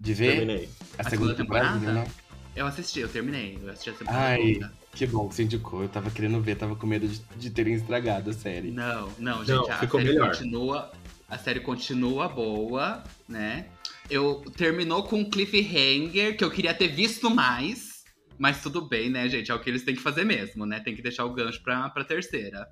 De 0.00 0.14
ver 0.14 0.36
Terminei. 0.36 0.68
a, 0.98 1.02
A 1.02 1.10
segunda 1.10 1.10
segunda 1.10 1.34
temporada? 1.34 1.78
temporada? 1.78 2.04
né? 2.08 2.10
Eu 2.56 2.66
assisti, 2.66 3.00
eu 3.00 3.08
terminei. 3.08 3.58
Eu 3.62 3.70
assisti 3.70 3.90
a 3.90 3.92
temporada 3.92 4.24
Ai, 4.24 4.54
toda. 4.54 4.72
que 4.92 5.06
bom 5.06 5.28
que 5.28 5.34
você 5.34 5.42
indicou. 5.44 5.82
Eu 5.82 5.88
tava 5.88 6.10
querendo 6.10 6.40
ver, 6.40 6.56
tava 6.56 6.74
com 6.74 6.86
medo 6.86 7.06
de, 7.06 7.20
de 7.36 7.50
terem 7.50 7.74
estragado 7.74 8.30
a 8.30 8.32
série. 8.32 8.70
Não, 8.70 9.08
não, 9.18 9.38
Não, 9.38 9.44
gente, 9.44 9.70
a 9.70 9.78
ficou 9.78 10.00
série 10.00 10.12
melhor. 10.12 10.28
continua. 10.28 10.92
A 11.28 11.38
série 11.38 11.60
continua 11.60 12.28
boa, 12.28 13.04
né? 13.28 13.66
Eu 14.10 14.42
terminou 14.56 15.04
com 15.04 15.20
um 15.20 15.30
cliffhanger 15.30 16.36
que 16.36 16.42
eu 16.42 16.50
queria 16.50 16.74
ter 16.74 16.88
visto 16.88 17.30
mais. 17.30 18.00
Mas 18.36 18.62
tudo 18.62 18.88
bem, 18.88 19.10
né, 19.10 19.28
gente? 19.28 19.50
É 19.50 19.54
o 19.54 19.60
que 19.60 19.68
eles 19.68 19.84
têm 19.84 19.94
que 19.94 20.00
fazer 20.02 20.24
mesmo, 20.24 20.64
né? 20.66 20.80
Tem 20.80 20.96
que 20.96 21.02
deixar 21.02 21.26
o 21.26 21.32
gancho 21.34 21.62
pra, 21.62 21.88
pra 21.90 22.02
terceira. 22.04 22.66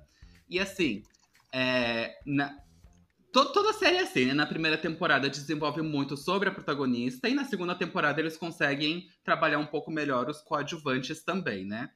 E 0.49 0.59
assim, 0.59 1.03
é, 1.53 2.11
na- 2.25 2.53
to- 3.31 3.51
toda 3.53 3.69
a 3.71 3.73
série 3.73 3.97
é 3.97 4.01
assim, 4.01 4.25
né? 4.25 4.33
Na 4.33 4.45
primeira 4.45 4.77
temporada 4.77 5.29
desenvolve 5.29 5.81
muito 5.81 6.15
sobre 6.17 6.49
a 6.49 6.51
protagonista, 6.51 7.27
e 7.29 7.33
na 7.33 7.45
segunda 7.45 7.75
temporada 7.75 8.19
eles 8.19 8.37
conseguem 8.37 9.07
trabalhar 9.23 9.59
um 9.59 9.65
pouco 9.65 9.91
melhor 9.91 10.29
os 10.29 10.41
coadjuvantes 10.41 11.23
também, 11.23 11.65
né? 11.65 11.89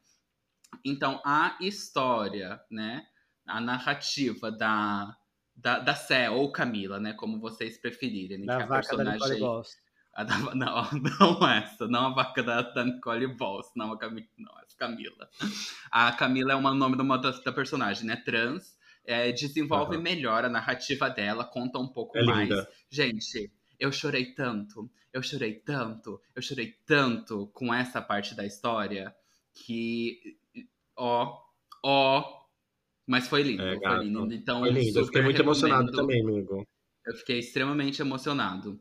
Então, 0.84 1.21
a 1.25 1.55
história, 1.61 2.59
né? 2.69 3.05
A 3.45 3.59
narrativa 3.61 4.51
da, 4.51 5.15
da, 5.55 5.79
da 5.79 5.95
Sé, 5.95 6.29
ou 6.29 6.51
Camila, 6.51 6.99
né? 6.99 7.13
Como 7.13 7.39
vocês 7.39 7.77
preferirem. 7.77 8.39
né, 8.39 8.45
Da 8.45 8.57
que 8.57 8.63
a 8.63 8.65
vaca 8.65 8.97
da 8.97 9.03
Nicole 9.03 9.19
personagem- 9.19 9.39
Boss. 9.39 9.77
da- 10.15 10.55
não, 10.55 10.88
não 11.41 11.49
essa, 11.49 11.88
não 11.88 12.07
a 12.07 12.09
vaca 12.13 12.41
da, 12.43 12.61
da 12.61 12.84
Nicole 12.86 13.27
Boss, 13.27 13.67
não 13.75 13.91
a 13.93 13.97
Camila, 13.99 14.27
não, 14.38 14.51
essa 14.59 14.77
Camila. 14.77 15.29
A 15.91 16.11
Camila 16.13 16.53
é 16.53 16.55
o 16.55 16.61
nome 16.61 16.95
de 16.95 17.01
uma 17.01 17.17
da, 17.17 17.31
da 17.31 17.51
personagem, 17.51 18.05
né? 18.05 18.15
Trans. 18.15 18.75
É, 19.06 19.32
desenvolve 19.32 19.95
Aham. 19.95 20.04
melhor 20.04 20.45
a 20.45 20.49
narrativa 20.49 21.10
dela, 21.10 21.43
conta 21.43 21.78
um 21.78 21.88
pouco 21.88 22.18
É 22.18 22.24
mais. 22.24 22.49
linda. 22.49 22.70
Gente, 22.89 23.51
eu 23.80 23.91
chorei 23.91 24.34
tanto, 24.34 24.89
eu 25.12 25.22
chorei 25.22 25.56
tanto, 25.56 26.22
eu 26.36 26.41
chorei 26.41 26.74
tanto 26.86 27.47
com 27.54 27.74
essa 27.74 28.01
parte 28.01 28.34
da 28.36 28.45
história 28.45 29.14
que. 29.54 30.38
Ó, 30.95 31.38
ó. 31.84 32.43
Mas 33.06 33.28
foi 33.28 33.43
lindo, 33.43 33.62
É, 33.64 33.78
foi 33.78 34.06
lindo. 34.06 34.34
Então, 34.34 34.60
Foi 34.62 34.72
lindo. 34.72 34.99
Eu 34.99 35.06
fiquei 35.06 35.22
muito 35.22 35.41
emocionado 35.41 35.91
também, 35.91 36.22
amigo. 36.22 36.66
Eu 37.06 37.16
fiquei 37.18 37.39
extremamente 37.39 38.01
emocionado. 38.01 38.80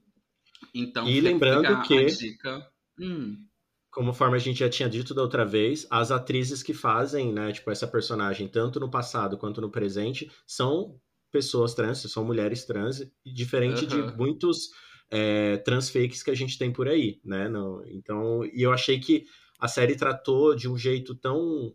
Então, 0.72 1.08
E 1.08 1.20
lembrando 1.20 1.82
que- 1.82 2.04
dica. 2.06 2.64
Hum, 3.00 3.44
Conforme 3.92 4.36
a 4.36 4.40
gente 4.40 4.60
já 4.60 4.70
tinha 4.70 4.88
dito 4.88 5.12
da 5.12 5.20
outra 5.20 5.44
vez, 5.44 5.86
as 5.90 6.10
atrizes 6.10 6.62
que 6.62 6.72
fazem, 6.72 7.32
né, 7.32 7.52
tipo, 7.52 7.70
essa 7.70 7.86
personagem, 7.86 8.48
tanto 8.48 8.80
no 8.80 8.90
passado 8.90 9.36
quanto 9.36 9.60
no 9.60 9.70
presente, 9.70 10.32
são 10.46 10.98
pessoas 11.30 11.74
trans, 11.74 11.98
são 12.10 12.24
mulheres 12.24 12.64
trans, 12.64 13.06
diferente 13.24 13.86
Aham. 13.86 14.06
de 14.06 14.16
muitos 14.16 14.70
é, 15.10 15.58
transfakes 15.58 16.22
que 16.22 16.30
a 16.30 16.34
gente 16.34 16.56
tem 16.58 16.72
por 16.72 16.88
aí, 16.88 17.20
né? 17.22 17.48
Não, 17.48 17.84
então, 17.86 18.44
e 18.46 18.62
eu 18.62 18.72
achei 18.72 18.98
que 18.98 19.26
a 19.60 19.68
série 19.68 19.94
tratou 19.94 20.56
de 20.56 20.68
um 20.68 20.76
jeito 20.76 21.14
tão 21.14 21.74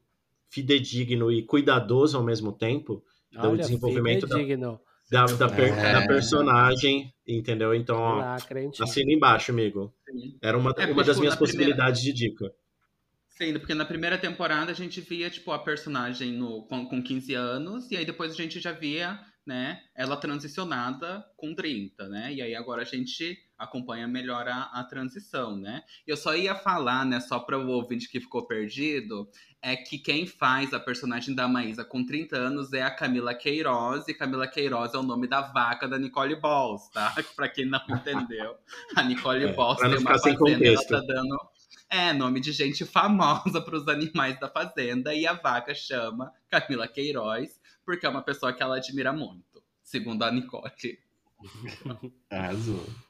fidedigno 0.49 1.32
e 1.32 1.43
cuidadoso 1.43 2.18
ao 2.18 2.24
mesmo 2.24 2.51
tempo 2.51 3.03
do 3.32 3.49
Olha, 3.51 3.57
desenvolvimento 3.57 4.26
da, 4.26 4.38
fidedigno. 4.38 4.72
da, 4.74 4.80
da, 5.10 5.49
per- 5.49 5.74
É. 5.78 5.93
da 5.93 6.05
personagem, 6.08 7.14
entendeu? 7.28 7.74
Então, 7.74 7.97
ó, 7.97 8.36
tio? 8.38 8.84
assina 8.84 9.12
embaixo, 9.12 9.51
amigo. 9.51 9.93
sim. 10.10 10.38
Era 10.41 10.58
uma, 10.58 10.74
É, 10.78 10.86
uma 10.86 11.03
das 11.03 11.16
tipo, 11.16 11.20
minhas 11.22 11.36
na 11.36 11.38
primeira- 11.38 11.38
possibilidades 11.38 12.01
de 12.01 12.14
dica. 12.14 12.51
Sim, 13.30 13.53
porque 13.60 13.74
na 13.76 13.86
primeira 13.86 14.18
temporada 14.18 14.72
a 14.72 14.76
gente 14.76 14.99
via, 14.99 15.30
tipo, 15.30 15.51
a 15.51 15.60
personagem 15.60 16.32
no, 16.34 16.64
com, 16.64 16.88
com 16.88 17.01
15 17.03 17.34
anos, 17.36 17.89
e 17.91 17.95
aí 17.95 18.03
depois 18.05 18.32
a 18.32 18.36
gente 18.36 18.60
já 18.60 18.72
via, 18.72 19.20
né, 19.45 19.80
ela 19.95 20.18
transicionada 20.18 21.24
com 21.38 21.53
30, 21.53 22.10
né? 22.10 22.34
E 22.34 22.41
aí 22.41 22.55
agora 22.55 22.82
a 22.82 22.86
gente 22.86 23.38
acompanha 23.58 24.08
melhor 24.08 24.47
a, 24.47 24.64
a 24.74 24.84
transição, 24.84 25.55
né? 25.55 25.84
Eu 26.05 26.16
só 26.16 26.36
ia 26.36 26.55
falar, 26.55 27.05
né, 27.05 27.20
só 27.20 27.39
para 27.39 27.58
o 27.58 27.70
ouvinte 27.70 28.10
que 28.10 28.20
ficou 28.20 28.45
perdido, 28.45 29.30
é 29.62 29.76
que 29.76 29.97
quem 29.97 30.26
faz 30.26 30.74
a 30.74 30.80
personagem 30.80 31.34
da 31.34 31.47
Maísa 31.47 31.84
com 31.84 32.05
30 32.05 32.38
anos 32.38 32.74
é 32.74 32.84
a 32.84 32.91
Camila 32.91 33.34
Queiroz, 33.34 34.08
e 34.08 34.14
Camila 34.14 34.47
Queiroz 34.47 34.93
é 34.93 34.97
o 34.97 35.03
nome 35.03 35.28
da 35.28 35.41
vaca 35.41 35.88
da 35.88 35.97
Nicole 35.97 36.36
Balls, 36.36 36.89
tá? 36.89 37.14
pra 37.36 37.49
quem 37.49 37.66
não 37.66 37.82
entendeu. 37.89 38.55
A 38.95 39.03
Nicole 39.03 39.45
É, 39.45 39.53
Balls 39.53 39.80
tem 39.80 39.97
uma 39.97 40.20
fazenda, 40.20 40.68
ela 40.68 40.86
tá 40.86 40.99
dando 40.99 41.49
É, 41.89 42.14
nome 42.14 42.39
de 42.39 42.51
gente 42.51 42.86
famosa 42.86 43.60
para 43.62 43.76
os 43.76 43.88
animais 43.88 44.39
da 44.39 44.49
fazenda. 44.49 45.14
E 45.16 45.26
a 45.26 45.34
vaca 45.34 45.74
chama 45.74 46.32
Camila 46.49 46.88
Queiroz, 46.88 47.60
porque 47.86 48.05
é 48.05 48.10
uma 48.10 48.22
pessoa 48.22 48.53
que 48.53 48.62
ela 48.62 48.78
admira 48.78 49.12
muito, 49.12 49.64
segundo 49.82 50.24
a 50.24 50.32
Nicole. 50.32 50.99
Arrasou. 52.30 53.07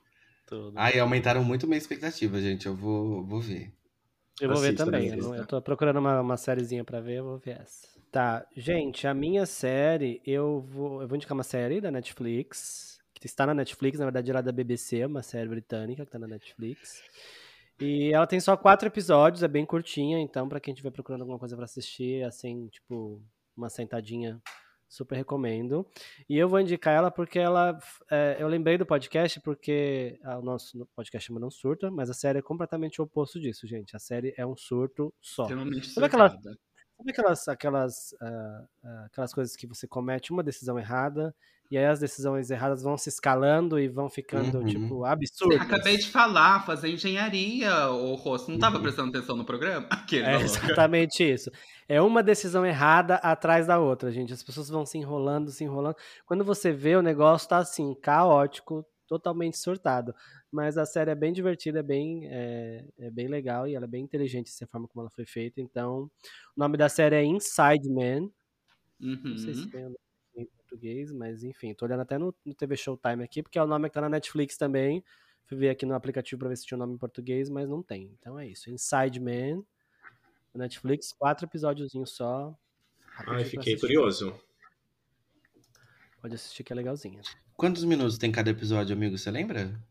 Tudo. 0.47 0.73
Ai, 0.75 0.97
aumentaram 0.97 1.43
muito 1.43 1.67
minha 1.67 1.77
expectativa, 1.77 2.39
gente. 2.39 2.65
Eu 2.65 2.75
vou, 2.75 3.23
vou 3.23 3.41
ver. 3.41 3.71
Eu 4.39 4.49
vou 4.49 4.57
ver 4.59 4.67
Assista, 4.67 4.85
também. 4.85 5.11
assista. 5.11 5.35
Eu, 5.35 5.45
tô 5.45 5.61
procurando 5.61 5.97
uma, 5.97 6.21
uma 6.21 6.37
sériezinha 6.37 6.83
pra 6.83 7.01
ver, 7.01 7.17
eu 7.17 7.25
vou 7.25 7.37
ver 7.37 7.59
essa. 7.61 7.87
Tá, 8.09 8.47
gente, 8.55 9.05
a 9.05 9.13
minha 9.13 9.45
série, 9.45 10.21
eu 10.25 10.61
vou, 10.61 11.01
eu 11.01 11.07
vou 11.07 11.17
indicar 11.17 11.35
uma 11.35 11.43
série 11.43 11.81
da 11.81 11.91
Netflix, 11.91 12.99
que 13.13 13.27
está 13.27 13.45
na 13.45 13.53
Netflix, 13.53 13.99
na 13.99 14.05
verdade 14.05 14.31
ela 14.31 14.39
é 14.39 14.43
da 14.43 14.51
BBC, 14.51 15.05
uma 15.05 15.21
série 15.21 15.49
britânica 15.49 16.05
que 16.05 16.11
tá 16.11 16.17
na 16.17 16.27
Netflix. 16.27 17.03
E 17.79 18.13
ela 18.13 18.25
tem 18.25 18.39
só 18.39 18.55
quatro 18.55 18.87
episódios, 18.87 19.43
é 19.43 19.47
bem 19.47 19.65
curtinha, 19.65 20.19
então 20.19 20.47
pra 20.47 20.59
quem 20.61 20.73
estiver 20.73 20.91
procurando 20.91 21.21
alguma 21.21 21.37
coisa 21.37 21.55
pra 21.55 21.65
assistir, 21.65 22.23
assim, 22.23 22.67
tipo, 22.69 23.21
uma 23.55 23.69
sentadinha, 23.69 24.41
super 24.87 25.15
recomendo. 25.15 25.85
E 26.29 26.37
eu 26.37 26.47
vou 26.47 26.59
indicar 26.59 26.93
ela 26.93 27.11
porque 27.11 27.39
ela, 27.39 27.77
é, 28.09 28.37
eu 28.39 28.47
lembrei 28.47 28.77
do 28.77 28.85
podcast 28.85 29.39
porque 29.41 30.19
ah, 30.23 30.37
o 30.39 30.41
nosso 30.41 30.87
podcast 30.95 31.27
chama 31.27 31.39
Não 31.39 31.51
Surta, 31.51 31.91
mas 31.91 32.09
a 32.09 32.13
série 32.13 32.39
é 32.39 32.41
completamente 32.41 33.01
o 33.01 33.03
oposto 33.03 33.39
disso, 33.39 33.67
gente. 33.67 33.95
A 33.95 33.99
série 33.99 34.33
é 34.37 34.45
um 34.45 34.55
surto 34.55 35.13
só. 35.21 35.47
Sabe 35.93 36.07
aquela-. 36.07 36.29
Sabe 36.97 37.11
aquelas, 37.11 37.47
aquelas, 37.47 38.15
ah, 38.19 38.65
ah, 38.83 39.05
aquelas 39.05 39.33
coisas 39.33 39.55
que 39.55 39.67
você 39.67 39.87
comete 39.87 40.31
uma 40.31 40.41
decisão 40.41 40.79
errada 40.79 41.35
e 41.71 41.77
aí 41.77 41.85
as 41.85 41.99
decisões 41.99 42.49
erradas 42.51 42.81
vão 42.83 42.97
se 42.97 43.09
escalando 43.09 43.79
e 43.79 43.87
vão 43.87 44.09
ficando, 44.09 44.57
Uhum. 44.59 44.63
tipo, 44.63 45.03
absurdas? 45.05 45.61
Acabei 45.61 45.97
de 45.97 46.07
falar, 46.09 46.65
fazer 46.65 46.89
engenharia, 46.89 47.89
ô 47.89 48.15
Rosso. 48.15 48.49
Não 48.51 48.57
tava 48.59 48.77
Uhum. 48.77 48.83
prestando 48.83 49.09
atenção 49.09 49.35
no 49.37 49.45
programa? 49.45 49.87
Aquele 49.91 50.23
É 50.25 50.35
exatamente 50.41 51.23
isso. 51.23 51.51
É 51.87 52.01
uma 52.01 52.23
decisão 52.23 52.65
errada 52.65 53.15
atrás 53.15 53.67
da 53.67 53.79
outra, 53.79 54.11
gente. 54.11 54.33
As 54.33 54.43
pessoas 54.43 54.67
vão 54.69 54.85
se 54.85 54.97
enrolando, 54.97 55.51
se 55.51 55.63
enrolando. 55.63 55.95
Quando 56.25 56.43
você 56.43 56.71
vê, 56.71 56.95
o 56.95 57.01
negócio 57.01 57.47
tá 57.49 57.57
assim, 57.57 57.93
caótico, 58.01 58.85
totalmente 59.07 59.57
surtado. 59.57 60.13
Mas 60.51 60.77
a 60.77 60.85
série 60.85 61.11
é 61.11 61.15
bem 61.15 61.31
divertida, 61.33 61.79
é 61.79 61.83
bem, 61.83 62.27
é, 62.29 62.85
é 62.99 63.11
bem 63.11 63.27
legal 63.27 63.67
e 63.67 63.75
ela 63.75 63.85
é 63.85 63.87
bem 63.87 64.03
inteligente, 64.03 64.47
assim, 64.49 64.65
a 64.65 64.67
forma 64.67 64.87
como 64.87 65.01
ela 65.03 65.11
foi 65.11 65.25
feita. 65.25 65.61
Então, 65.61 66.03
o 66.03 66.59
nome 66.59 66.77
da 66.77 66.89
série 66.89 67.15
é 67.15 67.23
Inside 67.23 67.89
Man. 67.89 68.29
Não 69.29 69.37
sei 69.37 69.53
se 69.53 69.63
Uhum. 69.63 69.69
tem 69.69 69.81
o 69.81 69.89
nome 69.89 69.97
português, 70.67 71.11
mas 71.11 71.43
enfim, 71.43 71.73
tô 71.73 71.85
olhando 71.85 72.01
até 72.01 72.17
no, 72.17 72.35
no 72.45 72.53
TV 72.53 72.75
Showtime 72.75 73.23
aqui, 73.23 73.41
porque 73.41 73.57
é 73.57 73.63
o 73.63 73.67
nome 73.67 73.87
que 73.87 73.93
tá 73.93 74.01
na 74.01 74.09
Netflix 74.09 74.57
também. 74.57 75.03
Fui 75.45 75.57
ver 75.57 75.69
aqui 75.69 75.85
no 75.85 75.95
aplicativo 75.95 76.39
pra 76.39 76.49
ver 76.49 76.57
se 76.57 76.65
tinha 76.65 76.77
o 76.77 76.79
nome 76.79 76.93
em 76.93 76.97
português, 76.97 77.49
mas 77.49 77.69
não 77.69 77.81
tem. 77.81 78.13
Então 78.19 78.37
é 78.37 78.45
isso. 78.45 78.69
Inside 78.69 79.19
Man, 79.19 79.63
Netflix, 80.53 81.13
quatro 81.13 81.45
episódiozinhos 81.45 82.11
só. 82.11 82.53
Ai, 83.25 83.45
fiquei 83.45 83.79
curioso. 83.79 84.37
Pode 86.21 86.35
assistir 86.35 86.63
que 86.63 86.73
é 86.73 86.75
legalzinha. 86.75 87.21
Quantos 87.55 87.83
minutos 87.83 88.17
tem 88.17 88.31
cada 88.31 88.49
episódio, 88.49 88.95
amigo? 88.95 89.17
Você 89.17 89.31
lembra? 89.31 89.81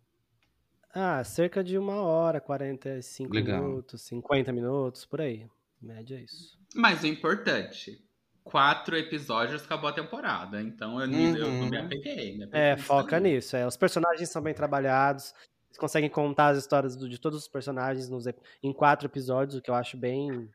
Ah, 0.93 1.23
cerca 1.25 1.63
de 1.63 1.79
uma 1.79 1.97
hora, 1.97 2.41
45 2.41 3.33
Legal. 3.33 3.63
minutos, 3.63 4.03
50 4.03 4.53
minutos, 4.53 5.05
por 5.05 5.21
aí. 5.21 5.49
Média 5.81 6.17
é 6.17 6.23
isso. 6.23 6.59
Mas 6.75 7.03
o 7.03 7.07
importante, 7.07 8.06
quatro 8.51 8.97
episódios 8.97 9.65
acabou 9.65 9.91
a 9.91 9.93
temporada. 9.93 10.63
Então 10.63 11.01
eu, 11.01 11.09
me- 11.09 11.39
eu 11.39 11.49
não 11.51 11.69
me 11.69 11.77
Uhum. 11.79 11.85
apeguei. 11.85 12.37
me 12.39 12.45
apeguei 12.45 12.61
É, 12.61 12.75
nisso 12.77 12.87
foca 12.87 13.17
aí. 13.17 13.23
nisso. 13.23 13.57
É. 13.57 13.67
Os 13.67 13.77
personagens 13.77 14.29
são 14.31 14.41
bem 14.41 14.55
trabalhados. 14.55 15.35
Eles 15.69 15.77
conseguem 15.79 16.09
contar 16.09 16.49
as 16.51 16.59
histórias 16.59 16.97
do- 16.97 17.09
de 17.09 17.19
todos 17.21 17.41
os 17.41 17.49
personagens 17.49 18.09
nos 18.09 18.25
em 18.63 18.73
quatro 18.73 19.07
episódios, 19.09 19.59
o 19.59 19.61
que 19.63 19.69
eu 19.71 19.75
acho 19.75 19.97
bem 19.97 20.49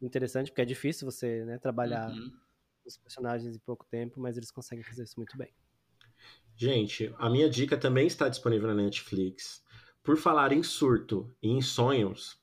interessante, 0.00 0.50
porque 0.50 0.62
é 0.62 0.64
difícil 0.64 1.04
você 1.10 1.44
né, 1.44 1.58
trabalhar 1.58 2.08
Uhum. 2.10 2.32
os 2.86 2.96
personagens 2.96 3.54
em 3.54 3.58
pouco 3.60 3.84
tempo, 3.90 4.18
mas 4.20 4.36
eles 4.38 4.50
conseguem 4.50 4.82
fazer 4.84 5.02
isso 5.04 5.14
muito 5.18 5.36
bem. 5.36 5.52
Gente, 6.56 7.14
a 7.18 7.28
minha 7.30 7.48
dica 7.48 7.76
também 7.76 8.06
está 8.06 8.28
disponível 8.28 8.68
na 8.68 8.74
Netflix. 8.74 9.62
Por 10.02 10.16
falar 10.16 10.52
em 10.52 10.62
surto 10.62 11.30
e 11.42 11.50
em 11.50 11.60
sonhos, 11.60 12.40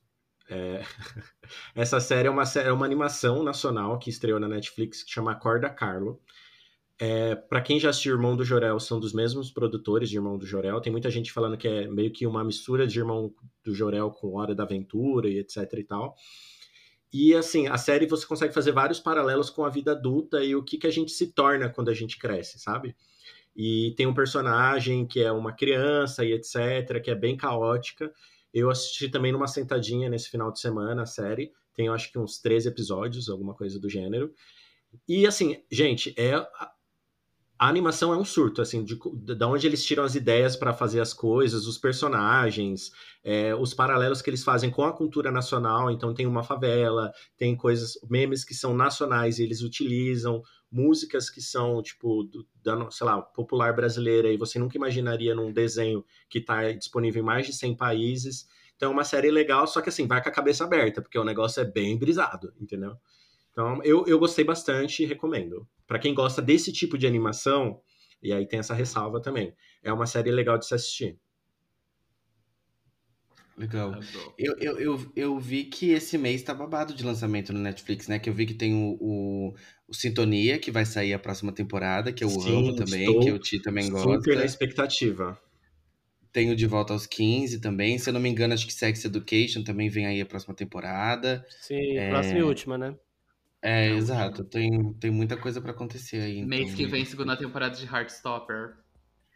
é, 0.48 0.82
essa 1.74 2.00
série 2.00 2.28
é 2.28 2.30
uma, 2.30 2.46
sé- 2.46 2.66
é 2.66 2.72
uma 2.72 2.86
animação 2.86 3.42
nacional 3.42 3.98
que 3.98 4.10
estreou 4.10 4.40
na 4.40 4.48
Netflix 4.48 5.02
que 5.02 5.10
chama 5.12 5.32
Acorda 5.32 5.68
Carlo. 5.70 6.20
É, 6.98 7.34
para 7.34 7.60
quem 7.60 7.78
já 7.78 7.90
assistiu 7.90 8.14
Irmão 8.14 8.36
do 8.36 8.44
Jorel, 8.44 8.80
são 8.80 8.98
dos 8.98 9.12
mesmos 9.12 9.50
produtores 9.50 10.08
de 10.08 10.16
Irmão 10.16 10.38
do 10.38 10.46
Jorel. 10.46 10.80
Tem 10.80 10.90
muita 10.92 11.10
gente 11.10 11.32
falando 11.32 11.56
que 11.58 11.68
é 11.68 11.86
meio 11.88 12.10
que 12.12 12.26
uma 12.26 12.42
mistura 12.44 12.86
de 12.86 12.98
Irmão 12.98 13.34
do 13.64 13.74
Jorel 13.74 14.10
com 14.10 14.34
Hora 14.36 14.54
da 14.54 14.62
Aventura 14.64 15.28
e 15.28 15.38
etc 15.38 15.72
e 15.74 15.84
tal. 15.84 16.16
E 17.12 17.34
assim, 17.34 17.66
a 17.66 17.78
série 17.78 18.06
você 18.06 18.26
consegue 18.26 18.52
fazer 18.52 18.72
vários 18.72 19.00
paralelos 19.00 19.48
com 19.48 19.64
a 19.64 19.70
vida 19.70 19.92
adulta 19.92 20.44
e 20.44 20.54
o 20.54 20.62
que, 20.62 20.76
que 20.76 20.86
a 20.86 20.90
gente 20.90 21.12
se 21.12 21.28
torna 21.32 21.68
quando 21.68 21.88
a 21.88 21.94
gente 21.94 22.18
cresce, 22.18 22.58
sabe? 22.58 22.94
E 23.56 23.94
tem 23.96 24.06
um 24.06 24.14
personagem 24.14 25.06
que 25.06 25.20
é 25.20 25.32
uma 25.32 25.52
criança 25.52 26.24
e 26.24 26.32
etc, 26.32 27.02
que 27.02 27.10
é 27.10 27.14
bem 27.14 27.36
caótica. 27.36 28.12
Eu 28.52 28.70
assisti 28.70 29.08
também 29.08 29.32
numa 29.32 29.46
sentadinha 29.46 30.08
nesse 30.08 30.30
final 30.30 30.50
de 30.52 30.60
semana 30.60 31.02
a 31.02 31.06
série. 31.06 31.52
Tem, 31.74 31.86
eu 31.86 31.92
acho 31.92 32.10
que 32.10 32.18
uns 32.18 32.40
13 32.40 32.68
episódios, 32.68 33.28
alguma 33.28 33.54
coisa 33.54 33.78
do 33.78 33.88
gênero. 33.88 34.32
E 35.06 35.26
assim, 35.26 35.62
gente, 35.70 36.14
é 36.16 36.34
a, 37.58 37.68
animação 37.68 38.12
é 38.12 38.16
um 38.16 38.24
surto, 38.24 38.60
assim, 38.60 38.84
de, 38.84 38.98
da 39.36 39.46
onde 39.46 39.66
eles 39.66 39.84
tiram 39.84 40.04
as 40.04 40.14
ideias 40.14 40.56
para 40.56 40.72
fazer 40.72 41.00
as 41.00 41.12
coisas, 41.12 41.66
os 41.66 41.78
personagens, 41.78 42.92
é, 43.24 43.54
os 43.54 43.72
paralelos 43.74 44.22
que 44.22 44.30
eles 44.30 44.44
fazem 44.44 44.70
com 44.70 44.84
a 44.84 44.92
cultura 44.92 45.30
nacional. 45.30 45.90
Então 45.90 46.14
tem 46.14 46.26
uma 46.26 46.42
favela, 46.42 47.12
tem 47.36 47.56
coisas, 47.56 47.98
memes 48.08 48.44
que 48.44 48.54
são 48.54 48.74
nacionais 48.74 49.38
e 49.38 49.42
eles 49.42 49.62
utilizam, 49.62 50.42
músicas 50.70 51.30
que 51.30 51.40
são, 51.40 51.82
tipo, 51.82 52.24
do, 52.24 52.46
da, 52.62 52.90
sei 52.90 53.06
lá, 53.06 53.20
popular 53.22 53.74
brasileira 53.74 54.32
e 54.32 54.36
você 54.36 54.58
nunca 54.58 54.76
imaginaria 54.76 55.34
num 55.34 55.52
desenho 55.52 56.04
que 56.28 56.38
está 56.38 56.72
disponível 56.72 57.22
em 57.22 57.26
mais 57.26 57.46
de 57.46 57.52
100 57.52 57.76
países. 57.76 58.46
Então 58.76 58.90
é 58.90 58.92
uma 58.92 59.04
série 59.04 59.30
legal, 59.30 59.66
só 59.66 59.80
que 59.80 59.88
assim, 59.88 60.06
vai 60.06 60.22
com 60.22 60.28
a 60.28 60.32
cabeça 60.32 60.64
aberta, 60.64 61.00
porque 61.00 61.18
o 61.18 61.24
negócio 61.24 61.60
é 61.60 61.64
bem 61.64 61.98
brisado, 61.98 62.52
entendeu? 62.60 62.96
Então 63.50 63.82
eu, 63.82 64.06
eu 64.06 64.18
gostei 64.18 64.44
bastante 64.44 65.02
e 65.02 65.06
recomendo. 65.06 65.66
Para 65.86 65.98
quem 65.98 66.14
gosta 66.14 66.42
desse 66.42 66.72
tipo 66.72 66.98
de 66.98 67.06
animação, 67.06 67.80
e 68.22 68.32
aí 68.32 68.46
tem 68.46 68.58
essa 68.58 68.74
ressalva 68.74 69.20
também, 69.20 69.54
é 69.82 69.92
uma 69.92 70.06
série 70.06 70.30
legal 70.30 70.58
de 70.58 70.66
se 70.66 70.74
assistir. 70.74 71.18
Legal. 73.56 73.98
Eu, 74.38 74.54
eu, 74.58 74.78
eu, 74.78 75.12
eu 75.16 75.38
vi 75.38 75.64
que 75.64 75.90
esse 75.90 76.18
mês 76.18 76.42
tá 76.42 76.52
babado 76.52 76.92
de 76.92 77.02
lançamento 77.02 77.54
no 77.54 77.58
Netflix, 77.58 78.06
né? 78.06 78.18
Que 78.18 78.28
eu 78.28 78.34
vi 78.34 78.44
que 78.44 78.52
tem 78.52 78.74
o, 78.74 78.98
o, 79.00 79.54
o 79.88 79.94
Sintonia, 79.94 80.58
que 80.58 80.70
vai 80.70 80.84
sair 80.84 81.14
a 81.14 81.18
próxima 81.18 81.52
temporada, 81.52 82.12
que 82.12 82.22
eu 82.22 82.28
Sim, 82.28 82.68
amo 82.68 82.76
também, 82.76 83.18
que 83.18 83.32
o 83.32 83.38
Ti 83.38 83.60
também 83.62 83.88
gosta. 83.88 84.20
Super 84.20 84.36
na 84.36 84.44
expectativa. 84.44 85.40
Tem 86.32 86.50
o 86.50 86.56
De 86.56 86.66
Volta 86.66 86.92
aos 86.92 87.06
15 87.06 87.58
também. 87.58 87.98
Se 87.98 88.10
eu 88.10 88.12
não 88.12 88.20
me 88.20 88.28
engano, 88.28 88.52
acho 88.52 88.66
que 88.66 88.74
Sex 88.74 89.06
Education 89.06 89.64
também 89.64 89.88
vem 89.88 90.06
aí 90.06 90.20
a 90.20 90.26
próxima 90.26 90.54
temporada. 90.54 91.42
Sim, 91.48 91.98
próxima 92.10 92.40
e 92.40 92.42
última, 92.42 92.76
né? 92.76 92.94
É, 93.66 93.88
É, 93.88 93.92
o 93.92 93.96
exato. 93.96 94.44
Tem, 94.44 94.92
tem 94.94 95.10
muita 95.10 95.36
coisa 95.36 95.60
pra 95.60 95.72
acontecer 95.72 96.18
aí. 96.18 96.44
Mês 96.44 96.66
então. 96.66 96.76
que 96.76 96.86
vem, 96.86 97.04
segunda 97.04 97.36
temporada 97.36 97.74
de 97.74 97.84
Heartstopper. 97.84 98.76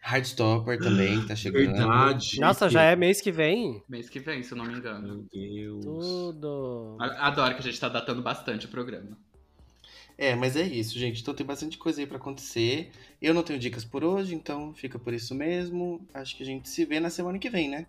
Heartstopper 0.05 0.79
também 0.79 1.27
tá 1.27 1.35
chegando. 1.37 1.77
Verdade. 1.77 2.39
Nossa, 2.39 2.69
já 2.69 2.83
é 2.83 2.95
mês 2.95 3.21
que 3.21 3.33
vem? 3.33 3.83
Mês 3.89 4.09
que 4.09 4.21
vem, 4.21 4.43
se 4.45 4.53
eu 4.53 4.59
não 4.59 4.65
me 4.67 4.75
engano. 4.75 5.03
Meu 5.03 5.27
Deus. 5.33 5.85
Tudo. 5.85 6.97
Adoro 7.01 7.55
que 7.55 7.61
a 7.61 7.65
gente 7.65 7.81
tá 7.81 7.89
datando 7.89 8.23
bastante 8.23 8.67
o 8.67 8.69
programa. 8.69 9.19
É, 10.17 10.37
mas 10.37 10.55
é 10.55 10.63
isso, 10.63 10.97
gente. 10.97 11.23
Então 11.23 11.35
tem 11.35 11.47
bastante 11.47 11.77
coisa 11.77 12.01
aí 12.01 12.07
pra 12.07 12.19
acontecer. 12.19 12.93
Eu 13.21 13.35
não 13.35 13.43
tenho 13.43 13.59
dicas 13.59 13.85
por 13.85 14.05
hoje, 14.05 14.35
então 14.35 14.73
fica 14.75 14.99
por 14.99 15.13
isso 15.13 15.35
mesmo. 15.35 16.07
Acho 16.15 16.37
que 16.37 16.43
a 16.45 16.47
gente 16.47 16.69
se 16.69 16.85
vê 16.85 17.01
na 17.01 17.11
semana 17.11 17.39
que 17.39 17.51
vem, 17.51 17.69
né? 17.69 17.87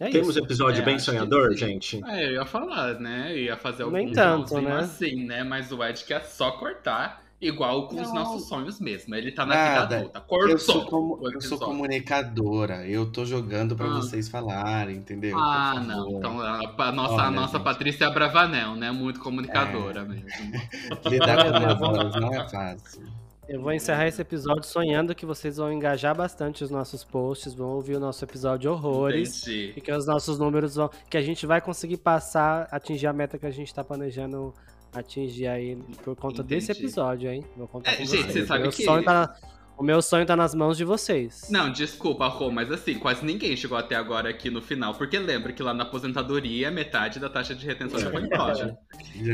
É 0.00 0.10
Temos 0.10 0.30
isso. 0.30 0.38
episódio 0.44 0.82
É, 0.82 0.84
bem 0.84 0.96
que 0.96 1.02
sonhador, 1.02 1.52
gente? 1.54 2.02
É, 2.06 2.26
eu 2.28 2.32
ia 2.34 2.46
falar, 2.46 2.94
né? 3.00 3.32
Eu 3.32 3.38
ia 3.38 3.56
fazer 3.56 3.84
algum 3.84 3.96
Nem 3.96 4.12
tanto, 4.12 4.60
né? 4.60 4.76
assim, 4.78 5.24
né? 5.24 5.44
Mas 5.44 5.70
o 5.72 5.82
Ed 5.84 6.04
quer 6.04 6.22
só 6.24 6.50
cortar, 6.52 7.22
igual 7.40 7.88
com 7.88 8.00
os 8.00 8.08
Não. 8.08 8.14
nossos 8.14 8.48
sonhos 8.48 8.80
mesmo. 8.80 9.14
Ele 9.14 9.30
tá 9.30 9.44
na 9.46 9.54
Nada. 9.54 9.80
vida 9.82 9.96
adulta. 9.96 10.20
Cortou 10.20 10.48
Eu 10.50 10.58
sou, 10.58 11.20
eu 11.32 11.40
sou 11.40 11.58
comunicadora. 11.58 12.86
Eu 12.86 13.06
tô 13.10 13.24
jogando 13.24 13.76
pra 13.76 13.86
Ah. 13.86 13.90
vocês 13.94 14.28
falarem, 14.28 14.96
entendeu? 14.96 15.38
Ah, 15.38 15.80
não. 15.86 16.10
Então 16.18 16.40
a, 16.40 16.58
a 16.78 16.92
nossa, 16.92 17.12
a 17.14 17.16
Olha, 17.26 17.30
nossa 17.30 17.56
gente. 17.58 17.64
Patrícia 17.64 18.10
Bravanel, 18.10 18.74
né? 18.76 18.90
Muito 18.90 19.20
comunicadora 19.20 20.00
É. 20.00 20.04
mesmo. 20.04 20.28
Lidar 21.10 21.50
com 21.50 21.56
a 21.56 21.74
vou- 21.74 21.92
voz 21.92 22.14
não 22.16 22.32
é 22.34 22.48
fácil. 22.48 23.02
Eu 23.48 23.60
vou 23.60 23.72
encerrar 23.72 24.06
esse 24.08 24.20
episódio 24.22 24.64
sonhando 24.64 25.14
que 25.14 25.26
vocês 25.26 25.58
vão 25.58 25.72
engajar 25.72 26.14
bastante 26.16 26.64
os 26.64 26.70
nossos 26.70 27.04
posts, 27.04 27.52
vão 27.54 27.68
ouvir 27.70 27.96
o 27.96 28.00
nosso 28.00 28.24
episódio 28.24 28.72
horrores. 28.72 29.42
Entendi. 29.42 29.72
E 29.76 29.80
que 29.80 29.92
os 29.92 30.06
nossos 30.06 30.38
números 30.38 30.74
vão. 30.76 30.90
Que 31.10 31.16
a 31.16 31.22
gente 31.22 31.46
vai 31.46 31.60
conseguir 31.60 31.98
passar, 31.98 32.66
atingir 32.70 33.06
a 33.06 33.12
meta 33.12 33.38
que 33.38 33.46
a 33.46 33.50
gente 33.50 33.72
tá 33.74 33.84
planejando 33.84 34.54
atingir 34.94 35.46
aí 35.48 35.76
por 36.04 36.14
conta 36.16 36.40
Entendi. 36.42 36.54
desse 36.66 36.72
episódio, 36.72 37.28
hein? 37.30 37.44
Vou 37.56 37.66
contar 37.68 37.90
É, 37.92 37.96
com 37.96 38.04
gente, 38.04 38.22
vocês. 38.22 38.32
você 38.32 38.46
sabe 38.46 38.62
Meu 38.62 38.70
que- 38.70 38.84
sonho 38.84 39.02
tá 39.04 39.12
na- 39.12 39.34
O 39.76 39.82
meu 39.82 40.00
sonho 40.00 40.24
tá 40.24 40.36
nas 40.36 40.54
mãos 40.54 40.76
de 40.76 40.84
vocês. 40.84 41.48
Não, 41.50 41.68
desculpa, 41.72 42.28
Rô, 42.28 42.48
mas 42.48 42.70
assim, 42.70 42.94
quase 42.96 43.24
ninguém 43.26 43.56
chegou 43.56 43.76
até 43.76 43.96
agora 43.96 44.30
aqui 44.30 44.48
no 44.48 44.62
final, 44.62 44.94
porque 44.94 45.18
lembra 45.18 45.52
que 45.52 45.60
lá 45.64 45.74
na 45.74 45.82
aposentadoria 45.82 46.70
metade 46.70 47.18
da 47.18 47.28
taxa 47.28 47.56
de 47.56 47.66
retenção 47.66 47.98
já 47.98 48.08
foi 48.08 48.22
embora. 48.22 48.78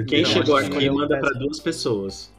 Quem 0.09 0.21
Então, 0.23 0.25
chegou 0.33 0.57
aqui 0.57 0.89
manda 0.89 1.21
para 1.21 1.39
duas 1.39 1.61
pessoas. 1.61 2.33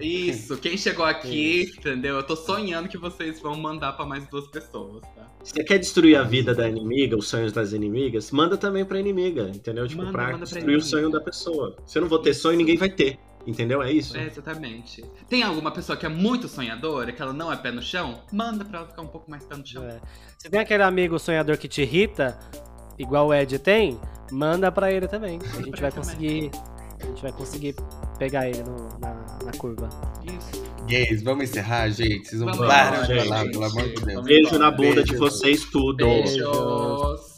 Isso, 0.00 0.56
quem 0.58 0.76
chegou 0.76 1.04
aqui, 1.04 1.72
entendeu? 1.78 2.16
Eu 2.16 2.22
tô 2.22 2.34
sonhando 2.36 2.88
que 2.88 2.98
vocês 2.98 3.40
vão 3.40 3.54
mandar 3.56 3.92
pra 3.92 4.04
mais 4.04 4.26
duas 4.28 4.46
pessoas, 4.48 5.02
tá? 5.14 5.26
Você 5.42 5.62
quer 5.62 5.78
destruir 5.78 6.16
a 6.16 6.22
vida 6.22 6.54
da 6.54 6.68
inimiga, 6.68 7.16
os 7.16 7.28
sonhos 7.28 7.52
das 7.52 7.72
inimigas? 7.72 8.30
Manda 8.30 8.56
também 8.56 8.84
pra 8.84 8.98
inimiga, 8.98 9.50
entendeu? 9.54 9.86
Tipo, 9.86 10.02
Manda, 10.02 10.12
pra 10.12 10.22
manda 10.24 10.36
pra 10.38 10.44
destruir 10.44 10.62
inimiga. 10.64 10.84
o 10.84 10.88
sonho 10.88 11.10
da 11.10 11.20
pessoa. 11.20 11.76
Se 11.86 11.98
eu 11.98 12.02
não 12.02 12.08
vou 12.08 12.18
ter 12.18 12.34
sonho, 12.34 12.56
ninguém 12.56 12.76
vai 12.76 12.88
ter. 12.90 13.18
Entendeu? 13.46 13.82
É 13.82 13.92
isso? 13.92 14.16
É, 14.16 14.26
exatamente. 14.26 15.04
Tem 15.28 15.42
alguma 15.42 15.70
pessoa 15.70 15.98
que 15.98 16.06
é 16.06 16.08
muito 16.08 16.48
sonhadora, 16.48 17.12
que 17.12 17.20
ela 17.20 17.32
não 17.34 17.52
é 17.52 17.56
pé 17.56 17.70
no 17.70 17.82
chão? 17.82 18.22
Manda 18.32 18.64
pra 18.64 18.78
ela 18.78 18.88
ficar 18.88 19.02
um 19.02 19.06
pouco 19.06 19.30
mais 19.30 19.44
pé 19.44 19.54
no 19.54 19.66
chão. 19.66 19.84
É. 19.84 20.00
Se 20.38 20.48
tem 20.48 20.60
aquele 20.60 20.82
amigo 20.82 21.18
sonhador 21.18 21.58
que 21.58 21.68
te 21.68 21.82
irrita, 21.82 22.38
igual 22.98 23.26
o 23.28 23.34
Ed 23.34 23.58
tem, 23.58 24.00
manda 24.32 24.72
pra 24.72 24.90
ele 24.90 25.06
também. 25.06 25.38
A 25.42 25.56
gente 25.60 25.70
pra 25.72 25.80
vai 25.82 25.92
conseguir. 25.92 26.50
A 27.04 27.06
gente 27.08 27.22
vai 27.22 27.32
conseguir 27.32 27.74
pegar 28.18 28.48
ele 28.48 28.62
no- 28.62 28.88
na, 28.98 29.14
na 29.44 29.52
curva. 29.58 29.88
Isso. 30.24 30.64
Gays, 30.86 31.22
vamos 31.22 31.44
encerrar, 31.50 31.88
gente? 31.90 32.28
Vocês 32.28 32.40
não 32.40 32.48
Vamos 32.52 32.66
param 32.66 33.00
lá, 33.00 33.06
de 33.06 33.20
falar, 33.24 33.44
pelo 33.44 33.64
amor 33.64 33.82
de 33.88 34.04
Deus. 34.04 34.24
Beijo 34.24 34.58
na 34.58 34.70
bunda 34.70 34.94
Beijo. 34.96 35.04
de 35.12 35.16
vocês, 35.16 35.64
tudo. 35.64 35.96
Beijo. 36.04 36.32
Beijos. 36.50 37.33